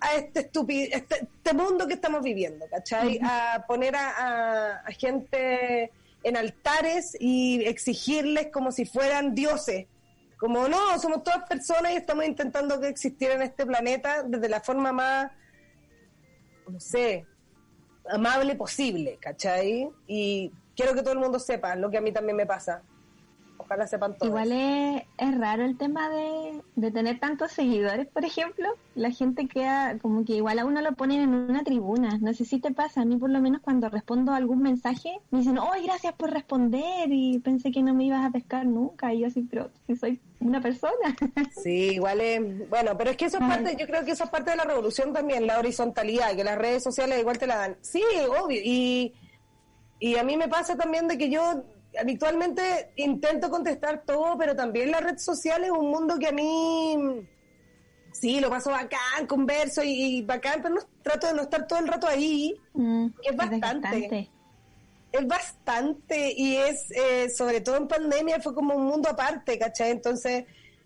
a 0.00 0.14
este 0.14 0.40
estúpido, 0.40 0.88
este, 0.92 1.22
este, 1.22 1.54
mundo 1.54 1.86
que 1.86 1.94
estamos 1.94 2.22
viviendo, 2.22 2.66
¿cachai? 2.70 3.18
A 3.22 3.64
poner 3.66 3.96
a, 3.96 4.82
gente 4.98 5.90
en 6.26 6.36
altares 6.36 7.16
y 7.20 7.64
exigirles 7.66 8.48
como 8.52 8.72
si 8.72 8.84
fueran 8.84 9.32
dioses. 9.32 9.86
Como 10.38 10.66
no, 10.66 10.98
somos 10.98 11.22
todas 11.22 11.48
personas 11.48 11.92
y 11.92 11.96
estamos 11.96 12.24
intentando 12.26 12.80
que 12.80 12.88
existiera 12.88 13.34
en 13.34 13.42
este 13.42 13.64
planeta 13.64 14.24
desde 14.24 14.48
la 14.48 14.60
forma 14.60 14.90
más, 14.92 15.30
no 16.68 16.80
sé, 16.80 17.24
amable 18.10 18.56
posible, 18.56 19.18
¿cachai? 19.20 19.88
Y 20.08 20.50
quiero 20.74 20.94
que 20.94 21.02
todo 21.02 21.12
el 21.12 21.20
mundo 21.20 21.38
sepa 21.38 21.76
lo 21.76 21.90
que 21.90 21.98
a 21.98 22.00
mí 22.00 22.10
también 22.10 22.36
me 22.36 22.44
pasa. 22.44 22.82
Ojalá 23.66 23.86
sepan 23.88 24.16
todos. 24.16 24.28
Igual 24.28 24.52
es, 24.52 25.02
es 25.18 25.38
raro 25.38 25.64
el 25.64 25.76
tema 25.76 26.08
de, 26.08 26.62
de, 26.76 26.90
tener 26.92 27.18
tantos 27.18 27.50
seguidores, 27.50 28.06
por 28.06 28.24
ejemplo. 28.24 28.68
La 28.94 29.10
gente 29.10 29.48
queda 29.48 29.98
como 29.98 30.24
que 30.24 30.34
igual 30.36 30.60
a 30.60 30.64
uno 30.64 30.80
lo 30.80 30.92
ponen 30.92 31.20
en 31.20 31.34
una 31.34 31.64
tribuna. 31.64 32.16
No 32.20 32.32
sé 32.32 32.44
si 32.44 32.60
te 32.60 32.70
pasa, 32.70 33.02
a 33.02 33.04
mí 33.04 33.16
por 33.16 33.30
lo 33.30 33.40
menos 33.40 33.60
cuando 33.62 33.88
respondo 33.88 34.32
a 34.32 34.36
algún 34.36 34.62
mensaje, 34.62 35.18
me 35.30 35.40
dicen, 35.40 35.58
oh, 35.58 35.72
gracias 35.82 36.14
por 36.14 36.30
responder 36.30 37.08
y 37.10 37.40
pensé 37.40 37.72
que 37.72 37.82
no 37.82 37.92
me 37.92 38.04
ibas 38.04 38.24
a 38.24 38.30
pescar 38.30 38.64
nunca. 38.64 39.12
Y 39.12 39.20
yo 39.20 39.26
así, 39.26 39.42
pero 39.42 39.70
si 39.86 39.96
soy 39.96 40.20
una 40.40 40.60
persona. 40.60 41.16
Sí, 41.62 41.94
igual 41.94 42.20
es, 42.20 42.68
bueno, 42.68 42.96
pero 42.96 43.10
es 43.10 43.16
que 43.16 43.24
eso 43.24 43.38
es 43.38 43.44
parte, 43.44 43.76
yo 43.78 43.86
creo 43.86 44.04
que 44.04 44.12
eso 44.12 44.24
es 44.24 44.30
parte 44.30 44.50
de 44.50 44.56
la 44.56 44.64
revolución 44.64 45.12
también, 45.12 45.46
la 45.46 45.58
horizontalidad, 45.58 46.36
que 46.36 46.44
las 46.44 46.58
redes 46.58 46.82
sociales 46.82 47.18
igual 47.18 47.38
te 47.38 47.46
la 47.46 47.56
dan. 47.56 47.76
Sí, 47.80 48.02
obvio, 48.28 48.60
y 48.62 49.12
y 49.98 50.16
a 50.16 50.24
mí 50.24 50.36
me 50.36 50.48
pasa 50.48 50.76
también 50.76 51.08
de 51.08 51.16
que 51.16 51.30
yo 51.30 51.64
habitualmente 51.98 52.92
intento 52.96 53.50
contestar 53.50 54.02
todo, 54.04 54.36
pero 54.38 54.54
también 54.54 54.90
la 54.90 55.00
red 55.00 55.18
social 55.18 55.64
es 55.64 55.70
un 55.70 55.90
mundo 55.90 56.18
que 56.18 56.28
a 56.28 56.32
mí 56.32 57.26
sí, 58.12 58.40
lo 58.40 58.48
paso 58.50 58.70
bacán, 58.70 59.26
converso 59.26 59.82
y, 59.84 60.22
bacán, 60.22 60.62
pero 60.62 60.74
no, 60.76 60.80
trato 61.02 61.26
de 61.26 61.34
no 61.34 61.42
estar 61.42 61.66
todo 61.66 61.78
el 61.78 61.88
rato 61.88 62.06
ahí, 62.06 62.54
mm, 62.72 63.06
es 63.22 63.36
bastante. 63.36 64.30
Es 65.12 65.26
bastante 65.26 66.34
y 66.36 66.56
es, 66.56 66.90
eh, 66.90 67.30
sobre 67.30 67.60
todo 67.60 67.76
en 67.76 67.88
pandemia, 67.88 68.40
fue 68.40 68.54
como 68.54 68.74
un 68.74 68.84
mundo 68.84 69.08
aparte, 69.08 69.58
¿cachai? 69.58 69.90
Entonces, 69.90 70.44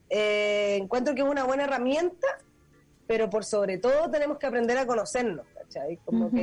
eh, 0.08 0.78
encuentro 0.80 1.14
que 1.14 1.22
es 1.22 1.28
una 1.28 1.44
buena 1.44 1.64
herramienta, 1.64 2.26
pero 3.06 3.28
por 3.30 3.44
sobre 3.44 3.78
todo 3.78 4.10
tenemos 4.10 4.38
que 4.38 4.46
aprender 4.46 4.76
a 4.78 4.86
conocernos, 4.86 5.46
¿cachai? 5.54 5.96
Como 6.04 6.30
que 6.30 6.42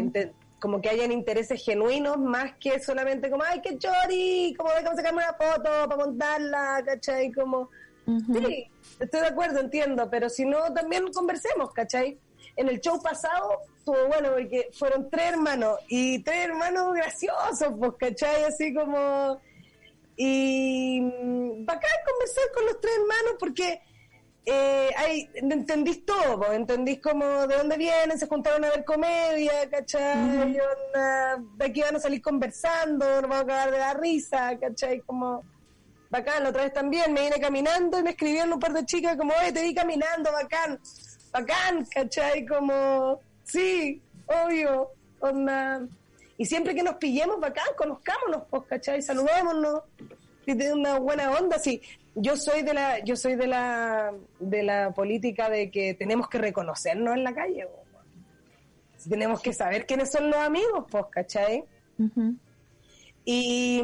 como 0.59 0.81
que 0.81 0.89
hayan 0.89 1.11
intereses 1.11 1.63
genuinos 1.63 2.17
más 2.17 2.55
que 2.59 2.79
solamente 2.79 3.29
como, 3.29 3.43
ay, 3.43 3.61
qué 3.61 3.77
chori, 3.77 4.55
como 4.57 4.69
déjame 4.71 4.95
sacarme 4.95 5.23
una 5.23 5.33
foto 5.33 5.69
para 5.87 5.97
montarla, 5.97 6.81
¿cachai? 6.85 7.31
Como, 7.31 7.69
sí, 8.05 8.69
estoy 8.99 9.21
de 9.21 9.27
acuerdo, 9.27 9.59
entiendo, 9.59 10.09
pero 10.09 10.29
si 10.29 10.45
no, 10.45 10.73
también 10.73 11.11
conversemos, 11.11 11.71
¿cachai? 11.73 12.17
En 12.55 12.69
el 12.69 12.81
show 12.81 12.99
pasado 13.01 13.59
estuvo 13.77 14.07
bueno 14.07 14.29
porque 14.33 14.69
fueron 14.73 15.09
tres 15.09 15.33
hermanos 15.33 15.77
y 15.87 16.23
tres 16.23 16.45
hermanos 16.45 16.93
graciosos, 16.93 17.73
pues, 17.77 17.93
¿cachai? 17.99 18.43
Así 18.43 18.73
como... 18.73 19.39
Y 20.19 20.99
mm, 20.99 21.63
bacán 21.63 21.91
conversar 22.03 22.43
con 22.55 22.65
los 22.65 22.81
tres 22.81 22.93
hermanos 22.95 23.35
porque 23.39 23.81
eh, 24.49 24.91
hay, 24.95 25.29
entendís 25.33 26.05
todo, 26.05 26.53
entendís 26.53 27.01
como 27.01 27.25
de 27.47 27.57
dónde 27.57 27.75
vienen, 27.75 28.17
se 28.17 28.27
juntaron 28.27 28.63
a 28.63 28.69
ver 28.69 28.85
comedia, 28.85 29.69
¿cachai? 29.69 30.53
de 30.53 31.65
aquí 31.65 31.81
van 31.81 31.97
a 31.97 31.99
salir 31.99 32.21
conversando, 32.21 33.05
nos 33.05 33.29
vamos 33.29 33.37
a 33.39 33.41
acabar 33.41 33.71
de 33.71 33.77
la 33.79 33.93
risa, 33.95 34.57
¿cachai? 34.57 35.01
Como 35.01 35.43
bacán, 36.09 36.43
la 36.43 36.49
otra 36.51 36.63
vez 36.63 36.71
también 36.71 37.11
me 37.11 37.23
vine 37.23 37.41
caminando 37.41 37.99
y 37.99 38.03
me 38.03 38.11
escribieron 38.11 38.53
un 38.53 38.59
par 38.61 38.71
de 38.71 38.85
chicas 38.85 39.17
como, 39.17 39.33
oye, 39.33 39.51
te 39.51 39.63
vi 39.63 39.75
caminando, 39.75 40.31
bacán, 40.31 40.79
bacán, 41.33 41.85
¿cachai? 41.93 42.45
Como, 42.45 43.19
sí, 43.43 44.01
obvio, 44.27 44.91
onda. 45.19 45.81
Y 46.37 46.45
siempre 46.45 46.73
que 46.73 46.83
nos 46.83 46.95
pillemos, 46.95 47.37
bacán, 47.41 47.67
conozcámonos, 47.75 48.43
pues, 48.49 48.63
¿cachai? 48.69 49.01
Saludémonos, 49.01 49.81
y 50.47 50.53
de 50.53 50.73
una 50.73 50.97
buena 50.97 51.31
onda, 51.31 51.59
sí. 51.59 51.81
Yo 52.15 52.35
soy 52.37 52.63
de 52.63 52.73
la 52.73 52.99
yo 53.03 53.15
soy 53.15 53.35
de 53.35 53.47
la 53.47 54.13
de 54.39 54.63
la 54.63 54.91
política 54.91 55.49
de 55.49 55.69
que 55.69 55.93
tenemos 55.93 56.29
que 56.29 56.39
reconocernos 56.39 57.15
en 57.15 57.23
la 57.23 57.33
calle 57.33 57.67
tenemos 59.07 59.41
que 59.41 59.53
saber 59.53 59.85
quiénes 59.85 60.11
son 60.11 60.29
los 60.29 60.39
amigos 60.39 60.85
pues 60.89 61.05
¿cachai? 61.11 61.63
y 63.23 63.81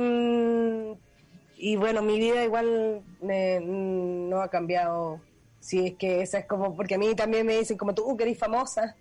y 1.58 1.76
bueno 1.76 2.02
mi 2.02 2.18
vida 2.18 2.44
igual 2.44 3.04
no 3.22 4.42
ha 4.42 4.50
cambiado. 4.50 5.22
Si 5.60 5.88
es 5.88 5.94
que 5.96 6.22
esa 6.22 6.40
es 6.40 6.46
como 6.46 6.76
porque 6.76 6.96
a 6.96 6.98
mí 6.98 7.16
también 7.16 7.46
me 7.46 7.58
dicen 7.58 7.78
como 7.78 7.94
tú 7.94 8.18
que 8.18 8.24
eres 8.24 8.38
famosa 8.38 8.96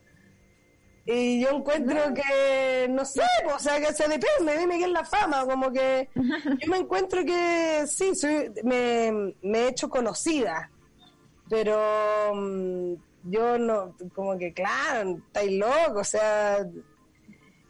y 1.04 1.40
yo 1.40 1.50
encuentro 1.50 1.98
que, 2.14 2.86
no 2.88 3.04
sé, 3.04 3.22
o 3.52 3.58
sea, 3.58 3.80
que 3.80 3.92
se 3.92 4.04
depende, 4.04 4.56
dime 4.56 4.78
qué 4.78 4.84
es 4.84 4.90
la 4.90 5.04
fama, 5.04 5.44
como 5.44 5.72
que 5.72 6.08
yo 6.14 6.70
me 6.70 6.78
encuentro 6.78 7.24
que 7.24 7.84
sí, 7.88 8.14
soy, 8.14 8.52
me, 8.62 9.34
he 9.42 9.68
hecho 9.68 9.88
conocida, 9.88 10.70
pero 11.48 12.32
mm, 12.34 12.94
yo 13.24 13.58
no, 13.58 13.96
como 14.14 14.38
que, 14.38 14.52
claro, 14.52 15.18
estáis 15.26 15.58
loco, 15.58 16.00
o 16.00 16.04
sea, 16.04 16.64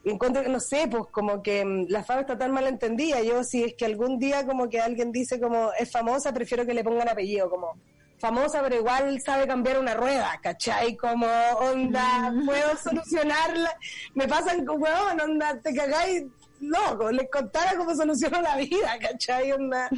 encuentro 0.04 0.42
que, 0.42 0.50
no 0.50 0.60
sé, 0.60 0.86
pues 0.90 1.04
como 1.10 1.42
que 1.42 1.64
mm, 1.64 1.86
la 1.88 2.04
fama 2.04 2.20
está 2.20 2.36
tan 2.36 2.52
mal 2.52 2.66
entendida, 2.66 3.22
yo 3.22 3.42
si 3.44 3.64
es 3.64 3.74
que 3.74 3.86
algún 3.86 4.18
día 4.18 4.46
como 4.46 4.68
que 4.68 4.78
alguien 4.78 5.10
dice 5.10 5.40
como 5.40 5.70
es 5.78 5.90
famosa, 5.90 6.34
prefiero 6.34 6.66
que 6.66 6.74
le 6.74 6.84
pongan 6.84 7.08
apellido, 7.08 7.48
como 7.48 7.78
famosa, 8.26 8.62
pero 8.62 8.76
igual 8.76 9.20
sabe 9.20 9.48
cambiar 9.48 9.80
una 9.80 9.94
rueda, 9.94 10.38
¿cachai? 10.40 10.96
Como 10.96 11.26
onda, 11.58 12.30
Mm. 12.30 12.46
puedo 12.46 12.76
solucionarla. 12.76 13.76
Me 14.14 14.28
pasan 14.28 14.64
como, 14.64 14.84
weón, 14.84 15.20
onda, 15.20 15.58
te 15.60 15.74
cagáis 15.74 16.22
loco, 16.60 17.10
les 17.10 17.28
contara 17.28 17.76
cómo 17.76 17.92
soluciono 17.96 18.40
la 18.40 18.56
vida, 18.56 18.92
¿cachai? 19.00 19.50
Onda. 19.50 19.90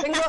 Tengo, 0.00 0.20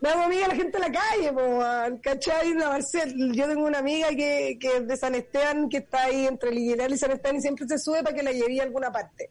me 0.00 0.08
hago 0.08 0.22
amiga 0.22 0.42
de 0.42 0.48
la 0.48 0.54
gente 0.56 0.78
de 0.78 0.88
la 0.88 0.92
calle, 1.00 1.32
po, 1.32 2.00
¿cachai? 2.02 2.52
La 2.54 2.68
Marcel, 2.70 3.32
yo 3.32 3.46
tengo 3.46 3.64
una 3.64 3.78
amiga 3.78 4.08
que, 4.08 4.58
que 4.60 4.78
es 4.78 4.88
de 4.88 4.96
San 4.96 5.14
Esteban, 5.14 5.68
que 5.68 5.76
está 5.76 6.02
ahí 6.06 6.26
entre 6.26 6.50
Ligueral 6.50 6.92
y 6.92 6.98
San 6.98 7.12
Esteban 7.12 7.36
y 7.36 7.42
siempre 7.42 7.64
se 7.68 7.78
sube 7.78 8.02
para 8.02 8.16
que 8.16 8.24
la 8.24 8.32
lleve 8.32 8.58
a 8.60 8.64
alguna 8.64 8.90
parte. 8.90 9.30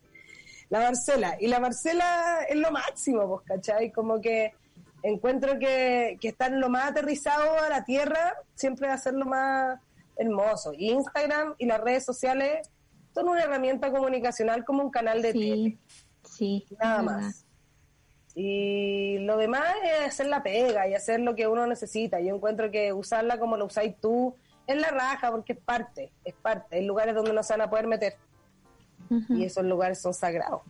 La 0.69 0.79
Marcela. 0.79 1.35
Y 1.37 1.47
la 1.47 1.59
Marcela 1.59 2.45
es 2.47 2.55
lo 2.55 2.71
máximo, 2.71 3.27
pues, 3.27 3.41
¿cachai? 3.45 3.91
Como 3.91 4.21
que 4.21 4.53
encuentro 5.03 5.57
que, 5.59 6.17
que 6.21 6.29
estar 6.29 6.51
lo 6.51 6.69
más 6.69 6.91
aterrizado 6.91 7.57
a 7.59 7.69
la 7.69 7.83
tierra 7.83 8.33
siempre 8.55 8.87
va 8.87 8.93
a 8.93 8.97
ser 8.97 9.13
lo 9.13 9.25
más 9.25 9.79
hermoso. 10.17 10.73
Y 10.73 10.91
Instagram 10.91 11.55
y 11.57 11.65
las 11.65 11.81
redes 11.81 12.05
sociales 12.05 12.69
son 13.13 13.29
una 13.29 13.43
herramienta 13.43 13.91
comunicacional 13.91 14.63
como 14.63 14.83
un 14.83 14.91
canal 14.91 15.21
de 15.21 15.33
tele, 15.33 15.77
Sí, 16.23 16.65
sí. 16.67 16.75
nada 16.79 17.01
más. 17.01 17.45
Y 18.33 19.17
lo 19.19 19.35
demás 19.37 19.65
es 19.83 20.07
hacer 20.07 20.27
la 20.27 20.41
pega 20.41 20.87
y 20.87 20.93
hacer 20.93 21.19
lo 21.19 21.35
que 21.35 21.47
uno 21.47 21.67
necesita. 21.67 22.21
Yo 22.21 22.33
encuentro 22.33 22.71
que 22.71 22.93
usarla 22.93 23.37
como 23.37 23.57
lo 23.57 23.65
usáis 23.65 23.95
tú 23.99 24.35
es 24.67 24.77
la 24.77 24.89
raja 24.89 25.31
porque 25.31 25.53
es 25.53 25.59
parte, 25.59 26.11
es 26.23 26.33
parte. 26.35 26.77
Hay 26.77 26.85
lugares 26.85 27.13
donde 27.13 27.33
no 27.33 27.43
se 27.43 27.53
van 27.53 27.61
a 27.61 27.69
poder 27.69 27.87
meter 27.87 28.15
y 29.29 29.43
esos 29.43 29.65
lugares 29.65 29.99
son 29.99 30.13
sagrados. 30.13 30.61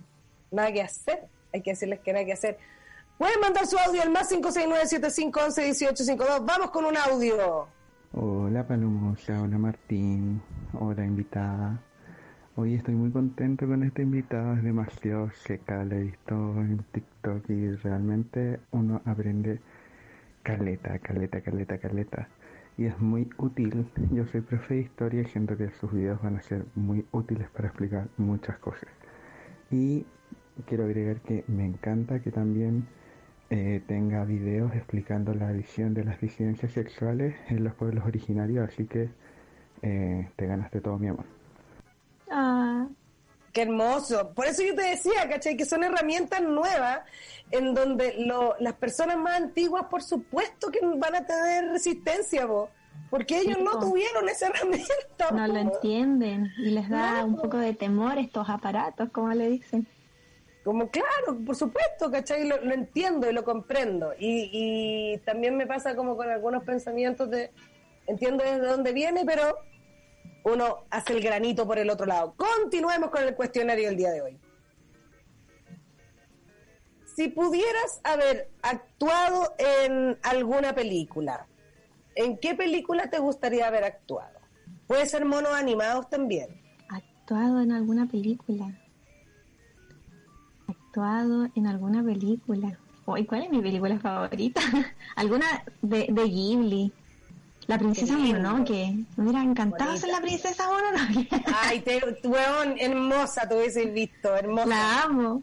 Nada 0.50 0.72
que 0.72 0.82
hacer, 0.82 1.28
hay 1.54 1.62
que 1.62 1.72
decirles 1.72 2.00
que 2.00 2.12
nada 2.14 2.26
que 2.26 2.34
hacer. 2.34 2.58
Pueden 3.22 3.40
mandar 3.40 3.68
su 3.68 3.78
audio 3.78 4.02
al 4.02 4.10
más 4.10 4.32
569-7511-1852. 4.32 6.44
Vamos 6.44 6.72
con 6.72 6.86
un 6.86 6.98
audio. 6.98 7.68
Hola 8.14 8.68
Palomosa, 8.68 9.44
hola 9.44 9.60
Martín, 9.60 10.42
hola 10.74 11.06
invitada. 11.06 11.80
Hoy 12.56 12.74
estoy 12.74 12.96
muy 12.96 13.12
contento 13.12 13.68
con 13.68 13.84
esta 13.84 14.02
invitada, 14.02 14.56
es 14.56 14.64
demasiado 14.64 15.30
seca, 15.46 15.86
la 15.86 15.98
he 15.98 16.06
visto 16.06 16.34
en 16.34 16.84
TikTok 16.94 17.48
y 17.48 17.76
realmente 17.76 18.60
uno 18.72 19.04
aprende 19.06 19.62
caleta, 20.42 20.98
caleta, 20.98 21.42
caleta, 21.42 21.78
caleta. 21.78 22.28
Y 22.76 22.86
es 22.86 22.98
muy 22.98 23.30
útil, 23.38 23.86
yo 24.12 24.26
soy 24.26 24.42
profe 24.42 24.74
de 24.74 24.82
historia 24.82 25.22
y 25.22 25.26
siento 25.26 25.56
que 25.56 25.70
sus 25.70 25.94
videos 25.94 26.20
van 26.24 26.38
a 26.38 26.42
ser 26.42 26.66
muy 26.74 27.06
útiles 27.12 27.48
para 27.52 27.68
explicar 27.68 28.08
muchas 28.18 28.58
cosas. 28.58 28.90
Y 29.70 30.08
quiero 30.66 30.86
agregar 30.86 31.22
que 31.22 31.44
me 31.48 31.68
encanta 31.68 32.20
que 32.20 32.32
también 32.32 32.88
eh, 33.52 33.84
tenga 33.86 34.24
videos 34.26 34.74
explicando 34.74 35.34
la 35.36 35.52
visión 35.52 35.94
de 35.94 36.04
las 36.06 36.20
disidencias 36.20 36.72
sexuales 36.72 37.36
en 37.50 37.64
los 37.64 37.74
pueblos 37.76 38.06
originarios, 38.06 38.68
así 38.68 38.86
que 38.86 39.10
eh, 39.84 40.30
te 40.36 40.48
ganaste 40.48 40.82
todo 40.82 40.98
mi 40.98 41.10
amor. 41.10 41.26
Ah, 42.30 42.88
Qué 43.54 43.64
hermoso. 43.64 44.32
Por 44.34 44.46
eso 44.46 44.64
yo 44.64 44.74
te 44.74 44.84
decía, 44.84 45.28
¿cachai? 45.30 45.58
Que 45.58 45.66
son 45.66 45.84
herramientas 45.84 46.42
nuevas 46.42 47.02
en 47.52 47.74
donde 47.74 48.16
lo- 48.26 48.56
las 48.62 48.76
personas 48.76 49.18
más 49.18 49.42
antiguas, 49.42 49.88
por 49.92 50.02
supuesto 50.02 50.72
que 50.72 50.80
van 50.96 51.16
a 51.16 51.26
tener 51.26 51.66
resistencia, 51.70 52.46
vos. 52.46 52.70
Porque 53.10 53.40
ellos 53.42 53.58
Sí, 53.58 53.64
no 53.66 53.78
tuvieron 53.78 54.30
esa 54.30 54.48
herramienta. 54.48 55.32
no 55.34 55.48
lo 55.48 55.58
entienden 55.58 56.50
y 56.60 56.70
les 56.72 56.88
da 56.88 57.26
un 57.26 57.36
poco 57.36 57.58
de 57.58 57.74
temor 57.74 58.18
estos 58.20 58.50
aparatos, 58.50 59.10
como 59.12 59.34
le 59.34 59.50
dicen. 59.50 59.86
Como 60.64 60.90
claro, 60.90 61.40
por 61.46 61.56
supuesto, 61.56 62.12
¿cachai? 62.12 62.48
Lo, 62.48 62.58
lo 62.62 62.74
entiendo 62.74 63.30
y 63.30 63.34
lo 63.34 63.44
comprendo. 63.44 64.14
Y, 64.20 64.50
y 64.54 65.18
también 65.20 65.58
me 65.58 65.66
pasa 65.66 65.96
como 65.96 66.16
con 66.16 66.30
algunos 66.30 66.64
pensamientos 66.64 67.30
de, 67.32 67.52
entiendo 68.06 68.44
desde 68.44 68.68
dónde 68.68 68.94
viene, 68.94 69.24
pero 69.26 69.58
uno 70.44 70.86
hace 70.90 71.14
el 71.14 71.22
granito 71.22 71.66
por 71.66 71.80
el 71.80 71.90
otro 71.90 72.06
lado. 72.06 72.36
Continuemos 72.36 73.10
con 73.10 73.24
el 73.24 73.36
cuestionario 73.36 73.88
del 73.88 73.98
día 73.98 74.12
de 74.12 74.22
hoy. 74.22 74.40
Si 77.16 77.28
pudieras 77.28 78.00
haber 78.04 78.50
actuado 78.62 79.54
en 79.58 80.18
alguna 80.24 80.74
película, 80.74 81.48
¿en 82.16 82.38
qué 82.38 82.56
película 82.56 83.10
te 83.10 83.20
gustaría 83.20 83.68
haber 83.68 83.84
actuado? 83.84 84.40
Puede 84.88 85.06
ser 85.06 85.26
monos 85.26 85.54
animados 85.54 86.10
también. 86.10 86.62
Actuado 86.90 87.62
en 87.62 87.72
alguna 87.72 88.08
película. 88.08 88.81
Actuado 90.92 91.48
en 91.56 91.68
alguna 91.68 92.04
película. 92.04 92.78
Uy, 93.06 93.26
¿cuál 93.26 93.44
es 93.44 93.50
mi 93.50 93.62
película 93.62 93.98
favorita? 93.98 94.60
alguna 95.16 95.46
de, 95.82 96.08
de 96.10 96.24
Ghibli. 96.26 96.92
La 97.68 97.78
princesa. 97.78 98.18
Mononoke. 98.18 98.98
Me 99.16 99.24
hubiera 99.24 99.42
encantado 99.42 99.96
ser 99.96 100.10
la 100.10 100.20
princesa 100.20 100.68
Mononoke. 100.68 101.30
Ay, 101.64 101.80
te, 101.80 102.02
weón, 102.28 102.76
hermosa, 102.78 103.48
te 103.48 103.56
hubieses 103.56 103.94
visto, 103.94 104.36
hermosa. 104.36 104.66
la 104.68 105.04
amo. 105.04 105.42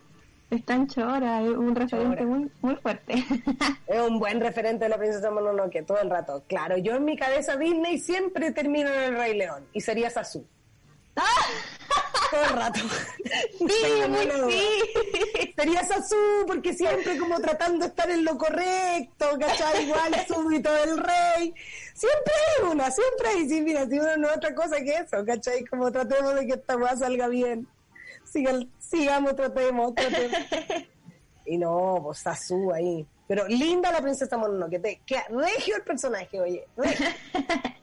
Es 0.50 0.62
tan 0.66 0.86
chora, 0.86 1.42
es 1.42 1.48
un 1.48 1.74
referente 1.74 2.26
muy, 2.26 2.50
muy 2.60 2.76
fuerte. 2.76 3.14
Es 3.86 4.02
un 4.02 4.18
buen 4.18 4.40
referente 4.40 4.84
de 4.84 4.90
la 4.90 4.98
princesa 4.98 5.30
Mononoke 5.30 5.82
todo 5.86 5.98
el 6.02 6.10
rato. 6.10 6.44
Claro, 6.46 6.76
yo 6.76 6.94
en 6.96 7.06
mi 7.06 7.16
cabeza 7.16 7.56
Disney 7.56 7.98
siempre 7.98 8.52
termino 8.52 8.90
en 8.90 9.14
el 9.14 9.16
Rey 9.16 9.34
León 9.34 9.64
y 9.72 9.80
sería 9.80 10.10
Sasu. 10.10 10.46
Todo 12.30 12.42
el 12.42 12.50
rato. 12.50 12.80
sí, 13.58 14.08
muy 14.08 14.52
sí. 14.52 15.52
Sería 15.56 15.84
Sasu 15.84 16.44
porque 16.46 16.72
siempre 16.74 17.18
como 17.18 17.40
tratando 17.40 17.80
de 17.80 17.86
estar 17.86 18.10
en 18.10 18.24
lo 18.24 18.36
correcto, 18.36 19.26
¿cachai? 19.38 19.84
Igual 19.86 20.14
súbito 20.26 20.72
del 20.72 20.98
rey. 20.98 21.54
Siempre 21.94 22.32
hay 22.34 22.70
una, 22.70 22.90
siempre 22.90 23.28
hay. 23.28 23.48
Sí, 23.48 23.60
mira, 23.62 23.86
si 23.86 23.98
uno 23.98 24.16
no 24.16 24.28
es 24.28 24.36
otra 24.36 24.54
cosa 24.54 24.76
que 24.76 24.94
eso, 24.94 25.24
¿cachai? 25.24 25.64
Como 25.64 25.90
tratemos 25.90 26.34
de 26.34 26.46
que 26.46 26.52
esta 26.54 26.76
weá 26.76 26.96
salga 26.96 27.28
bien. 27.28 27.66
Sigan, 28.24 28.70
sigamos, 28.78 29.34
tratemos, 29.36 29.94
tratemos. 29.94 30.38
Y 31.46 31.56
no, 31.56 32.00
pues 32.02 32.18
Sasu 32.18 32.72
ahí. 32.72 33.06
Pero 33.26 33.46
linda 33.46 33.92
la 33.92 34.00
princesa 34.00 34.36
Mononoke. 34.36 34.80
Te 34.80 35.00
queda 35.04 35.24
regio 35.30 35.76
el 35.76 35.82
personaje, 35.82 36.40
oye. 36.40 36.66
Regio. 36.76 37.06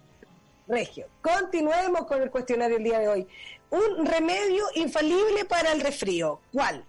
Regio. 0.67 1.05
Continuemos 1.21 2.05
con 2.05 2.21
el 2.21 2.31
cuestionario 2.31 2.77
el 2.77 2.83
día 2.83 2.99
de 2.99 3.07
hoy. 3.07 3.27
Un 3.71 4.05
remedio 4.05 4.63
infalible 4.75 5.45
para 5.47 5.71
el 5.73 5.81
resfrío. 5.81 6.39
¿Cuál? 6.53 6.83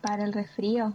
Para 0.00 0.24
el 0.24 0.32
resfrío, 0.32 0.92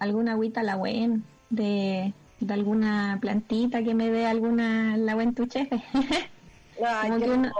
alguna 0.00 0.32
agüita 0.32 0.62
la 0.62 0.76
buen 0.76 1.24
de, 1.50 2.12
de 2.40 2.54
alguna 2.54 3.18
plantita 3.20 3.82
que 3.84 3.94
me 3.94 4.10
dé 4.10 4.26
alguna 4.26 4.96
la 4.96 5.14
buen 5.14 5.34
tu 5.34 5.46
chefe. 5.46 5.82
Ay, 6.84 7.10
qué 7.20 7.30
uno- 7.30 7.52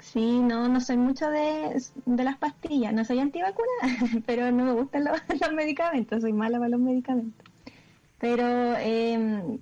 sí, 0.00 0.38
no, 0.40 0.68
no 0.68 0.80
soy 0.80 0.96
mucho 0.98 1.28
de, 1.30 1.82
de 2.06 2.24
las 2.24 2.36
pastillas, 2.36 2.92
no 2.92 3.04
soy 3.04 3.18
antivacuna, 3.18 3.68
pero 4.26 4.52
no 4.52 4.64
me 4.64 4.72
gustan 4.72 5.04
los, 5.04 5.18
los 5.40 5.52
medicamentos, 5.52 6.20
soy 6.22 6.32
mala 6.32 6.58
para 6.58 6.70
los 6.70 6.80
medicamentos. 6.80 7.44
Pero 8.18 8.44
eh, 8.78 9.58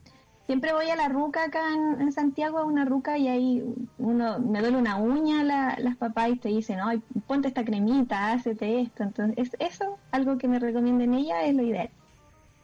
siempre 0.53 0.75
voy 0.75 0.91
a 0.91 0.97
la 0.97 1.09
ruca 1.09 1.45
acá 1.45 1.63
en, 1.73 2.03
en 2.03 2.13
Santiago, 2.13 2.59
a 2.59 2.65
una 2.65 2.85
ruca, 2.85 3.17
y 3.17 3.27
ahí 3.27 3.65
uno 3.97 4.39
me 4.39 4.61
duele 4.61 4.77
una 4.77 4.97
uña, 4.97 5.43
la- 5.45 5.77
las 5.79 5.97
papás 5.97 6.29
y 6.29 6.37
te 6.37 6.51
dicen, 6.51 6.79
ay, 6.83 7.03
ponte 7.27 7.49
esta 7.49 7.65
cremita, 7.65 8.33
hácete 8.33 8.83
esto. 8.83 9.03
Entonces, 9.03 9.51
es, 9.59 9.73
eso, 9.73 9.99
algo 10.11 10.37
que 10.37 10.49
me 10.49 10.59
recomienden 10.59 11.15
ella, 11.15 11.43
es 11.45 11.55
lo 11.55 11.63
ideal. 11.63 11.89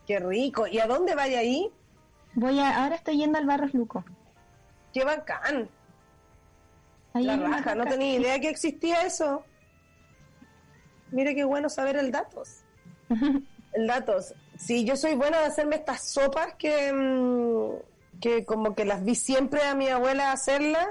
Qué 0.06 0.18
rico. 0.18 0.66
¿Y 0.66 0.80
a 0.80 0.86
dónde 0.86 1.14
vaya 1.14 1.38
ahí? 1.38 1.70
Voy 2.34 2.58
a, 2.60 2.82
ahora 2.84 2.96
estoy 2.96 3.16
yendo 3.16 3.38
al 3.38 3.46
Barros 3.46 3.72
Luco. 3.72 4.04
Qué 4.92 5.04
bacán. 5.04 5.70
Ahí 7.14 7.24
La 7.24 7.38
raja, 7.38 7.74
no 7.74 7.84
tenía 7.86 8.18
idea 8.18 8.38
que 8.38 8.50
existía 8.50 9.06
eso. 9.06 9.44
Mire 11.10 11.34
qué 11.34 11.44
bueno 11.44 11.70
saber 11.70 11.96
el 11.96 12.10
datos. 12.10 12.64
El 13.72 13.86
datos. 13.86 14.34
Sí, 14.58 14.84
yo 14.84 14.96
soy 14.96 15.14
buena 15.14 15.38
de 15.40 15.46
hacerme 15.46 15.76
estas 15.76 16.10
sopas 16.10 16.54
que, 16.58 16.92
mm, 16.92 18.18
que 18.20 18.44
como 18.44 18.74
que 18.74 18.84
las 18.84 19.04
vi 19.04 19.14
siempre 19.14 19.62
a 19.62 19.74
mi 19.74 19.88
abuela 19.88 20.32
hacerlas 20.32 20.86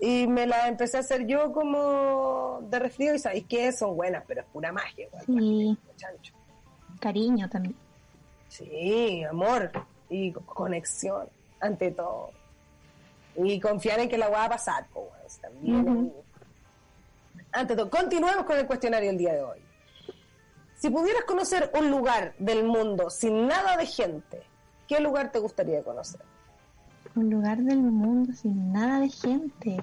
y 0.00 0.26
me 0.28 0.46
las 0.46 0.68
empecé 0.68 0.96
a 0.96 1.00
hacer 1.00 1.26
yo 1.26 1.52
como 1.52 2.60
de 2.62 2.78
resfrío 2.78 3.14
y 3.14 3.18
sabéis 3.18 3.46
que 3.46 3.72
son 3.72 3.96
buenas, 3.96 4.24
pero 4.26 4.42
es 4.42 4.46
pura 4.46 4.70
magia. 4.72 5.06
igual, 5.06 5.24
Sí, 5.26 5.78
chancho. 5.96 6.34
cariño 7.00 7.48
también. 7.50 7.76
Sí, 8.48 9.24
amor 9.24 9.70
y 10.08 10.32
co- 10.32 10.40
conexión, 10.46 11.28
ante 11.60 11.90
todo. 11.90 12.30
Y 13.36 13.60
confiar 13.60 14.00
en 14.00 14.08
que 14.08 14.18
la 14.18 14.28
va 14.28 14.44
a 14.44 14.48
pasar, 14.48 14.86
pues, 14.92 15.38
también. 15.40 15.80
Ujú. 15.88 16.14
Ante 17.52 17.74
todo, 17.76 17.90
continuemos 17.90 18.44
con 18.46 18.56
el 18.58 18.66
cuestionario 18.66 19.10
el 19.10 19.18
día 19.18 19.32
de 19.34 19.42
hoy. 19.42 19.58
Si 20.78 20.90
pudieras 20.90 21.24
conocer 21.24 21.72
un 21.76 21.90
lugar 21.90 22.34
del 22.38 22.64
mundo 22.64 23.10
sin 23.10 23.48
nada 23.48 23.76
de 23.76 23.84
gente, 23.84 24.42
¿qué 24.86 25.00
lugar 25.00 25.32
te 25.32 25.40
gustaría 25.40 25.82
conocer? 25.82 26.20
Un 27.16 27.30
lugar 27.30 27.58
del 27.58 27.78
mundo 27.78 28.32
sin 28.32 28.72
nada 28.72 29.00
de 29.00 29.08
gente. 29.10 29.82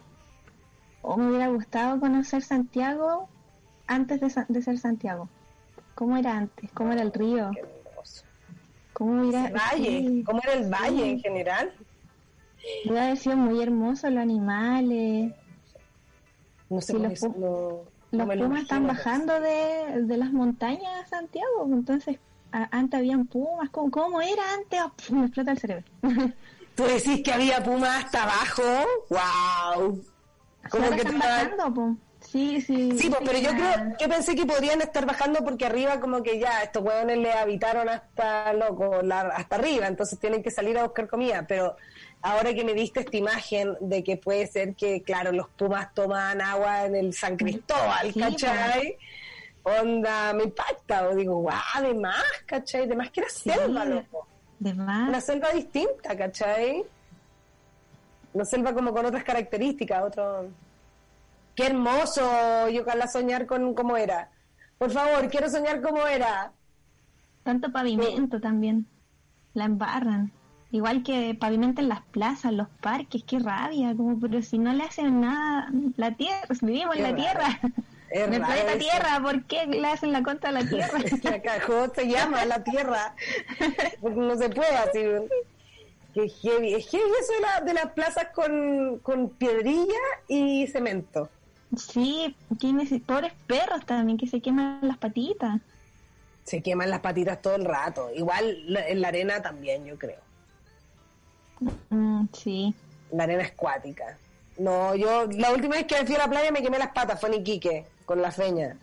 O 1.01 1.17
me 1.17 1.27
hubiera 1.27 1.49
gustado 1.49 1.99
conocer 1.99 2.43
Santiago 2.43 3.27
antes 3.87 4.21
de, 4.21 4.61
ser 4.61 4.77
Santiago. 4.79 5.27
¿Cómo 5.95 6.15
era 6.15 6.37
antes? 6.37 6.71
¿Cómo 6.71 6.93
era 6.93 7.01
el 7.01 7.11
río? 7.11 7.51
Qué. 7.53 7.63
¿Cómo 8.93 9.29
era? 9.29 9.47
El 9.47 9.53
valle, 9.53 9.99
sí, 9.99 10.23
cómo 10.23 10.39
era 10.41 10.53
el 10.53 10.69
valle 10.69 11.03
sí. 11.03 11.09
en 11.09 11.19
general. 11.19 11.73
Debe 12.85 12.99
haber 13.01 13.17
sido 13.17 13.35
muy 13.35 13.61
hermoso 13.61 14.09
los 14.09 14.21
animales. 14.21 15.33
No 16.69 16.79
sé 16.79 16.93
cómo 16.93 17.09
los 17.09 17.13
es- 17.21 17.29
no- 18.11 18.25
Los 18.25 18.37
pumas 18.37 18.61
están 18.63 18.87
bajando 18.87 19.39
de, 19.39 20.03
de 20.03 20.17
las 20.17 20.31
montañas 20.31 21.03
a 21.03 21.07
Santiago, 21.07 21.65
entonces 21.71 22.19
a- 22.51 22.67
antes 22.71 22.97
habían 22.99 23.25
pumas, 23.25 23.69
¿cómo, 23.69 23.91
cómo 23.91 24.21
era 24.21 24.43
antes? 24.57 24.79
Oh, 24.83 24.91
pf, 24.95 25.13
me 25.13 25.25
explota 25.25 25.51
el 25.51 25.57
cerebro. 25.59 25.83
¿Tú 26.75 26.83
decís 26.83 27.21
que 27.23 27.31
había 27.33 27.63
pumas 27.63 28.03
hasta 28.05 28.23
abajo? 28.23 28.63
¡Wow! 29.09 30.03
Como 30.69 30.89
que 30.89 30.95
están 30.95 31.19
bajando, 31.19 31.73
po. 31.73 31.95
Sí, 32.21 32.59
sí. 32.59 32.97
Sí, 32.97 33.07
pues, 33.09 33.21
pero 33.23 33.37
yo 33.37 33.51
creo, 33.51 33.95
yo 33.99 34.09
pensé 34.09 34.35
que 34.35 34.45
podrían 34.47 34.81
estar 34.81 35.05
bajando 35.05 35.43
porque 35.43 35.65
arriba 35.67 35.99
como 35.99 36.23
que 36.23 36.39
ya 36.39 36.63
estos 36.63 36.83
hueones 36.83 37.19
le 37.19 37.31
habitaron 37.31 37.87
hasta 37.87 38.51
loco, 38.53 39.01
la- 39.03 39.21
hasta 39.21 39.57
arriba, 39.57 39.85
entonces 39.87 40.17
tienen 40.19 40.41
que 40.41 40.49
salir 40.49 40.77
a 40.79 40.83
buscar 40.83 41.07
comida, 41.07 41.45
pero 41.47 41.75
ahora 42.25 42.55
que 42.55 42.63
me 42.65 42.73
diste 42.73 43.01
esta 43.01 43.15
imagen 43.17 43.77
de 43.79 44.03
que 44.03 44.17
puede 44.17 44.47
ser 44.47 44.75
que, 44.75 45.03
claro, 45.03 45.31
los 45.31 45.47
pumas 45.49 45.93
toman 45.93 46.41
agua 46.41 46.85
en 46.85 46.95
el 46.95 47.13
San 47.13 47.37
Cristóbal, 47.37 48.11
Sí, 48.11 48.19
¿cachai? 48.19 48.97
Onda, 49.61 50.33
me 50.33 50.45
impacta, 50.45 51.07
o 51.07 51.15
digo, 51.15 51.37
guau, 51.37 51.83
de 51.83 51.93
más, 51.93 52.23
¿cachai? 52.47 52.87
De 52.87 52.95
más 52.95 53.11
que 53.11 53.21
era 53.21 53.29
Sí, 53.29 53.51
selva, 53.51 53.85
loco. 53.85 54.27
De 54.57 54.73
más. 54.73 55.07
Una 55.07 55.21
selva 55.21 55.51
distinta, 55.51 56.17
¿cachai? 56.17 56.83
Una 58.33 58.45
selva 58.45 58.73
como 58.73 58.91
con 58.91 59.05
otras 59.05 59.23
características, 59.23 60.03
otro... 60.03 60.49
Qué 61.55 61.67
hermoso, 61.67 62.67
yo 62.69 62.81
ojalá 62.81 63.07
soñar 63.07 63.45
con 63.45 63.75
cómo 63.75 63.97
era. 63.97 64.29
Por 64.79 64.89
favor, 64.91 65.29
quiero 65.29 65.47
soñar 65.49 65.79
como 65.79 66.05
era. 66.07 66.51
Tanto 67.43 67.71
pavimento 67.71 68.41
también. 68.41 68.87
La 69.53 69.65
embarran. 69.65 70.33
Igual 70.75 71.03
que 71.03 71.33
pavimentan 71.39 71.87
las 71.87 72.01
plazas, 72.01 72.51
los 72.51 72.67
parques, 72.81 73.23
qué 73.25 73.39
rabia, 73.39 73.95
como 73.95 74.19
pero 74.19 74.41
si 74.41 74.57
no 74.57 74.73
le 74.73 74.83
hacen 74.83 75.21
nada, 75.21 75.69
la 75.95 76.11
tierra, 76.11 76.41
vivimos 76.61 76.97
en 76.97 77.03
la 77.03 77.15
tierra, 77.15 77.59
en 78.09 78.33
el 78.33 78.41
planeta 78.41 78.73
eso. 78.73 78.79
Tierra, 78.79 79.19
¿por 79.21 79.43
qué 79.45 79.65
le 79.67 79.87
hacen 79.87 80.11
la 80.11 80.21
contra 80.21 80.49
a 80.49 80.51
la 80.53 80.65
tierra? 80.69 80.99
La 81.23 81.41
cajón 81.41 81.91
se 81.95 82.07
llama 82.09 82.43
la 82.43 82.61
tierra. 82.63 83.15
Porque 84.01 84.19
no 84.19 84.35
se 84.37 84.49
puede 84.49 84.75
así. 84.75 84.99
Qué 86.13 86.27
heavy. 86.29 86.73
Es 86.73 86.89
heavy 86.89 87.09
eso 87.21 87.33
de, 87.33 87.39
la- 87.39 87.61
de 87.65 87.73
las 87.73 87.91
plazas 87.93 88.27
con, 88.35 88.99
con 88.99 89.29
piedrilla 89.29 90.03
y 90.27 90.67
cemento. 90.67 91.29
Sí, 91.77 92.35
pobres 93.05 93.31
perros 93.47 93.85
también 93.85 94.17
que 94.17 94.27
se 94.27 94.41
queman 94.41 94.79
las 94.81 94.97
patitas. 94.97 95.61
Se 96.43 96.61
queman 96.61 96.89
las 96.89 96.99
patitas 96.99 97.41
todo 97.41 97.55
el 97.55 97.63
rato. 97.65 98.09
Igual 98.13 98.77
en 98.87 99.01
la 99.01 99.07
arena 99.07 99.41
también, 99.41 99.85
yo 99.85 99.97
creo. 99.97 100.24
Mm, 101.89 102.25
sí. 102.33 102.73
La 103.11 103.23
arena 103.23 103.43
es 103.43 103.51
cuática. 103.53 104.17
No, 104.57 104.95
yo 104.95 105.25
la 105.31 105.51
última 105.51 105.75
vez 105.75 105.85
que 105.85 106.05
fui 106.05 106.15
a 106.15 106.19
la 106.19 106.27
playa 106.29 106.51
me 106.51 106.61
quemé 106.61 106.77
las 106.79 106.89
patas, 106.91 107.19
fue 107.19 107.29
en 107.29 107.35
Iquique, 107.41 107.85
con 108.05 108.21
la 108.21 108.31
feña. 108.31 108.77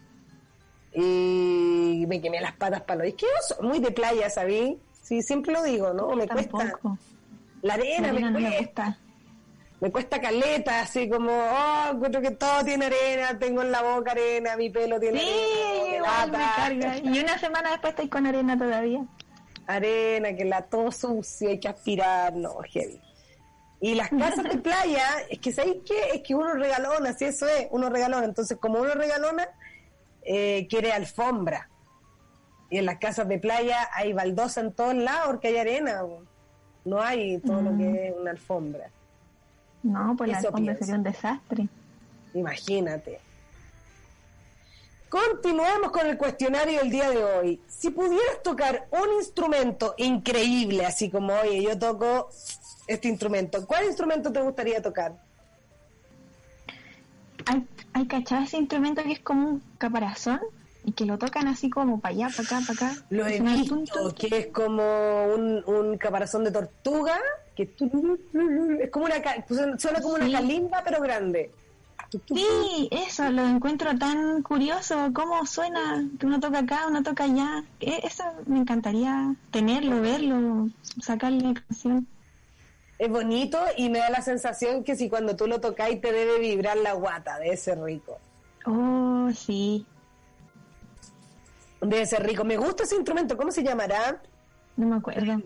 Y 0.94 2.04
me 2.06 2.20
quemé 2.20 2.40
las 2.40 2.52
patas 2.52 2.82
para 2.82 2.98
lo... 2.98 3.04
Es 3.04 3.14
que 3.14 3.26
yo 3.26 3.54
soy 3.56 3.66
muy 3.66 3.78
de 3.78 3.90
playa, 3.90 4.28
¿sabí? 4.28 4.78
Sí, 5.02 5.22
siempre 5.22 5.52
lo 5.52 5.62
digo, 5.62 5.92
¿no? 5.94 6.14
Me 6.14 6.28
cuesta. 6.28 6.74
La 7.62 7.74
arena, 7.74 8.08
La 8.08 8.12
arena 8.12 8.30
no 8.30 8.38
me 8.38 8.50
me 8.50 8.56
cuesta. 8.56 8.84
gusta. 8.84 8.98
Me 9.80 9.90
cuesta 9.90 10.20
caleta, 10.20 10.80
así 10.82 11.08
como, 11.08 11.32
oh, 11.32 11.90
encuentro 11.92 12.20
que 12.20 12.30
todo 12.32 12.62
tiene 12.64 12.86
arena, 12.86 13.36
tengo 13.38 13.62
en 13.62 13.72
la 13.72 13.82
boca 13.82 14.12
arena, 14.12 14.56
mi 14.56 14.70
pelo 14.70 15.00
tiene 15.00 15.18
Sí, 15.18 15.26
arena, 15.26 15.90
me 15.90 15.96
igual 15.96 16.30
me 16.30 16.38
lata. 16.38 16.54
carga. 16.56 16.98
Y 16.98 17.18
una 17.20 17.38
semana 17.38 17.70
después 17.70 17.90
estoy 17.90 18.08
con 18.08 18.26
arena 18.26 18.56
todavía. 18.56 19.04
Arena, 19.66 20.34
que 20.34 20.44
la 20.44 20.62
todo 20.62 20.90
sucio, 20.92 21.48
hay 21.48 21.58
que 21.60 21.68
aspirar, 21.68 22.34
no, 22.34 22.56
heavy. 22.70 23.00
Y 23.80 23.94
las 23.94 24.08
casas 24.18 24.44
de 24.44 24.58
playa, 24.58 25.04
es 25.28 25.38
que 25.38 25.52
¿sabéis 25.52 25.78
qué? 25.86 26.10
Es 26.14 26.22
que 26.22 26.34
uno 26.34 26.54
regalona, 26.54 27.10
así 27.10 27.24
eso 27.24 27.46
es, 27.48 27.68
uno 27.70 27.88
regalona. 27.90 28.24
Entonces, 28.24 28.58
como 28.58 28.80
uno 28.80 28.94
regalona, 28.94 29.48
eh, 30.22 30.66
quiere 30.68 30.92
alfombra. 30.92 31.68
Y 32.70 32.78
en 32.78 32.86
las 32.86 32.98
casas 32.98 33.28
de 33.28 33.38
playa 33.38 33.88
hay 33.94 34.12
baldosa 34.12 34.60
en 34.60 34.72
todos 34.72 34.94
lados 34.94 35.26
porque 35.26 35.48
hay 35.48 35.56
arena. 35.58 36.02
bo. 36.02 36.22
No 36.84 37.00
hay 37.02 37.38
todo 37.38 37.60
lo 37.62 37.76
que 37.76 38.08
es 38.08 38.14
una 38.18 38.30
alfombra. 38.30 38.90
No, 39.82 40.14
pues 40.16 40.30
la 40.30 40.38
Eso 40.38 40.48
alfombra 40.48 40.74
pienso. 40.74 40.84
sería 40.84 40.98
un 40.98 41.02
desastre. 41.04 41.68
Imagínate. 42.34 43.20
Continuemos 45.12 45.90
con 45.90 46.06
el 46.06 46.16
cuestionario 46.16 46.78
del 46.78 46.90
día 46.90 47.10
de 47.10 47.22
hoy. 47.22 47.60
Si 47.68 47.90
pudieras 47.90 48.42
tocar 48.42 48.88
un 48.90 49.12
instrumento 49.18 49.94
increíble, 49.98 50.86
así 50.86 51.10
como, 51.10 51.34
oye, 51.34 51.62
yo 51.62 51.78
toco 51.78 52.30
este 52.86 53.08
instrumento, 53.08 53.66
¿cuál 53.66 53.84
instrumento 53.84 54.32
te 54.32 54.40
gustaría 54.40 54.80
tocar? 54.80 55.12
Hay, 57.44 57.68
hay 57.92 58.06
cachado 58.06 58.44
ese 58.44 58.56
instrumento 58.56 59.02
que 59.02 59.12
es 59.12 59.20
como 59.20 59.48
un 59.50 59.62
caparazón 59.76 60.40
y 60.82 60.92
que 60.92 61.04
lo 61.04 61.18
tocan 61.18 61.46
así 61.46 61.68
como 61.68 62.00
para 62.00 62.14
allá, 62.14 62.28
para 62.34 62.48
acá, 62.48 62.60
para 62.66 62.88
acá. 62.88 63.02
Lo 63.10 63.26
he 63.26 63.38
visto, 63.38 63.74
tum, 63.74 63.84
tum, 63.84 64.02
tum. 64.04 64.12
que 64.14 64.38
es 64.38 64.46
como 64.46 65.26
un, 65.26 65.62
un 65.66 65.98
caparazón 65.98 66.42
de 66.44 66.52
tortuga, 66.52 67.18
que 67.54 67.64
es 67.64 68.90
como 68.90 69.04
una, 69.04 69.16
suena 69.78 70.00
como 70.00 70.14
una 70.14 70.32
calimba, 70.32 70.80
pero 70.82 71.02
grande. 71.02 71.50
Sí, 72.34 72.88
eso, 72.90 73.30
lo 73.30 73.46
encuentro 73.46 73.96
tan 73.98 74.42
curioso, 74.42 75.10
cómo 75.14 75.46
suena, 75.46 76.04
que 76.18 76.26
uno 76.26 76.40
toca 76.40 76.58
acá, 76.60 76.86
uno 76.88 77.02
toca 77.02 77.24
allá. 77.24 77.64
E- 77.80 78.00
Eso 78.04 78.24
me 78.46 78.58
encantaría 78.58 79.34
tenerlo, 79.50 80.00
verlo, 80.00 80.68
sacarle 81.00 81.54
canción. 81.54 82.06
Es 82.98 83.08
bonito 83.10 83.58
y 83.76 83.88
me 83.88 83.98
da 83.98 84.10
la 84.10 84.22
sensación 84.22 84.84
que 84.84 84.94
si 84.94 85.08
cuando 85.08 85.34
tú 85.34 85.46
lo 85.46 85.60
tocáis 85.60 86.00
te 86.00 86.12
debe 86.12 86.38
vibrar 86.38 86.76
la 86.76 86.92
guata, 86.92 87.38
debe 87.38 87.56
ser 87.56 87.80
rico. 87.80 88.18
Oh, 88.66 89.28
sí, 89.34 89.86
Debe 91.80 92.06
ser 92.06 92.22
rico. 92.24 92.44
Me 92.44 92.56
gusta 92.56 92.84
ese 92.84 92.94
instrumento, 92.94 93.36
¿cómo 93.36 93.50
se 93.50 93.62
llamará? 93.62 94.22
no 94.76 94.86
me 94.86 94.96
acuerdo. 94.96 95.42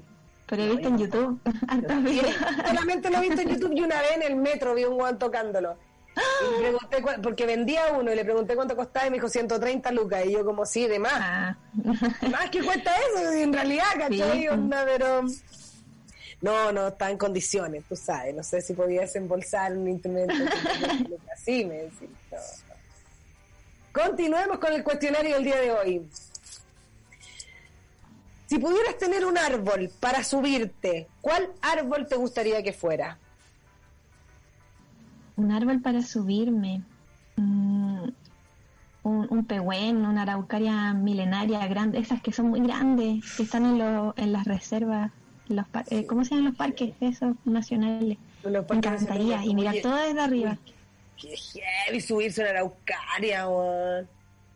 Pero 0.47 0.63
he 0.63 0.71
visto 0.71 0.89
en 0.89 0.99
YouTube 0.99 1.41
solamente 2.67 3.11
lo 3.11 3.19
he 3.19 3.21
visto 3.23 3.41
en 3.41 3.49
YouTube 3.49 3.73
y 3.75 3.81
una 3.83 4.01
vez 4.01 4.13
en 4.17 4.23
el 4.23 4.37
metro 4.37 4.75
vi 4.75 4.85
un 4.85 4.95
guan 4.95 5.19
tocándolo. 5.19 5.77
Y 6.17 6.63
le 6.63 6.71
pregunté 6.71 7.21
porque 7.23 7.47
vendía 7.47 7.93
uno 7.93 8.13
y 8.13 8.17
le 8.17 8.25
pregunté 8.25 8.55
cuánto 8.55 8.75
costaba 8.77 9.07
y 9.07 9.11
me 9.11 9.17
dijo 9.17 9.29
130 9.29 9.91
lucas. 9.93 10.25
Y 10.27 10.33
yo 10.33 10.45
como, 10.45 10.65
sí, 10.65 10.87
de 10.87 10.99
más. 10.99 11.13
Ah. 11.15 11.59
Más 12.31 12.51
que 12.51 12.63
cuesta 12.63 12.93
eso, 12.97 13.33
en 13.33 13.53
realidad, 13.53 13.85
¿cachai? 13.99 14.41
Sí. 14.41 14.49
Onda, 14.49 14.85
pero... 14.85 15.23
No, 16.43 16.71
no, 16.71 16.89
está 16.89 17.11
en 17.11 17.19
condiciones, 17.19 17.85
tú 17.89 17.97
sabes. 17.97 18.35
No 18.35 18.43
sé 18.43 18.61
si 18.61 18.75
podías 18.75 19.15
embolsar 19.17 19.73
un 19.77 19.89
instrumento. 19.89 20.35
Así 21.33 21.65
me 21.65 21.75
decís. 21.75 22.09
no. 22.31 22.39
Continuemos 23.93 24.59
con 24.59 24.73
el 24.75 24.85
cuestionario 24.85 25.37
del 25.37 25.45
día 25.45 25.61
de 25.61 25.73
hoy. 25.73 26.07
Si 28.47 28.59
pudieras 28.59 28.97
tener 28.99 29.25
un 29.25 29.39
árbol 29.39 29.91
para 29.99 30.23
subirte, 30.23 31.09
¿cuál 31.21 31.51
árbol 31.63 32.07
te 32.07 32.17
gustaría 32.17 32.63
que 32.63 32.73
fuera? 32.73 33.19
Un 35.37 35.53
árbol 35.53 35.81
para 35.81 36.03
subirme. 36.03 36.83
Mm, 37.37 38.09
un, 39.03 39.27
un 39.31 39.45
pehuen, 39.45 40.05
una 40.05 40.23
araucaria 40.23 40.93
milenaria 40.93 41.65
grande, 41.69 41.99
esas 41.99 42.21
que 42.23 42.33
son 42.33 42.49
muy 42.51 42.61
grandes, 42.61 43.37
que 43.37 43.45
están 43.45 43.65
en, 43.65 43.79
lo- 43.79 44.15
en 44.17 44.33
las 44.33 44.45
reservas, 44.47 45.13
en 45.49 45.57
los 45.57 45.69
par- 45.69 45.85
eh, 45.91 46.07
¿cómo 46.07 46.25
se 46.25 46.31
llaman 46.31 46.47
los 46.47 46.57
parques 46.57 46.95
esos 47.01 47.37
nacionales? 47.45 48.19
Los 48.43 48.69
Me 48.69 48.77
encantaría, 48.77 49.45
y 49.45 49.55
mirar 49.55 49.77
todo 49.83 49.95
desde 49.97 50.21
arriba. 50.21 50.57
Qué 51.17 51.35
heavy 51.37 52.01
subirse 52.01 52.41
una 52.43 52.51
araucaria, 52.51 53.49
weón. 53.49 54.09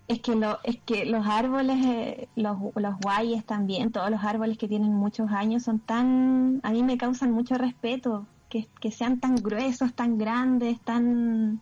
Es 0.08 0.18
que, 0.20 0.34
lo, 0.34 0.58
es 0.64 0.78
que 0.84 1.04
los 1.06 1.24
árboles, 1.24 1.76
eh, 1.86 2.28
los, 2.34 2.56
los 2.74 2.98
guayes 2.98 3.44
también, 3.44 3.92
todos 3.92 4.10
los 4.10 4.24
árboles 4.24 4.58
que 4.58 4.66
tienen 4.66 4.92
muchos 4.92 5.30
años 5.30 5.62
son 5.62 5.78
tan, 5.78 6.58
a 6.64 6.72
mí 6.72 6.82
me 6.82 6.98
causan 6.98 7.30
mucho 7.30 7.54
respeto, 7.54 8.26
que, 8.50 8.68
que 8.80 8.90
sean 8.90 9.18
tan 9.20 9.36
gruesos, 9.36 9.94
tan 9.94 10.18
grandes, 10.18 10.78
tan, 10.82 11.60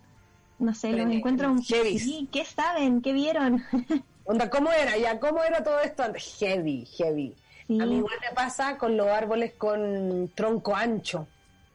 no 0.58 0.74
sé, 0.74 0.92
los 0.92 1.12
encuentro, 1.12 1.54
heavy. 1.66 1.98
sí, 1.98 2.28
¿qué 2.32 2.44
saben? 2.44 3.00
¿Qué 3.02 3.12
vieron? 3.12 3.62
Onda, 4.24 4.50
¿cómo 4.50 4.72
era? 4.72 4.96
Ya, 4.98 5.20
¿cómo 5.20 5.42
era 5.44 5.62
todo 5.62 5.78
esto? 5.80 6.02
Heavy, 6.40 6.84
heavy. 6.86 7.34
Sí. 7.66 7.80
A 7.80 7.86
mí 7.86 7.96
igual 7.98 8.14
me 8.28 8.34
pasa 8.34 8.76
con 8.78 8.96
los 8.96 9.06
árboles 9.06 9.52
con 9.54 10.30
tronco 10.34 10.74
ancho. 10.74 11.26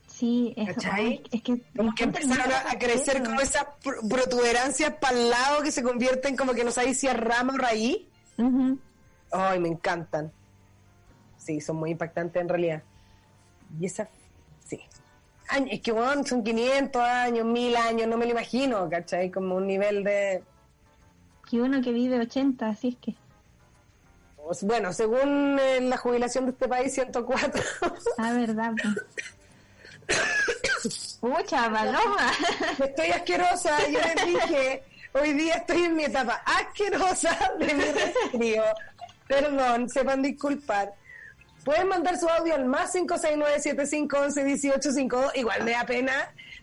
sí, 0.07 0.53
eso, 0.57 0.79
es 1.31 1.41
que, 1.41 1.61
Como 1.75 1.93
que 1.95 2.03
empezaron 2.03 2.51
a, 2.51 2.71
a 2.71 2.77
crecer 2.79 3.23
como 3.23 3.39
esas 3.41 3.65
pr- 3.83 4.07
protuberancias 4.09 4.93
para 4.95 5.17
el 5.17 5.29
lado 5.29 5.61
que 5.63 5.71
se 5.71 5.81
convierten 5.83 6.35
como 6.35 6.53
que 6.53 6.63
no 6.63 6.71
sabéis 6.71 6.99
si 6.99 7.07
es 7.07 7.15
rama 7.15 7.53
o 7.53 7.57
raíz. 7.57 7.97
Ay, 9.31 9.59
me 9.59 9.69
encantan. 9.69 10.31
Sí, 11.37 11.59
son 11.61 11.77
muy 11.77 11.91
impactantes 11.91 12.41
en 12.41 12.49
realidad. 12.49 12.83
Y 13.79 13.85
esas, 13.87 14.07
sí. 14.65 14.79
Es 15.69 15.81
que, 15.81 15.91
bueno, 15.91 16.23
son 16.25 16.43
500 16.43 17.01
años, 17.01 17.45
1000 17.45 17.75
años, 17.75 18.07
no 18.07 18.17
me 18.17 18.25
lo 18.25 18.31
imagino, 18.31 18.89
¿cachai? 18.89 19.29
Como 19.29 19.55
un 19.55 19.67
nivel 19.67 20.03
de... 20.03 20.43
Y 21.51 21.59
uno 21.59 21.81
que 21.81 21.91
vive 21.91 22.19
80, 22.19 22.67
así 22.67 22.89
es 22.89 22.95
que, 22.95 23.15
Pues, 24.35 24.63
Bueno, 24.63 24.91
según 24.91 25.59
eh, 25.59 25.81
la 25.81 25.97
jubilación 25.97 26.45
de 26.45 26.51
este 26.51 26.67
país, 26.67 26.93
104. 26.93 27.61
Ah, 28.17 28.33
verdad. 28.33 28.71
pues. 28.81 28.95
Pucha, 31.21 31.71
paloma. 31.71 32.31
estoy 32.83 33.11
asquerosa, 33.11 33.77
yo 33.87 33.99
les 33.99 34.25
dije, 34.25 34.83
hoy 35.13 35.33
día 35.33 35.55
estoy 35.55 35.83
en 35.83 35.95
mi 35.95 36.05
etapa 36.05 36.41
asquerosa 36.45 37.37
de 37.59 37.73
mi 37.73 37.83
resfrío. 37.83 38.63
Perdón, 39.27 39.87
sepan 39.89 40.21
disculpar. 40.23 40.93
Pueden 41.63 41.87
mandar 41.87 42.17
su 42.17 42.27
audio 42.27 42.55
al 42.55 42.65
más 42.65 42.93
569-7511-1852. 42.95 45.31
Igual 45.35 45.63
me 45.63 45.71
da 45.71 45.85
pena 45.85 46.11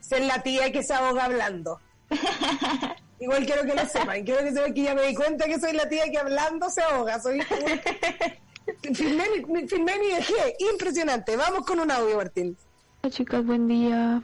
ser 0.01 0.23
la 0.23 0.43
tía 0.43 0.71
que 0.73 0.83
se 0.83 0.93
ahoga 0.95 1.25
hablando. 1.25 1.81
Igual 3.21 3.45
quiero 3.47 3.63
que 3.63 3.75
lo 3.75 3.87
sepan. 3.87 4.25
Quiero 4.25 4.43
que 4.45 4.53
sepan 4.53 4.75
que 4.75 4.83
ya 4.83 4.95
me 4.95 5.03
di 5.07 5.15
cuenta 5.15 5.47
que 5.47 5.59
soy 5.61 5.73
la 5.73 5.89
tía 5.89 6.11
que 6.11 6.19
hablando 6.19 6.69
se 6.71 6.83
ahoga. 6.83 7.21
Soy 7.21 7.41
firmé, 8.95 9.25
mi- 9.49 9.67
firmé 9.69 9.99
mi 9.99 10.09
dejé. 10.15 10.57
Impresionante. 10.73 11.37
Vamos 11.37 11.65
con 11.67 11.81
un 11.81 11.91
audio, 11.91 12.17
Martín. 12.17 12.57
Hola 13.03 13.11
chicas, 13.13 13.45
buen 13.45 13.69
día. 13.69 14.23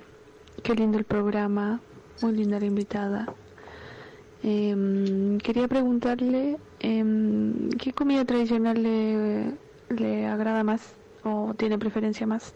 Qué 0.63 0.75
lindo 0.75 0.97
el 0.99 1.05
programa. 1.05 1.81
Muy 2.23 2.33
linda 2.33 2.59
la 2.59 2.67
invitada. 2.67 3.27
Em, 4.43 5.39
quería 5.39 5.69
preguntarle 5.69 6.57
em, 6.81 7.69
qué 7.71 7.93
comida 7.93 8.25
tradicional 8.25 8.83
le, 8.83 9.53
le 9.89 10.27
agrada 10.27 10.65
más 10.65 10.95
o 11.25 11.55
tiene 11.55 11.79
preferencia 11.79 12.27
más 12.27 12.55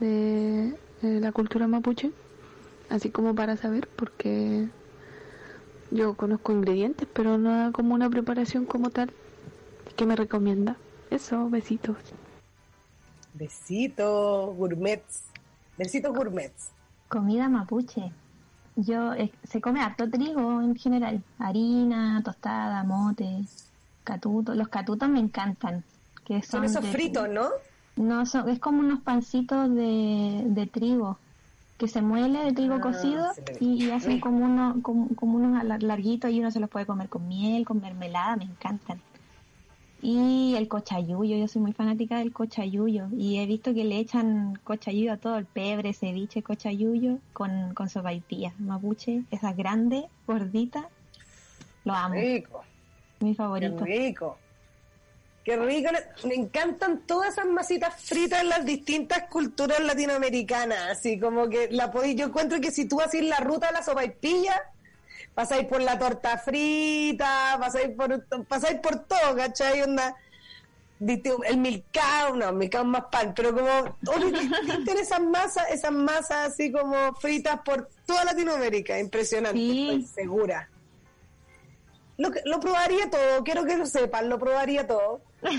de, 0.00 0.74
de 1.02 1.20
la 1.20 1.32
cultura 1.32 1.66
mapuche. 1.66 2.10
Así 2.88 3.10
como 3.10 3.34
para 3.34 3.56
saber, 3.56 3.88
porque 3.96 4.68
yo 5.90 6.14
conozco 6.14 6.52
ingredientes, 6.52 7.08
pero 7.12 7.38
no 7.38 7.72
como 7.72 7.94
una 7.94 8.08
preparación 8.10 8.64
como 8.64 8.90
tal. 8.90 9.10
¿Qué 9.96 10.06
me 10.06 10.14
recomienda? 10.16 10.76
Eso, 11.10 11.48
besitos. 11.48 11.96
Besitos 13.34 14.54
gourmets. 14.56 15.24
Besitos 15.76 16.14
gourmets. 16.14 16.70
Comida 17.08 17.48
mapuche. 17.48 18.12
Yo, 18.76 19.14
eh, 19.14 19.32
se 19.44 19.60
come 19.60 19.80
harto 19.80 20.08
trigo 20.10 20.60
en 20.60 20.74
general. 20.76 21.22
Harina, 21.38 22.22
tostada, 22.24 22.82
mote, 22.84 23.44
catuto. 24.04 24.54
Los 24.54 24.68
catutos 24.68 25.08
me 25.08 25.20
encantan. 25.20 25.84
Que 26.26 26.42
son, 26.42 26.60
Son 26.60 26.64
esos 26.64 26.82
de- 26.82 26.88
fritos, 26.92 27.28
¿no? 27.28 27.48
No, 27.96 28.26
son, 28.26 28.48
es 28.48 28.58
como 28.58 28.80
unos 28.80 29.00
pancitos 29.00 29.74
de, 29.74 30.42
de 30.46 30.66
trigo 30.66 31.18
que 31.78 31.88
se 31.88 32.02
muele 32.02 32.40
de 32.44 32.52
trigo 32.52 32.74
Ah, 32.74 32.80
cocido 32.80 33.26
y, 33.60 33.84
y 33.84 33.90
hacen 33.90 34.20
como, 34.20 34.44
uno, 34.44 34.76
como, 34.82 35.08
como 35.14 35.36
unos 35.36 35.62
lar- 35.64 35.82
larguitos 35.82 36.30
y 36.30 36.40
uno 36.40 36.50
se 36.50 36.60
los 36.60 36.68
puede 36.68 36.84
comer 36.86 37.08
con 37.08 37.26
miel, 37.28 37.64
con 37.64 37.80
mermelada, 37.80 38.36
me 38.36 38.44
encantan. 38.44 39.00
Y 40.02 40.54
el 40.56 40.68
cochayuyo, 40.68 41.36
yo 41.36 41.48
soy 41.48 41.62
muy 41.62 41.72
fanática 41.72 42.18
del 42.18 42.32
cochayuyo 42.32 43.08
y 43.16 43.38
he 43.38 43.46
visto 43.46 43.72
que 43.72 43.84
le 43.84 43.98
echan 43.98 44.54
cochayuyo 44.62 45.12
a 45.12 45.16
todo, 45.16 45.36
el 45.36 45.46
pebre, 45.46 45.92
ceviche, 45.94 46.42
cochayuyo 46.42 47.18
con, 47.32 47.72
con 47.74 47.88
sopaipilla, 47.88 48.54
mapuche, 48.58 49.22
esas 49.30 49.56
grandes, 49.56 50.04
gorditas, 50.26 50.84
lo 51.84 51.94
amo, 51.94 52.14
Rico. 52.14 52.62
mi 53.20 53.30
Qué 53.30 53.34
favorito. 53.36 53.84
rico. 53.84 54.38
Qué 55.46 55.56
rico. 55.56 55.90
Me 56.24 56.34
encantan 56.34 57.06
todas 57.06 57.34
esas 57.34 57.46
masitas 57.46 57.94
fritas 58.02 58.40
en 58.40 58.48
las 58.48 58.64
distintas 58.64 59.28
culturas 59.30 59.78
latinoamericanas. 59.78 60.98
Así 60.98 61.20
como 61.20 61.48
que 61.48 61.68
la 61.70 61.92
podéis. 61.92 62.16
Yo 62.16 62.26
encuentro 62.26 62.60
que 62.60 62.72
si 62.72 62.86
tú 62.86 63.00
haces 63.00 63.22
la 63.22 63.36
ruta 63.36 63.68
de 63.68 63.74
la 63.74 63.84
sopaipilla, 63.84 64.60
pasáis 65.36 65.68
por 65.68 65.80
la 65.80 65.96
torta 66.00 66.36
frita, 66.38 67.56
pasáis 67.60 67.90
por, 67.90 68.24
pasáis 68.46 68.80
por 68.80 69.04
todo, 69.04 69.36
¿cachai? 69.36 69.82
Onda, 69.82 70.16
el 70.98 71.58
milcao, 71.58 72.34
no, 72.34 72.48
el 72.48 72.56
milcao 72.56 72.82
es 72.82 72.88
más 72.88 73.04
pan, 73.12 73.32
pero 73.36 73.54
como 73.54 73.96
tienen 74.84 74.98
esas 74.98 75.20
masas, 75.20 75.70
esas 75.70 75.92
masas 75.92 76.52
así 76.54 76.72
como 76.72 77.14
fritas 77.20 77.60
por 77.64 77.88
toda 78.04 78.24
Latinoamérica, 78.24 78.98
impresionante, 78.98 79.58
Sí. 79.60 79.90
estoy 79.90 80.02
segura. 80.24 80.68
Lo, 82.18 82.30
lo 82.46 82.60
probaría 82.60 83.10
todo, 83.10 83.44
quiero 83.44 83.64
que 83.64 83.76
lo 83.76 83.86
sepan, 83.86 84.28
lo 84.28 84.38
probaría 84.38 84.86
todo. 84.86 85.20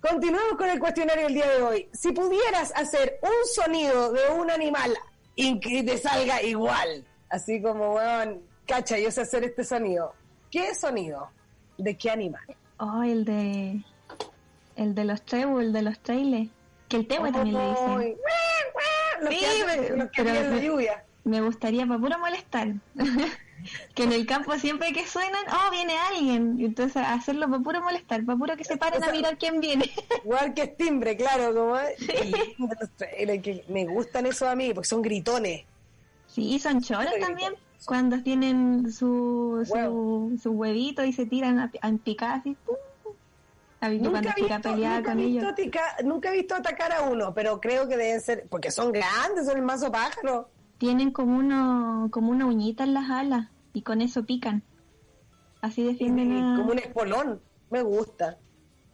Continuamos 0.00 0.56
con 0.56 0.68
el 0.68 0.80
cuestionario 0.80 1.24
del 1.24 1.34
día 1.34 1.48
de 1.50 1.62
hoy. 1.62 1.88
Si 1.92 2.10
pudieras 2.12 2.72
hacer 2.74 3.18
un 3.22 3.46
sonido 3.54 4.12
de 4.12 4.28
un 4.30 4.50
animal 4.50 4.96
y 5.34 5.60
que 5.60 5.82
te 5.82 5.98
salga 5.98 6.42
igual, 6.42 7.04
así 7.28 7.60
como, 7.60 7.94
weón, 7.94 8.40
cacha, 8.66 8.98
yo 8.98 9.10
sé 9.10 9.20
hacer 9.22 9.44
este 9.44 9.62
sonido, 9.62 10.14
¿qué 10.50 10.74
sonido? 10.74 11.28
¿De 11.76 11.96
qué 11.96 12.10
animal? 12.10 12.42
Oh, 12.78 13.02
el 13.02 13.24
de. 13.26 13.82
El 14.76 14.94
de 14.94 15.04
los 15.04 15.20
trebu, 15.22 15.60
el 15.60 15.72
de 15.72 15.82
los 15.82 15.98
trailers. 16.00 16.48
Que 16.88 16.96
el 16.96 17.06
tewe 17.06 17.30
también 17.30 17.58
le 17.58 17.68
dicen. 17.70 17.88
Ay, 17.98 18.16
Los 19.20 19.34
Sí, 19.34 19.38
que, 19.40 19.46
hacen- 19.46 19.66
pero- 19.82 19.96
los 19.96 20.10
que 20.10 20.24
pero- 20.24 20.50
la 20.50 20.56
lluvia. 20.62 21.04
Me 21.30 21.40
gustaría 21.40 21.86
para 21.86 22.00
puro 22.00 22.18
molestar. 22.18 22.74
que 23.94 24.02
en 24.02 24.12
el 24.12 24.26
campo 24.26 24.58
siempre 24.58 24.92
que 24.92 25.06
suenan, 25.06 25.44
oh, 25.52 25.70
viene 25.70 25.96
alguien. 25.96 26.58
Y 26.58 26.64
entonces 26.64 26.96
hacerlo 27.06 27.48
para 27.48 27.62
puro 27.62 27.82
molestar, 27.82 28.24
para 28.24 28.36
puro 28.36 28.56
que 28.56 28.64
se 28.64 28.76
paren 28.76 28.98
O 29.00 29.04
sea, 29.04 29.12
a 29.12 29.16
mirar 29.16 29.38
quién 29.38 29.60
viene. 29.60 29.90
Igual 30.24 30.54
que 30.54 30.62
es 30.62 30.76
timbre, 30.76 31.16
claro, 31.16 31.54
como 31.54 31.76
que 33.42 33.64
me 33.68 33.86
gustan 33.86 34.26
esos 34.26 34.48
a 34.48 34.56
mí, 34.56 34.72
porque 34.74 34.88
son 34.88 35.02
gritones. 35.02 35.64
sí, 36.26 36.58
son 36.58 36.80
choros 36.80 37.12
también. 37.20 37.54
Cuando 37.84 38.20
tienen 38.22 38.92
su, 38.92 39.64
su, 39.66 40.38
su 40.42 40.50
huevito 40.50 41.04
y 41.04 41.12
se 41.12 41.26
tiran 41.26 41.58
a, 41.60 41.70
a 41.80 41.92
picar 41.92 42.40
así. 42.40 42.56
¡pum! 42.66 42.76
¿Has 43.80 43.90
visto 43.90 44.10
cuando 44.10 44.28
Nunca 44.28 44.40
he, 44.40 44.42
visto, 44.42 44.74
nunca, 45.16 45.48
atica- 45.48 45.96
nunca 46.04 46.30
visto 46.32 46.54
atacar 46.54 46.92
a 46.92 47.02
uno, 47.02 47.32
pero 47.32 47.60
creo 47.60 47.88
que 47.88 47.96
deben 47.96 48.20
ser, 48.20 48.46
porque 48.50 48.70
son 48.70 48.92
grandes, 48.92 49.46
son 49.46 49.56
el 49.56 49.62
mazo 49.62 49.90
pájaro. 49.90 50.50
Tienen 50.80 51.10
como 51.10 51.36
uno, 51.36 52.08
como 52.10 52.30
una 52.30 52.46
uñita 52.46 52.84
en 52.84 52.94
las 52.94 53.10
alas 53.10 53.48
y 53.74 53.82
con 53.82 54.00
eso 54.00 54.24
pican. 54.24 54.62
Así 55.60 55.82
defienden 55.84 56.32
a... 56.32 56.56
Como 56.56 56.72
un 56.72 56.78
espolón. 56.78 57.42
Me 57.68 57.82
gusta. 57.82 58.38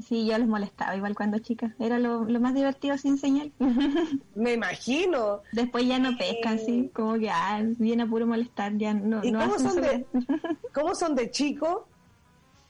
Sí, 0.01 0.26
yo 0.26 0.37
los 0.37 0.49
molestaba 0.49 0.97
igual 0.97 1.14
cuando 1.14 1.39
chica. 1.39 1.76
Era 1.78 2.01
lo, 2.01 2.24
lo 2.24 2.41
más 2.41 2.55
divertido 2.55 2.99
sin 2.99 3.18
señal. 3.18 3.53
Me 4.34 4.55
imagino. 4.55 5.43
Después 5.53 5.87
ya 5.87 6.01
no 6.01 6.18
pescan, 6.18 6.59
sí. 6.59 6.91
Como 6.93 7.14
que, 7.20 7.30
ah, 7.30 7.62
viene 7.78 8.03
a 8.03 8.07
puro 8.09 8.26
molestar, 8.26 8.76
ya 8.76 8.93
no, 8.93 9.24
¿Y 9.24 9.30
no 9.30 9.39
cómo 9.39 9.57
son, 9.57 9.80
de, 9.80 10.05
cómo 10.74 10.93
son 10.97 11.14
de 11.14 11.30
chicos 11.30 11.82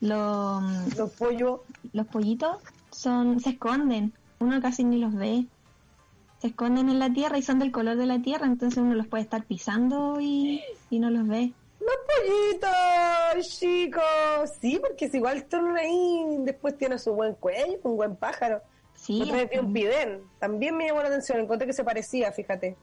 Lo- 0.01 0.61
los 0.95 1.11
pollos? 1.15 1.61
los 1.95 2.07
pollitos 2.09 2.59
son, 2.93 3.41
se 3.41 3.49
esconden. 3.51 4.13
Uno 4.41 4.61
casi 4.61 4.85
ni 4.85 4.99
los 4.99 5.15
ve. 5.15 5.47
Se 6.47 6.51
esconden 6.51 6.89
en 6.89 7.01
la 7.01 7.13
tierra 7.13 7.39
y 7.39 7.43
son 7.43 7.59
del 7.59 7.73
color 7.73 7.97
de 7.97 8.07
la 8.07 8.23
tierra, 8.23 8.47
entonces 8.47 8.79
uno 8.79 8.95
los 8.95 9.09
puede 9.09 9.25
estar 9.25 9.45
pisando 9.47 10.21
y, 10.21 10.63
y 10.91 11.01
no 11.01 11.11
los 11.11 11.27
ve. 11.27 11.53
Los 11.81 11.97
pollitos, 12.07 13.59
chicos. 13.59 14.51
Sí, 14.61 14.79
porque 14.81 15.09
si 15.09 15.17
igual 15.17 15.39
están 15.39 15.77
ahí, 15.77 16.37
después 16.43 16.79
tiene 16.79 17.01
su 17.01 17.15
buen 17.15 17.35
cuello, 17.35 17.81
un 17.83 17.97
buen 17.97 18.15
pájaro. 18.15 18.63
Sí, 18.95 19.29
vi 19.51 19.59
un 19.59 19.73
pidén. 19.73 20.23
También 20.39 20.77
me 20.77 20.87
llamó 20.87 21.03
la 21.03 21.09
atención. 21.09 21.41
Encontré 21.41 21.67
que 21.67 21.73
se 21.73 21.83
parecía, 21.83 22.31
fíjate. 22.31 22.77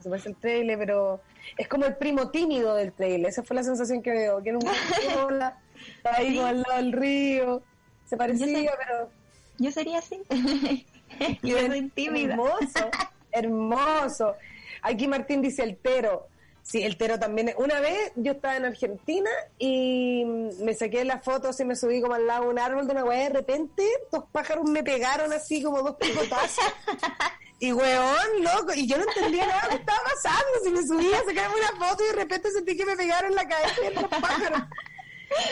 Se 0.00 0.08
parece 0.08 0.28
el 0.28 0.36
trailer, 0.36 0.78
pero 0.78 1.20
es 1.56 1.66
como 1.66 1.86
el 1.86 1.96
primo 1.96 2.30
tímido 2.30 2.76
del 2.76 2.92
trailer. 2.92 3.30
Esa 3.30 3.42
fue 3.42 3.56
la 3.56 3.64
sensación 3.64 4.00
que 4.00 4.12
veo. 4.12 4.40
Que 4.44 4.50
era 4.50 4.58
un 4.58 4.64
está 5.96 6.14
ahí 6.14 6.36
como 6.36 6.46
al 6.46 6.62
lado 6.62 6.76
del 6.76 6.92
río. 6.92 7.62
Se 8.04 8.16
parecía, 8.16 8.70
pero 8.78 9.10
yo 9.58 9.72
sería 9.72 9.98
así. 9.98 10.22
yo 11.42 11.58
soy 11.58 11.88
tímida. 11.90 12.34
Hermoso, 12.34 12.90
hermoso. 13.32 14.34
Aquí 14.82 15.08
Martín 15.08 15.42
dice 15.42 15.62
el 15.62 15.76
tero. 15.76 16.28
Sí, 16.62 16.82
el 16.82 16.98
tero 16.98 17.18
también. 17.18 17.54
Una 17.56 17.80
vez 17.80 18.12
yo 18.16 18.32
estaba 18.32 18.56
en 18.56 18.66
Argentina 18.66 19.30
y 19.58 20.24
me 20.60 20.74
saqué 20.74 21.02
las 21.04 21.24
fotos 21.24 21.58
y 21.60 21.64
me 21.64 21.74
subí 21.74 22.02
como 22.02 22.14
al 22.14 22.26
lado 22.26 22.44
de 22.44 22.50
un 22.50 22.58
árbol 22.58 22.86
de 22.86 22.92
una 22.92 23.04
weá. 23.04 23.24
De 23.24 23.30
repente, 23.30 23.82
dos 24.12 24.24
pájaros 24.30 24.68
me 24.68 24.82
pegaron 24.82 25.32
así 25.32 25.62
como 25.62 25.82
dos 25.82 25.96
picotazos. 25.96 26.64
Y 27.60 27.72
weón, 27.72 28.44
loco, 28.44 28.72
y 28.72 28.86
yo 28.86 28.96
no 28.98 29.02
entendía 29.02 29.44
nada 29.44 29.68
que 29.68 29.74
estaba 29.74 29.98
pasando. 30.04 30.60
Si 30.62 30.70
me 30.70 30.86
subía 30.86 31.18
a 31.18 31.24
sacarme 31.24 31.56
una 31.56 31.88
foto 31.88 32.04
y 32.04 32.06
de 32.06 32.12
repente 32.12 32.52
sentí 32.52 32.76
que 32.76 32.86
me 32.86 32.94
pegaron 32.94 33.30
en 33.30 33.36
la 33.36 33.48
cabeza 33.48 33.74
y 33.90 33.94
los 33.94 34.04
pájaros. 34.04 34.62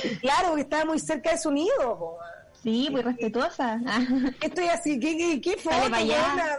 Y 0.05 0.17
claro, 0.19 0.49
porque 0.51 0.63
estaba 0.63 0.85
muy 0.85 1.01
cerca 1.01 1.33
de 1.33 1.39
su 1.39 1.51
nido. 1.51 2.17
Sí, 2.67 2.89
muy 2.91 3.01
respetuosa. 3.01 3.81
Estoy 4.43 4.67
así, 4.67 4.99
¿qué, 4.99 5.17
qué, 5.17 5.41
qué 5.41 5.57
foto? 5.57 5.89
Dale? 5.89 6.17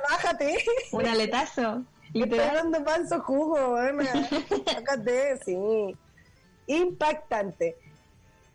Bájate. 0.09 0.57
Un 0.93 1.05
aletazo. 1.05 1.83
Y 2.13 2.19
estoy 2.23 2.37
Literal. 2.39 2.55
dando 2.55 2.83
panzo 2.85 3.19
jugo, 3.19 3.73
weona. 3.73 4.29
Sácate, 4.65 5.37
sí. 5.43 5.57
Impactante. 6.67 7.75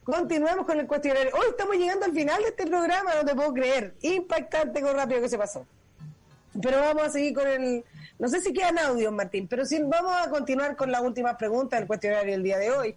Continuamos 0.02 0.64
con 0.64 0.80
el 0.80 0.86
cuestionario. 0.86 1.30
Hoy 1.34 1.48
estamos 1.50 1.76
llegando 1.76 2.06
al 2.06 2.14
final 2.14 2.40
de 2.42 2.48
este 2.48 2.66
programa, 2.66 3.16
no 3.16 3.24
te 3.26 3.34
puedo 3.34 3.52
creer. 3.52 3.96
Impactante 4.00 4.80
con 4.80 4.96
rápido 4.96 5.20
que 5.20 5.28
se 5.28 5.36
pasó. 5.36 5.66
Pero 6.58 6.80
vamos 6.80 7.02
a 7.02 7.10
seguir 7.10 7.34
con 7.34 7.46
el... 7.46 7.84
No 8.18 8.28
sé 8.28 8.40
si 8.40 8.54
quedan 8.54 8.78
audios, 8.78 9.12
Martín, 9.12 9.46
pero 9.46 9.66
sí 9.66 9.78
vamos 9.84 10.16
a 10.16 10.30
continuar 10.30 10.74
con 10.74 10.90
la 10.90 11.02
última 11.02 11.36
pregunta 11.36 11.76
del 11.76 11.86
cuestionario 11.86 12.32
del 12.32 12.42
día 12.44 12.56
de 12.56 12.70
hoy. 12.70 12.96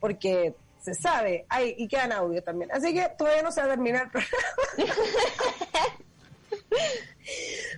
Porque 0.00 0.56
se 0.86 0.94
sabe, 0.94 1.44
hay, 1.48 1.74
y 1.78 1.88
quedan 1.88 2.12
audio 2.12 2.40
también. 2.44 2.70
Así 2.70 2.94
que 2.94 3.08
todavía 3.18 3.42
no 3.42 3.50
se 3.50 3.60
va 3.60 3.66
a 3.66 3.70
terminar. 3.70 4.08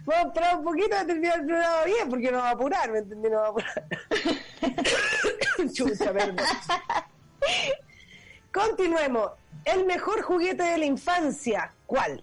Vamos 0.05 0.37
a 0.37 0.57
un 0.59 0.65
poquito 0.65 0.95
a 0.95 1.07
terminar 1.07 1.41
el 1.41 1.47
programa 1.47 1.85
bien, 1.85 2.09
porque 2.11 2.31
no 2.31 2.39
va 2.39 2.49
a 2.49 2.53
apurar, 2.53 2.91
¿me 2.93 2.99
entendí? 2.99 3.31
No 3.31 3.37
va 3.39 3.47
a 3.47 3.49
apurar. 3.49 3.85
Chucha, 5.73 6.13
perdón. 6.13 6.37
Continuemos. 8.53 9.31
El 9.65 9.87
mejor 9.87 10.21
juguete 10.23 10.63
de 10.63 10.77
la 10.79 10.85
infancia, 10.85 11.73
¿cuál? 11.87 12.23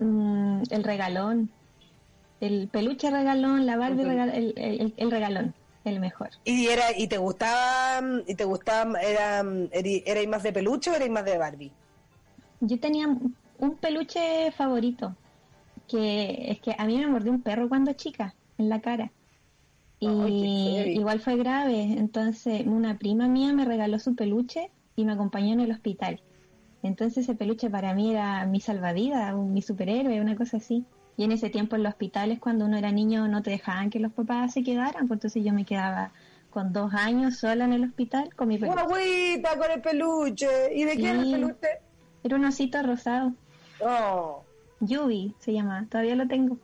Mm, 0.00 0.62
el 0.70 0.84
regalón. 0.84 1.50
El 2.40 2.68
peluche 2.68 3.10
regalón, 3.10 3.64
la 3.66 3.76
Barbie 3.76 4.02
Ujú. 4.02 4.10
regal- 4.10 4.34
el, 4.34 4.54
el- 4.56 4.94
el 4.96 5.10
regalón, 5.12 5.54
el 5.84 6.00
mejor. 6.00 6.30
¿Y 6.44 6.68
era 6.68 6.96
y 6.96 7.08
te 7.08 7.18
gustaba, 7.18 8.00
y 8.26 8.34
te 8.36 8.44
gustaba, 8.44 9.00
era, 9.00 9.42
erais 9.72 10.28
más 10.28 10.42
de 10.42 10.52
peluche 10.52 10.90
o 10.90 10.94
erais 10.94 11.10
más 11.10 11.24
de 11.24 11.38
Barbie? 11.38 11.76
Yo 12.60 12.78
tenía 12.80 13.08
un 13.08 13.78
peluche 13.80 14.52
favorito, 14.52 15.18
que 15.88 16.50
es 16.52 16.60
que 16.60 16.74
a 16.78 16.86
mí 16.86 16.98
me 16.98 17.08
mordió 17.08 17.32
un 17.32 17.42
perro 17.42 17.68
cuando 17.70 17.92
chica, 17.94 18.36
en 18.58 18.68
la 18.70 18.80
cara. 18.82 19.14
Y 20.00 20.08
Ay, 20.08 20.98
igual 20.98 21.20
fue 21.20 21.36
grave, 21.36 21.82
entonces 21.98 22.66
una 22.66 22.98
prima 22.98 23.28
mía 23.28 23.52
me 23.54 23.64
regaló 23.66 23.98
su 24.00 24.16
peluche 24.16 24.72
y 24.96 25.04
me 25.06 25.12
acompañó 25.12 25.54
en 25.54 25.60
el 25.60 25.72
hospital. 25.72 26.22
Entonces 26.82 27.24
ese 27.24 27.36
peluche 27.36 27.70
para 27.70 27.94
mí 27.94 28.12
era 28.12 28.46
mi 28.46 28.60
salvavidas, 28.60 29.34
un- 29.34 29.52
mi 29.54 29.62
superhéroe, 29.62 30.20
una 30.20 30.36
cosa 30.36 30.58
así. 30.58 30.88
Y 31.16 31.24
en 31.24 31.32
ese 31.32 31.50
tiempo 31.50 31.76
en 31.76 31.82
los 31.82 31.92
hospitales, 31.92 32.38
cuando 32.40 32.64
uno 32.64 32.76
era 32.78 32.90
niño, 32.90 33.28
no 33.28 33.42
te 33.42 33.50
dejaban 33.50 33.90
que 33.90 34.00
los 34.00 34.12
papás 34.12 34.52
se 34.54 34.62
quedaran, 34.62 35.08
pues 35.08 35.18
entonces 35.18 35.44
yo 35.44 35.52
me 35.52 35.64
quedaba 35.64 36.10
con 36.50 36.72
dos 36.72 36.92
años 36.94 37.36
sola 37.38 37.64
en 37.64 37.72
el 37.74 37.84
hospital 37.84 38.34
con 38.34 38.48
mi 38.48 38.58
peluche. 38.58 38.82
Una 38.82 38.82
agüita 38.94 39.56
con 39.58 39.70
el 39.70 39.80
peluche. 39.80 40.74
¿Y 40.74 40.84
de 40.84 40.96
quién 40.96 41.06
era 41.16 41.22
el 41.22 41.30
peluche? 41.32 41.68
Era 42.24 42.36
un 42.36 42.44
osito 42.44 42.82
rosado, 42.82 43.32
Oh, 43.84 44.44
Yubi 44.80 45.34
se 45.40 45.52
llama, 45.52 45.86
todavía 45.90 46.14
lo 46.14 46.26
tengo. 46.28 46.56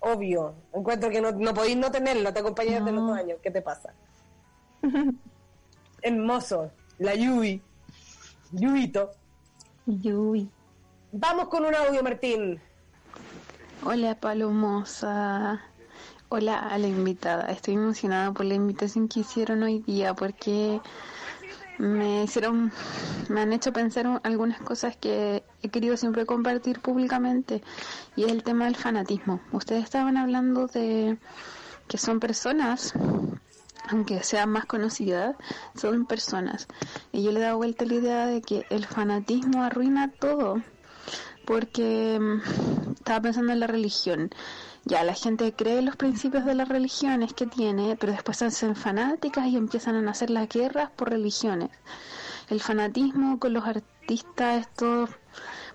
obvio. 0.00 0.54
Encuentro 0.72 1.10
que 1.10 1.20
no, 1.20 1.32
no 1.32 1.52
podéis 1.54 1.76
no 1.76 1.90
tenerlo, 1.90 2.32
te 2.32 2.38
acompañé 2.40 2.72
desde 2.78 2.92
los 2.92 3.08
dos 3.08 3.18
años. 3.18 3.38
¿Qué 3.42 3.50
te 3.50 3.62
pasa? 3.62 3.92
Hermoso. 6.02 6.70
La 6.98 7.14
Yubi. 7.14 7.60
Yubito. 8.52 9.10
Yubi. 9.86 10.48
Vamos 11.12 11.48
con 11.48 11.64
un 11.64 11.74
audio, 11.74 12.02
Martín. 12.02 12.60
Hola 13.84 14.14
Palomosa. 14.14 15.60
Hola 16.28 16.56
a 16.56 16.78
la 16.78 16.86
invitada. 16.86 17.46
Estoy 17.46 17.74
emocionada 17.74 18.30
por 18.30 18.46
la 18.46 18.54
invitación 18.54 19.08
que 19.08 19.20
hicieron 19.20 19.64
hoy 19.64 19.80
día 19.80 20.14
porque 20.14 20.80
me 21.78 22.22
hicieron, 22.22 22.70
me 23.28 23.40
han 23.40 23.52
hecho 23.52 23.72
pensar 23.72 24.06
en 24.06 24.20
algunas 24.22 24.60
cosas 24.60 24.96
que 24.96 25.42
he 25.62 25.68
querido 25.68 25.96
siempre 25.96 26.26
compartir 26.26 26.78
públicamente 26.78 27.60
y 28.14 28.22
es 28.22 28.30
el 28.30 28.44
tema 28.44 28.66
del 28.66 28.76
fanatismo. 28.76 29.40
Ustedes 29.50 29.82
estaban 29.82 30.16
hablando 30.16 30.68
de 30.68 31.18
que 31.88 31.98
son 31.98 32.20
personas, 32.20 32.94
aunque 33.88 34.22
sean 34.22 34.50
más 34.50 34.64
conocidas, 34.64 35.34
son 35.74 36.06
personas. 36.06 36.68
Y 37.10 37.24
yo 37.24 37.32
le 37.32 37.40
he 37.40 37.42
dado 37.42 37.56
vuelta 37.56 37.84
la 37.84 37.94
idea 37.94 38.26
de 38.26 38.42
que 38.42 38.64
el 38.70 38.86
fanatismo 38.86 39.64
arruina 39.64 40.12
todo 40.12 40.62
porque 41.44 42.20
estaba 43.02 43.20
pensando 43.20 43.52
en 43.52 43.58
la 43.58 43.66
religión. 43.66 44.30
Ya, 44.84 45.02
la 45.02 45.14
gente 45.14 45.52
cree 45.52 45.82
los 45.82 45.96
principios 45.96 46.44
de 46.44 46.54
las 46.54 46.68
religiones 46.68 47.34
que 47.34 47.46
tiene, 47.46 47.96
pero 47.96 48.12
después 48.12 48.38
se 48.38 48.46
hacen 48.46 48.76
fanáticas 48.76 49.48
y 49.48 49.56
empiezan 49.56 49.96
a 49.96 50.02
nacer 50.02 50.30
las 50.30 50.48
guerras 50.48 50.90
por 50.94 51.10
religiones. 51.10 51.70
El 52.48 52.60
fanatismo 52.60 53.40
con 53.40 53.54
los 53.54 53.64
artistas 53.64 54.60
estos 54.60 55.10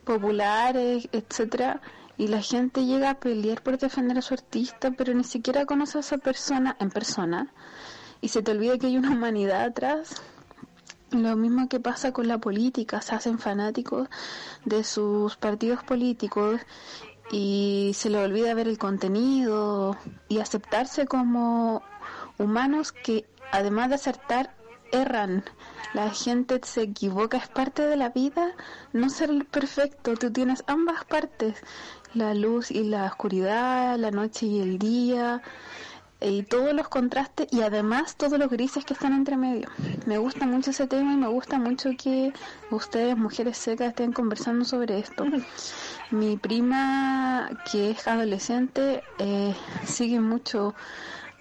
populares, 0.05 1.09
etcétera, 1.11 1.81
y 2.17 2.27
la 2.29 2.41
gente 2.41 2.85
llega 2.85 3.09
a 3.09 3.19
pelear 3.19 3.61
por 3.61 3.77
defender 3.77 4.17
a 4.17 4.21
su 4.21 4.33
artista, 4.33 4.91
pero 4.91 5.13
ni 5.13 5.25
siquiera 5.25 5.65
conoce 5.65 5.97
a 5.97 6.01
esa 6.01 6.17
persona 6.17 6.77
en 6.79 6.89
persona, 6.89 7.53
y 8.21 8.29
se 8.29 8.41
te 8.41 8.51
olvida 8.51 8.77
que 8.77 8.87
hay 8.87 8.97
una 8.97 9.11
humanidad 9.11 9.63
atrás 9.63 10.21
lo 11.11 11.35
mismo 11.37 11.69
que 11.69 11.79
pasa 11.79 12.11
con 12.11 12.27
la 12.27 12.37
política, 12.37 13.01
se 13.01 13.15
hacen 13.15 13.39
fanáticos 13.39 14.09
de 14.65 14.83
sus 14.83 15.37
partidos 15.37 15.83
políticos 15.83 16.59
y 17.31 17.91
se 17.93 18.09
les 18.09 18.23
olvida 18.23 18.53
ver 18.53 18.67
el 18.67 18.77
contenido 18.77 19.97
y 20.29 20.39
aceptarse 20.39 21.07
como 21.07 21.81
humanos 22.37 22.91
que 22.91 23.25
además 23.51 23.89
de 23.89 23.95
acertar 23.95 24.53
erran. 24.91 25.43
La 25.93 26.09
gente 26.11 26.59
se 26.63 26.83
equivoca, 26.83 27.37
es 27.37 27.47
parte 27.47 27.83
de 27.83 27.97
la 27.97 28.09
vida 28.09 28.53
no 28.93 29.09
ser 29.09 29.45
perfecto, 29.45 30.15
tú 30.15 30.31
tienes 30.31 30.63
ambas 30.67 31.05
partes, 31.05 31.55
la 32.13 32.33
luz 32.33 32.71
y 32.71 32.83
la 32.83 33.05
oscuridad, 33.05 33.97
la 33.97 34.11
noche 34.11 34.45
y 34.45 34.59
el 34.59 34.77
día, 34.77 35.41
y 36.19 36.43
todos 36.43 36.73
los 36.73 36.87
contrastes 36.87 37.47
y 37.51 37.61
además 37.61 38.15
todos 38.15 38.39
los 38.39 38.49
grises 38.49 38.85
que 38.85 38.93
están 38.93 39.13
entre 39.13 39.37
medio. 39.37 39.69
Me 40.05 40.17
gusta 40.17 40.45
mucho 40.45 40.71
ese 40.71 40.87
tema 40.87 41.13
y 41.13 41.17
me 41.17 41.27
gusta 41.27 41.59
mucho 41.59 41.91
que 41.97 42.33
ustedes, 42.71 43.17
mujeres 43.17 43.57
secas, 43.57 43.89
estén 43.89 44.13
conversando 44.13 44.65
sobre 44.65 44.99
esto. 44.99 45.25
Mi 46.11 46.37
prima, 46.37 47.49
que 47.71 47.91
es 47.91 48.07
adolescente, 48.07 49.03
eh, 49.19 49.55
sigue 49.85 50.19
mucho 50.19 50.73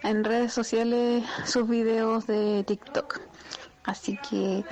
en 0.03 0.25
redes 0.25 0.53
sociales 0.53 1.25
sus 1.45 1.69
videos 1.69 2.27
de 2.27 2.65
TikTok. 2.65 3.21
Así 3.85 4.19
que 4.29 4.65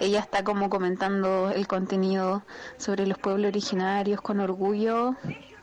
ella 0.00 0.20
está 0.20 0.44
como 0.44 0.68
comentando 0.68 1.50
el 1.50 1.66
contenido 1.66 2.42
sobre 2.76 3.06
los 3.06 3.18
pueblos 3.18 3.48
originarios 3.48 4.20
con 4.20 4.40
orgullo 4.40 5.16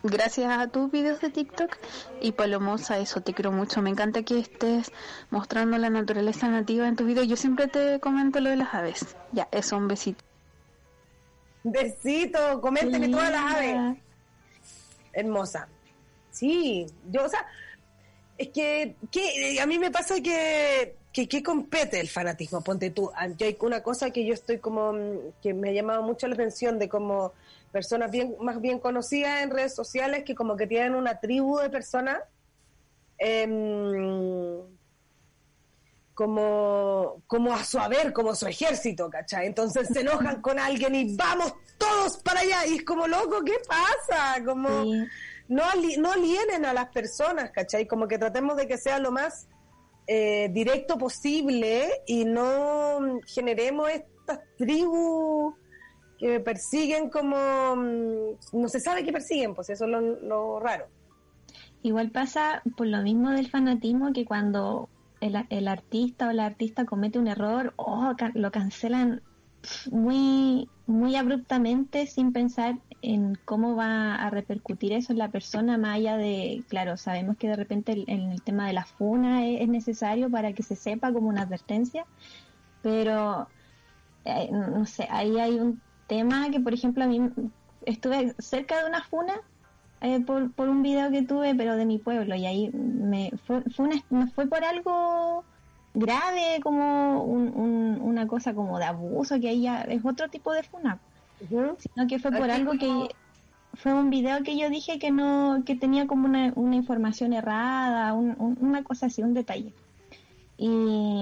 gracias 0.06 0.52
a 0.52 0.68
tus 0.68 0.92
videos 0.92 1.20
de 1.22 1.30
TikTok 1.30 1.76
y 2.22 2.32
Palomosa, 2.34 3.00
eso 3.00 3.22
te 3.22 3.34
quiero 3.34 3.52
mucho. 3.52 3.82
Me 3.82 3.90
encanta 3.90 4.24
que 4.24 4.40
estés 4.40 4.92
mostrando 5.30 5.78
la 5.78 5.90
naturaleza 5.90 6.48
nativa 6.50 6.88
en 6.88 6.96
tus 6.96 7.08
videos. 7.08 7.28
Yo 7.28 7.36
siempre 7.36 7.68
te 7.68 8.00
comento 8.00 8.40
lo 8.40 8.50
de 8.50 8.58
las 8.58 8.74
aves. 8.74 9.16
Ya, 9.32 9.48
eso, 9.52 9.78
un 9.78 9.88
besito. 9.88 10.24
Besito, 11.64 12.62
coménteme 12.62 13.10
todas 13.10 13.32
las 13.32 13.56
aves. 13.56 13.98
Hermosa. 15.14 15.68
Sí, 16.30 16.86
yo, 17.10 17.26
o 17.26 17.30
sea, 17.30 17.46
es 18.38 18.50
que, 18.50 18.96
que 19.10 19.60
a 19.60 19.66
mí 19.66 19.80
me 19.80 19.90
pasa 19.90 20.20
que, 20.22 20.96
que, 21.12 21.28
que 21.28 21.42
compete 21.42 22.00
el 22.00 22.10
fanatismo. 22.10 22.62
Ponte 22.62 22.90
tú, 22.90 23.12
yo 23.38 23.48
hay 23.48 23.58
una 23.62 23.82
cosa 23.82 24.12
que 24.12 24.26
yo 24.26 24.34
estoy 24.34 24.60
como, 24.60 24.94
mm, 24.94 25.18
que 25.42 25.54
me 25.54 25.70
ha 25.70 25.74
llamado 25.74 26.04
mucho 26.04 26.28
la 26.28 26.34
atención 26.34 26.78
de 26.78 26.90
como 26.90 27.32
personas 27.72 28.12
bien, 28.12 28.36
más 28.40 28.62
bien 28.62 28.80
conocidas 28.80 29.44
en 29.44 29.52
redes 29.52 29.76
sociales 29.76 30.24
que 30.24 30.36
como 30.36 30.56
que 30.56 30.68
tienen 30.68 30.96
una 30.96 31.20
tribu 31.20 31.58
de 31.60 31.70
personas 31.70 32.20
em, 33.18 34.62
como, 36.14 37.22
como 37.28 37.54
a 37.54 37.64
su 37.64 37.78
haber, 37.78 38.14
como 38.14 38.34
su 38.36 38.48
ejército, 38.48 39.10
¿cachai? 39.10 39.48
Entonces 39.48 39.90
se 39.90 40.02
enojan 40.02 40.42
con 40.42 40.58
alguien 40.60 40.96
y 40.96 41.16
vamos 41.16 41.54
todos 41.78 42.18
para 42.20 42.40
allá. 42.40 42.66
Y 42.68 42.78
es 42.78 42.86
como, 42.86 43.08
loco, 43.08 43.44
¿qué 43.44 43.58
pasa? 43.68 44.44
Como 44.46 44.84
Sí. 44.84 45.04
no, 45.50 45.64
no 45.98 46.12
alienen 46.14 46.66
a 46.66 46.74
las 46.74 46.88
personas, 46.90 47.52
¿cachai? 47.52 47.86
Como 47.86 48.08
que 48.08 48.18
tratemos 48.18 48.56
de 48.56 48.66
que 48.68 48.78
sea 48.78 48.98
lo 49.00 49.12
más 49.12 49.48
eh, 50.08 50.50
directo 50.54 50.98
posible 50.98 51.90
y 52.06 52.24
no 52.26 53.20
generemos 53.26 53.90
estas 53.90 54.40
tribus 54.58 55.56
que 56.18 56.40
persiguen 56.40 57.10
como... 57.10 57.76
mm, 57.76 58.60
No 58.62 58.70
se 58.70 58.80
sabe 58.80 59.04
qué 59.04 59.12
persiguen, 59.12 59.54
pues 59.54 59.70
eso 59.70 59.86
es 59.86 59.92
lo, 60.24 60.60
raro. 60.60 60.86
Igual 61.84 62.10
pasa 62.12 62.64
por 62.78 62.88
lo 62.88 63.02
mismo 63.02 63.30
del 63.32 63.50
fanatismo 63.50 64.12
que 64.14 64.26
cuando 64.26 64.90
el, 65.22 65.46
el 65.50 65.68
artista 65.68 66.28
o 66.30 66.32
la 66.32 66.46
artista 66.46 66.86
comete 66.86 67.20
un 67.20 67.28
error, 67.28 67.74
oh, 67.78 68.14
ca- 68.18 68.32
lo 68.34 68.52
cancelan 68.52 69.22
muy, 69.92 70.68
muy 70.88 71.16
abruptamente 71.16 72.08
sin 72.08 72.32
pensar 72.32 72.76
en 73.02 73.36
cómo 73.46 73.76
va 73.76 74.16
a 74.16 74.30
repercutir 74.30 74.94
eso 74.94 75.12
en 75.12 75.20
la 75.20 75.30
persona, 75.30 75.78
más 75.78 75.96
allá 75.98 76.18
de, 76.18 76.64
claro, 76.70 76.98
sabemos 76.98 77.38
que 77.38 77.48
de 77.48 77.56
repente 77.56 78.04
en 78.08 78.32
el 78.32 78.42
tema 78.42 78.68
de 78.68 78.74
la 78.74 78.86
funa 78.86 79.46
es, 79.48 79.62
es 79.62 79.68
necesario 79.68 80.30
para 80.30 80.54
que 80.54 80.64
se 80.64 80.76
sepa 80.76 81.14
como 81.14 81.30
una 81.30 81.44
advertencia, 81.44 82.06
pero 82.82 83.48
eh, 84.24 84.50
no 84.52 84.86
sé, 84.86 85.08
ahí 85.10 85.40
hay 85.40 85.60
un 85.60 85.82
tema 86.08 86.50
que, 86.52 86.60
por 86.60 86.74
ejemplo, 86.74 87.04
a 87.04 87.08
mí 87.08 87.30
estuve 87.86 88.34
cerca 88.40 88.82
de 88.82 88.90
una 88.90 89.04
funa 89.04 89.34
eh, 90.02 90.20
por, 90.20 90.52
por 90.54 90.70
un 90.70 90.84
video 90.84 91.10
que 91.12 91.24
tuve, 91.24 91.56
pero 91.56 91.76
de 91.78 91.86
mi 91.86 91.98
pueblo, 92.00 92.36
y 92.36 92.46
ahí 92.46 92.70
me 92.74 93.32
fue, 93.46 93.62
fue, 93.76 93.90
una- 94.10 94.28
fue 94.28 94.46
por 94.48 94.64
algo 94.64 95.44
grave, 95.94 96.60
como 96.62 97.24
un- 97.24 97.54
un- 97.56 98.00
una 98.02 98.28
cosa 98.28 98.54
como 98.54 98.78
de 98.78 98.86
abuso, 98.86 99.40
que 99.40 99.50
ahí 99.50 99.62
ya 99.64 99.82
es 99.82 100.04
otro 100.06 100.28
tipo 100.30 100.54
de 100.54 100.64
funa, 100.64 101.00
Ujú. 101.42 101.78
sino 101.80 102.08
que 102.08 102.20
fue 102.20 102.32
por 102.32 102.52
algo 102.52 102.74
como- 102.78 103.08
que 103.08 103.16
fue 103.76 103.94
un 103.94 104.10
video 104.10 104.44
que 104.44 104.58
yo 104.58 104.70
dije 104.70 105.00
que 105.00 105.12
no, 105.12 105.64
que 105.66 105.76
tenía 105.76 106.06
como 106.08 106.26
una, 106.28 106.52
una 106.56 106.76
información 106.76 107.34
errada, 107.34 108.14
un- 108.14 108.36
un- 108.38 108.58
una 108.62 108.84
cosa 108.84 109.08
así, 109.08 109.24
un 109.24 109.34
detalle. 109.34 109.74
Y 110.58 111.15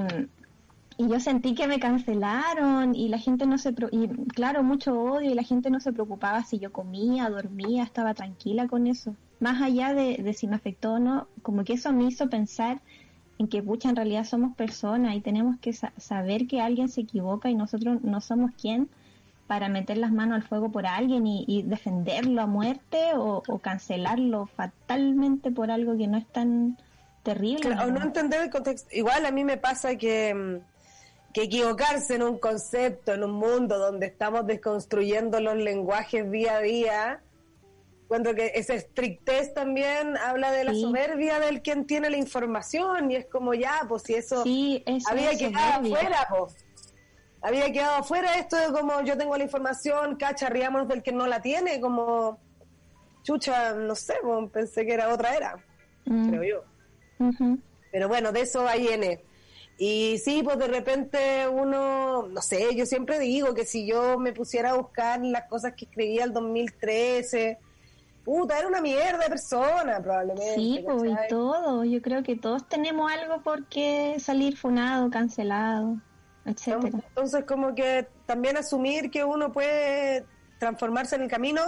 yo 1.14 1.20
sentí 1.20 1.53
que 1.53 1.68
me 1.68 1.80
cancelaron 1.80 2.95
y 2.95 3.07
la 3.07 3.20
gente 3.20 3.45
no 3.45 3.59
se, 3.59 3.76
y 3.91 4.07
claro, 4.30 4.64
mucho 4.64 4.99
odio 4.99 5.30
y 5.30 5.36
la 5.36 5.43
gente 5.43 5.70
no 5.70 5.80
se 5.80 5.93
preocupaba 5.93 6.43
si 6.43 6.57
yo 6.57 6.72
comía, 6.72 7.30
dormía, 7.30 7.84
estaba 7.84 8.16
tranquila 8.16 8.68
con 8.68 8.88
eso. 8.88 9.16
Más 9.39 9.61
allá 9.61 9.93
de, 9.93 10.18
de 10.18 10.34
si 10.34 10.47
me 10.47 10.55
afectó 10.55 10.93
o 10.93 10.99
no, 10.99 11.28
como 11.43 11.64
que 11.64 11.74
eso 11.74 11.93
me 11.93 12.05
hizo 12.05 12.30
pensar 12.32 12.82
en 13.38 13.47
que, 13.47 13.61
pucha, 13.61 13.89
en 13.89 13.95
realidad 13.95 14.24
somos 14.24 14.55
personas 14.55 15.16
y 15.16 15.22
tenemos 15.22 15.59
que 15.59 15.72
saber 15.74 16.47
que 16.47 16.61
alguien 16.61 16.89
se 16.89 17.01
equivoca 17.01 17.47
y 17.51 17.53
nosotros 17.53 18.01
no 18.01 18.20
somos 18.20 18.49
quien 18.59 18.89
para 19.45 19.70
meter 19.70 19.97
las 19.97 20.11
manos 20.11 20.38
al 20.38 20.43
fuego 20.43 20.72
por 20.72 20.88
alguien 20.88 21.28
y, 21.28 21.61
defenderlo 21.61 22.41
a 22.41 22.47
muerte 22.47 23.11
o, 23.16 23.43
cancelarlo 23.59 24.47
fatalmente 24.47 25.51
por 25.51 25.70
algo 25.70 25.95
que 25.95 26.07
no 26.07 26.18
es 26.18 26.26
tan 26.26 26.76
terrible. 27.22 27.70
o 27.70 27.91
no 27.91 28.01
entender 28.01 28.41
el 28.41 28.49
contexto. 28.49 28.89
Igual 28.91 29.28
a 29.28 29.32
mí 29.32 29.43
me 29.43 29.57
pasa 29.57 29.95
que 29.95 30.34
mm, 30.34 30.72
que 31.34 31.44
equivocarse 31.44 32.16
en 32.16 32.24
un 32.24 32.38
concepto, 32.38 33.14
en 33.14 33.24
un 33.24 33.32
mundo 33.32 33.80
donde 33.80 34.06
estamos 34.06 34.46
desconstruyendo 34.46 35.40
los 35.40 35.58
lenguajes 35.58 36.30
día 36.30 36.58
a 36.58 36.60
día, 36.62 37.24
cuando 38.08 38.36
que 38.36 38.52
esa 38.54 38.76
estrictez 38.76 39.54
también 39.56 40.16
habla 40.18 40.52
de 40.52 40.64
la 40.64 40.76
soberbia 40.76 41.40
del 41.40 41.64
quien 41.64 41.86
tiene 41.86 42.12
la 42.12 42.18
información 42.18 43.10
y 43.10 43.16
es 43.16 43.26
como 43.26 43.56
ya, 43.56 43.82
pues 43.90 44.04
si 44.04 44.14
eso, 44.14 44.42
había 44.42 45.36
quedado 45.36 45.82
afuera, 45.82 46.28
pues. 46.30 46.56
Había 47.42 47.72
quedado 47.74 47.96
afuera 47.96 48.36
esto 48.36 48.56
de 48.56 48.72
como 48.72 49.02
yo 49.02 49.18
tengo 49.18 49.36
la 49.36 49.44
información, 49.44 50.16
cacharriamos 50.16 50.88
del 50.88 51.02
que 51.02 51.12
no 51.12 51.28
la 51.28 51.42
tiene, 51.42 51.82
como 51.82 52.40
chucha, 53.24 53.74
no 53.74 53.96
sé, 53.96 54.14
pues, 54.22 54.50
pensé 54.52 54.86
que 54.86 54.94
era 54.94 55.12
otra 55.12 55.36
era, 55.36 55.56
mm. 56.06 56.30
creo 56.30 56.44
yo. 56.44 56.64
Pero 57.92 58.08
bueno, 58.08 58.32
de 58.32 58.42
eso 58.42 58.66
viene. 58.78 59.24
Y 59.78 60.19
sí, 60.19 60.43
pues 60.43 60.57
de 60.59 60.67
repente 60.67 61.47
uno, 61.47 62.28
no 62.28 62.41
sé, 62.41 62.76
yo 62.76 62.86
siempre 62.86 63.19
digo 63.19 63.53
que 63.53 63.65
si 63.65 63.88
yo 63.88 64.19
me 64.19 64.32
pusiera 64.32 64.71
a 64.71 64.76
buscar 64.76 65.19
las 65.21 65.47
cosas 65.49 65.74
que 65.76 65.86
escribía 65.86 66.24
el 66.26 66.34
2013, 66.34 67.57
puta, 68.24 68.59
era 68.59 68.67
una 68.67 68.82
mierda 68.82 69.24
de 69.24 69.30
persona 69.30 69.99
probablemente. 70.01 70.55
Sí, 70.55 70.84
pues 70.86 71.11
y 71.11 71.28
todo, 71.28 71.84
yo 71.84 72.01
creo 72.01 72.24
que 72.24 72.36
todos 72.36 72.67
tenemos 72.69 73.11
algo 73.11 73.41
por 73.41 73.65
qué 73.65 74.17
salir 74.19 74.55
funado, 74.55 75.09
cancelado, 75.09 75.97
etcétera. 76.45 76.99
Entonces 77.07 77.43
como 77.45 77.74
que 77.74 78.07
también 78.28 78.57
asumir 78.57 79.09
que 79.09 79.24
uno 79.24 79.51
puede 79.51 80.26
transformarse 80.59 81.15
en 81.15 81.24
el 81.24 81.30
camino 81.30 81.61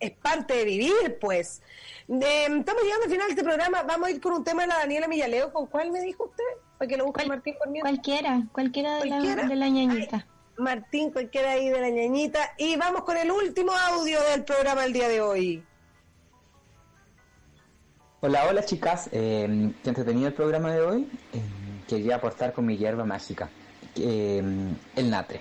es 0.00 0.10
parte 0.12 0.54
de 0.54 0.64
vivir, 0.64 1.18
pues. 1.20 1.62
estamos 2.08 2.82
llegando 2.82 3.04
al 3.04 3.10
final 3.10 3.26
de 3.26 3.32
este 3.32 3.44
programa, 3.44 3.82
vamos 3.84 4.08
a 4.08 4.10
ir 4.10 4.20
con 4.20 4.32
un 4.32 4.44
tema 4.44 4.62
de 4.62 4.68
la 4.68 4.78
Daniela 4.78 5.08
Millaleo, 5.08 5.52
¿con 5.52 5.66
cuál 5.66 5.90
me 5.90 6.00
dijo 6.00 6.24
usted? 6.24 6.44
Para 6.78 6.88
que 6.88 6.96
lo 6.96 7.06
busque 7.06 7.26
Martín 7.26 7.54
Cualquiera, 7.80 8.42
cualquiera 8.52 8.98
de, 8.98 9.06
La, 9.06 9.20
de 9.20 9.56
la 9.56 9.68
ñañita. 9.68 10.26
Martín, 10.56 11.10
cualquiera 11.10 11.52
ahí 11.52 11.68
de 11.68 11.80
la 11.80 11.90
ñañita. 11.90 12.52
Y 12.56 12.76
vamos 12.76 13.02
con 13.02 13.16
el 13.16 13.30
último 13.30 13.72
audio 13.72 14.18
del 14.30 14.44
programa 14.44 14.84
el 14.84 14.92
día 14.92 15.08
de 15.08 15.20
hoy. 15.20 15.62
Hola, 18.20 18.46
hola 18.48 18.64
chicas, 18.64 19.08
eh, 19.12 19.72
¿te 19.82 19.90
entretenido 19.90 20.28
el 20.28 20.34
programa 20.34 20.72
de 20.72 20.80
hoy? 20.80 21.08
Eh, 21.32 21.40
quería 21.86 22.16
aportar 22.16 22.52
con 22.52 22.66
mi 22.66 22.76
hierba 22.76 23.04
mágica, 23.04 23.48
eh, 23.96 24.42
el 24.96 25.10
natre. 25.10 25.40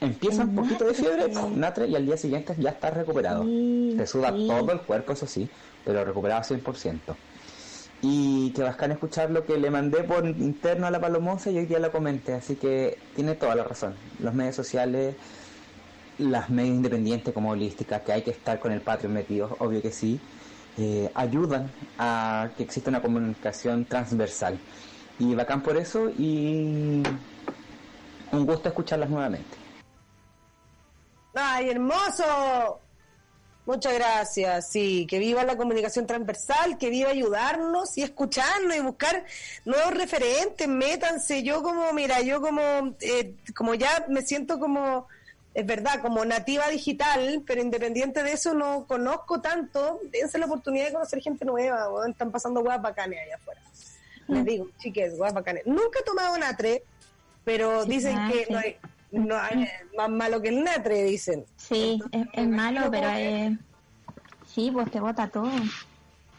Empieza 0.00 0.42
un 0.42 0.54
poquito 0.54 0.84
de 0.84 0.94
fiebre, 0.94 1.32
natre, 1.54 1.86
y 1.86 1.94
al 1.94 2.04
día 2.04 2.16
siguiente 2.16 2.54
ya 2.58 2.70
está 2.70 2.90
recuperado. 2.90 3.44
Te 3.44 4.06
suda 4.06 4.30
todo 4.32 4.72
el 4.72 4.80
cuerpo, 4.80 5.12
eso 5.12 5.26
sí, 5.26 5.48
pero 5.84 6.04
recuperado 6.04 6.42
100%. 6.42 7.16
Y 8.02 8.50
que 8.50 8.62
bacán 8.62 8.92
escuchar 8.92 9.30
lo 9.30 9.44
que 9.44 9.56
le 9.56 9.70
mandé 9.70 10.04
por 10.04 10.26
interno 10.26 10.86
a 10.86 10.90
la 10.90 11.00
Palomosa 11.00 11.50
y 11.50 11.58
hoy 11.58 11.66
día 11.66 11.78
lo 11.78 11.90
comenté, 11.90 12.34
así 12.34 12.56
que 12.56 12.98
tiene 13.14 13.34
toda 13.34 13.54
la 13.54 13.64
razón. 13.64 13.94
Los 14.20 14.34
medios 14.34 14.54
sociales, 14.54 15.16
las 16.18 16.50
medios 16.50 16.76
independientes 16.76 17.32
como 17.32 17.50
holísticas, 17.50 18.02
que 18.02 18.12
hay 18.12 18.22
que 18.22 18.30
estar 18.30 18.60
con 18.60 18.72
el 18.72 18.80
Patreon 18.80 19.14
metido, 19.14 19.56
obvio 19.60 19.80
que 19.80 19.90
sí, 19.90 20.20
eh, 20.78 21.10
ayudan 21.14 21.70
a 21.98 22.50
que 22.56 22.64
exista 22.64 22.90
una 22.90 23.00
comunicación 23.00 23.86
transversal. 23.86 24.58
Y 25.18 25.34
bacán 25.34 25.62
por 25.62 25.76
eso 25.78 26.10
y 26.10 27.02
un 28.32 28.46
gusto 28.46 28.68
escucharlas 28.68 29.08
nuevamente. 29.08 29.56
¡Ay, 31.34 31.70
hermoso! 31.70 32.80
Muchas 33.66 33.94
gracias. 33.94 34.68
Sí, 34.68 35.06
que 35.10 35.18
viva 35.18 35.42
la 35.42 35.56
comunicación 35.56 36.06
transversal, 36.06 36.78
que 36.78 36.88
viva 36.88 37.10
ayudarnos 37.10 37.98
y 37.98 38.02
escucharnos 38.02 38.76
y 38.76 38.80
buscar 38.80 39.24
nuevos 39.64 39.92
referentes. 39.92 40.68
Métanse. 40.68 41.42
Yo 41.42 41.64
como, 41.64 41.92
mira, 41.92 42.22
yo 42.22 42.40
como, 42.40 42.60
eh, 43.00 43.34
como 43.56 43.74
ya 43.74 44.06
me 44.08 44.22
siento 44.22 44.60
como, 44.60 45.08
es 45.52 45.66
verdad, 45.66 46.00
como 46.00 46.24
nativa 46.24 46.68
digital, 46.68 47.42
pero 47.44 47.60
independiente 47.60 48.22
de 48.22 48.32
eso 48.32 48.54
no 48.54 48.86
conozco 48.86 49.40
tanto. 49.40 50.00
Dense 50.12 50.38
la 50.38 50.46
oportunidad 50.46 50.86
de 50.86 50.92
conocer 50.92 51.20
gente 51.20 51.44
nueva. 51.44 51.88
Están 52.08 52.30
pasando 52.30 52.60
huevas 52.60 52.82
bacanes 52.82 53.18
allá 53.20 53.34
afuera. 53.34 53.60
Les 54.28 54.42
mm. 54.42 54.44
digo, 54.44 54.68
chiques, 54.78 55.14
huevas 55.14 55.34
bacanes. 55.34 55.66
Nunca 55.66 55.98
he 55.98 56.04
tomado 56.04 56.38
natre, 56.38 56.84
pero 57.44 57.84
dicen 57.84 58.16
que 58.30 58.46
no 58.48 58.58
hay 58.58 58.76
no 59.12 59.36
es 59.46 59.68
más 59.96 60.10
malo 60.10 60.40
que 60.42 60.48
el 60.48 60.64
natre, 60.64 61.04
dicen. 61.04 61.44
Sí, 61.56 62.00
es, 62.32 62.48
malo, 62.48 62.90
pero 62.90 63.08
es... 63.10 63.56
sí, 64.46 64.70
pues 64.72 64.90
te 64.90 65.00
bota 65.00 65.28
todo. 65.28 65.50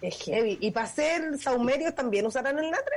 Es 0.02 0.22
heavy. 0.24 0.58
¿Y 0.62 0.72
para 0.72 0.86
hacer 0.86 1.38
saumerios 1.38 1.96
también 1.96 2.26
usarán 2.26 2.60
el 2.60 2.70
natre? 2.70 2.96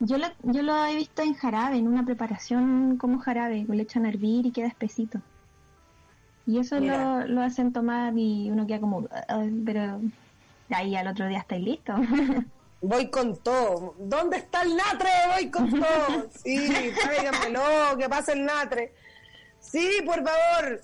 Yo 0.00 0.18
lo, 0.18 0.26
yo 0.42 0.62
lo 0.62 0.84
he 0.84 0.96
visto 0.96 1.22
en 1.22 1.34
jarabe, 1.34 1.76
en 1.76 1.88
una 1.88 2.04
preparación 2.04 2.96
como 2.96 3.20
jarabe, 3.20 3.64
le 3.68 3.82
echan 3.82 4.06
a 4.06 4.08
hervir 4.08 4.46
y 4.46 4.50
queda 4.50 4.66
espesito. 4.66 5.20
Y 6.46 6.58
eso 6.58 6.78
lo, 6.78 7.26
lo, 7.26 7.40
hacen 7.40 7.72
tomar 7.72 8.12
y 8.16 8.50
uno 8.50 8.66
queda 8.66 8.80
como, 8.80 9.08
pero 9.64 10.00
ahí 10.70 10.94
al 10.94 11.08
otro 11.08 11.26
día 11.26 11.38
estáis 11.38 11.64
listo. 11.64 11.94
voy 12.84 13.10
con 13.10 13.36
todo. 13.42 13.94
¿Dónde 13.98 14.38
está 14.38 14.62
el 14.62 14.76
natre? 14.76 15.10
Voy 15.34 15.50
con 15.50 15.70
todo. 15.80 16.28
Sí, 16.42 16.92
tráiganmelo, 17.02 17.96
que 17.98 18.08
pase 18.08 18.32
el 18.32 18.44
natre. 18.44 18.92
Sí, 19.60 20.02
por 20.04 20.22
favor. 20.22 20.82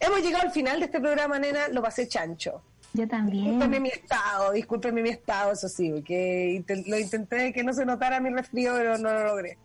Hemos 0.00 0.20
llegado 0.20 0.44
al 0.44 0.50
final 0.50 0.80
de 0.80 0.86
este 0.86 1.00
programa, 1.00 1.38
nena. 1.38 1.68
Lo 1.68 1.80
pasé 1.80 2.08
chancho. 2.08 2.62
Yo 2.92 3.06
también. 3.06 3.44
Discúlpeme 3.44 3.80
mi 3.80 3.88
estado, 3.90 4.52
discúlpeme 4.52 5.02
mi 5.02 5.10
estado, 5.10 5.52
eso 5.52 5.68
sí, 5.68 5.90
porque 5.90 6.64
lo 6.86 6.98
intenté 6.98 7.52
que 7.52 7.62
no 7.62 7.72
se 7.72 7.84
notara 7.84 8.20
mi 8.20 8.30
resfrío, 8.30 8.72
pero 8.74 8.96
no 8.96 9.12
lo 9.12 9.24
logré. 9.24 9.58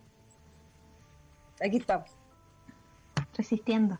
Aquí 1.63 1.77
estamos. 1.77 2.09
Resistiendo. 3.37 3.97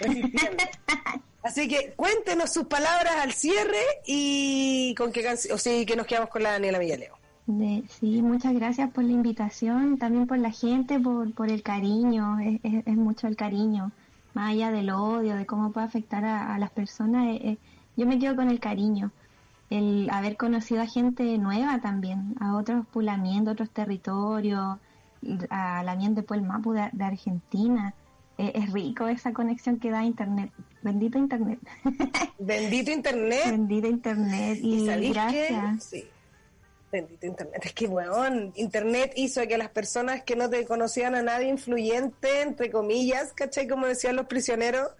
Resistiendo. 0.00 0.64
Así 1.46 1.68
que 1.68 1.92
cuéntenos 1.94 2.52
sus 2.52 2.64
palabras 2.64 3.14
al 3.22 3.30
cierre 3.30 3.78
y 4.04 4.96
con 4.96 5.12
qué 5.12 5.22
canción, 5.22 5.54
o 5.54 5.58
sí, 5.58 5.86
que 5.86 5.94
nos 5.94 6.04
quedamos 6.04 6.28
con 6.28 6.42
la 6.42 6.50
Daniela 6.50 6.80
Villaleo. 6.80 7.14
sí, 7.88 8.20
muchas 8.20 8.52
gracias 8.52 8.90
por 8.90 9.04
la 9.04 9.12
invitación, 9.12 9.96
también 9.96 10.26
por 10.26 10.38
la 10.38 10.50
gente, 10.50 10.98
por, 10.98 11.32
por 11.34 11.48
el 11.48 11.62
cariño, 11.62 12.40
es, 12.40 12.96
mucho 12.96 13.28
el 13.28 13.36
cariño, 13.36 13.92
más 14.34 14.54
allá 14.54 14.72
del 14.72 14.90
odio, 14.90 15.36
de 15.36 15.46
cómo 15.46 15.70
puede 15.70 15.86
afectar 15.86 16.24
a, 16.24 16.58
las 16.58 16.70
personas, 16.70 17.28
eh, 17.28 17.40
eh, 17.44 17.58
yo 17.96 18.06
me 18.06 18.18
quedo 18.18 18.34
con 18.34 18.50
el 18.50 18.58
cariño, 18.58 19.12
el 19.70 20.10
haber 20.10 20.36
conocido 20.36 20.82
a 20.82 20.86
gente 20.86 21.38
nueva 21.38 21.80
también, 21.80 22.34
a 22.40 22.56
otros 22.56 22.84
pulamientos, 22.88 23.52
otros 23.52 23.70
territorios, 23.70 24.78
a 25.50 25.84
la 25.84 25.94
mien 25.94 26.16
de 26.16 26.24
Puelmapu 26.24 26.72
de, 26.72 26.90
de 26.92 27.04
Argentina, 27.04 27.94
eh, 28.38 28.52
es 28.54 28.72
rico 28.72 29.08
esa 29.08 29.32
conexión 29.32 29.78
que 29.78 29.90
da 29.90 30.04
Internet. 30.04 30.50
Bendito 30.82 31.18
Internet. 31.18 31.58
Bendito 32.38 32.90
Internet. 32.90 33.46
Bendito 33.46 33.88
Internet. 33.88 34.58
Y, 34.60 34.86
gracias. 35.10 35.84
Sí. 35.84 36.08
Bendito 36.92 37.26
Internet. 37.26 37.60
Es 37.64 37.72
que, 37.72 37.86
weón, 37.86 38.52
Internet 38.56 39.12
hizo 39.16 39.46
que 39.48 39.56
las 39.56 39.70
personas 39.70 40.22
que 40.22 40.36
no 40.36 40.50
te 40.50 40.66
conocían 40.66 41.14
a 41.14 41.22
nadie 41.22 41.48
influyente, 41.48 42.42
entre 42.42 42.70
comillas, 42.70 43.32
¿cachai? 43.32 43.66
Como 43.66 43.86
decían 43.86 44.16
los 44.16 44.26
prisioneros, 44.26 44.90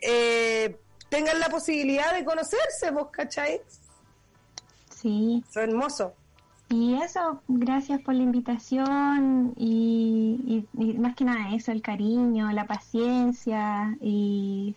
eh, 0.00 0.76
tengan 1.08 1.40
la 1.40 1.48
posibilidad 1.48 2.14
de 2.14 2.24
conocerse, 2.24 2.90
vos, 2.92 3.08
¿cachai? 3.10 3.62
Sí. 4.94 5.42
Eso 5.48 5.60
es 5.60 5.68
hermoso. 5.68 6.14
Y 6.70 6.94
eso, 6.94 7.42
gracias 7.48 8.00
por 8.02 8.14
la 8.14 8.22
invitación 8.22 9.54
y, 9.56 10.66
más 10.98 11.14
que 11.14 11.24
nada 11.24 11.54
eso, 11.54 11.72
el 11.72 11.80
cariño, 11.80 12.52
la 12.52 12.66
paciencia 12.66 13.96
y, 14.02 14.76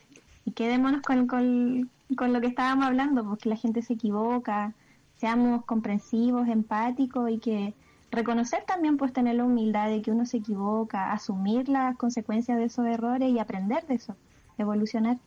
quedémonos 0.56 1.02
con, 1.02 1.28
con, 1.28 1.90
con, 2.16 2.34
lo 2.34 2.40
que 2.40 2.48
estábamos 2.48 2.86
hablando, 2.86 3.24
porque 3.26 3.50
la 3.50 3.58
gente 3.58 3.82
se 3.82 3.94
equivoca, 3.94 4.74
seamos 5.18 5.66
comprensivos, 5.66 6.48
empáticos 6.48 7.30
y 7.30 7.40
que 7.40 7.74
reconocer 8.10 8.64
también 8.66 8.98
pues 8.98 9.12
tener 9.12 9.36
la 9.36 9.46
humildad 9.46 9.90
de 9.90 10.02
que 10.02 10.12
uno 10.12 10.26
se 10.26 10.38
equivoca, 10.38 11.12
asumir 11.12 11.68
las 11.68 11.98
consecuencias 11.98 12.58
de 12.58 12.66
esos 12.66 12.86
errores 12.86 13.30
y 13.30 13.40
aprender 13.40 13.86
de 13.88 13.96
eso, 13.96 14.16
evolucionar. 14.58 15.18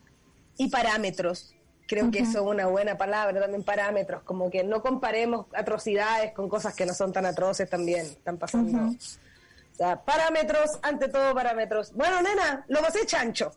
Y 0.57 0.69
parámetros, 0.69 1.53
Creo 1.87 2.09
que 2.09 2.19
eso 2.19 2.39
es 2.39 2.45
una 2.45 2.65
buena 2.65 2.97
palabra, 2.97 3.39
también 3.41 3.63
parámetros, 3.63 4.23
como 4.23 4.49
que 4.49 4.63
no 4.63 4.81
comparemos 4.81 5.45
atrocidades 5.53 6.33
con 6.33 6.49
cosas 6.49 6.73
que 6.73 6.85
no 6.85 6.93
son 6.95 7.13
tan 7.13 7.25
atroces 7.27 7.69
también, 7.69 8.05
están 8.07 8.37
pasando 8.39 8.89
O 8.89 9.75
sea, 9.77 10.01
parámetros, 10.01 10.79
ante 10.81 11.09
todo 11.09 11.35
parámetros. 11.35 11.93
Bueno, 11.93 12.21
nena, 12.23 12.65
lo 12.69 12.81
pasé 12.81 13.05
chancho. 13.05 13.51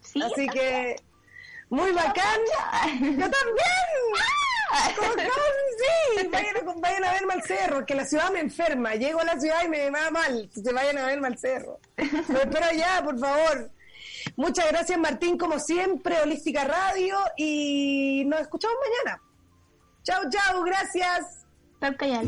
Sí, 0.00 0.22
Así 0.22 0.46
que, 0.48 0.96
muy 1.68 1.92
bacán. 1.92 2.40
Yo 3.00 3.30
también. 3.30 3.30
¿Cómo- 4.96 5.10
cómo? 5.12 5.24
Sí, 6.16 6.28
vayan 6.32 6.56
a, 6.56 6.72
vayan 6.80 7.04
a 7.04 7.12
verme 7.12 7.34
al 7.34 7.42
cerro, 7.42 7.84
que 7.86 7.94
la 7.94 8.04
ciudad 8.04 8.30
me 8.30 8.40
enferma. 8.40 8.94
Llego 8.94 9.20
a 9.20 9.24
la 9.24 9.38
ciudad 9.40 9.62
y 9.64 9.68
me 9.68 9.90
va 9.90 10.10
mal. 10.10 10.48
Se 10.54 10.72
vayan 10.72 10.98
a 10.98 11.06
verme 11.06 11.28
al 11.28 11.38
cerro. 11.38 11.78
Lo 11.96 12.38
espero 12.40 12.64
allá, 12.66 13.00
por 13.04 13.18
favor. 13.18 13.70
Muchas 14.36 14.68
gracias, 14.70 14.98
Martín, 14.98 15.38
como 15.38 15.58
siempre, 15.58 16.20
Holística 16.20 16.64
Radio. 16.64 17.16
Y 17.36 18.24
nos 18.26 18.40
escuchamos 18.40 18.76
mañana. 18.88 19.22
Chao, 20.02 20.22
chao, 20.30 20.62
gracias. 20.62 21.46
Cayal. 21.98 22.26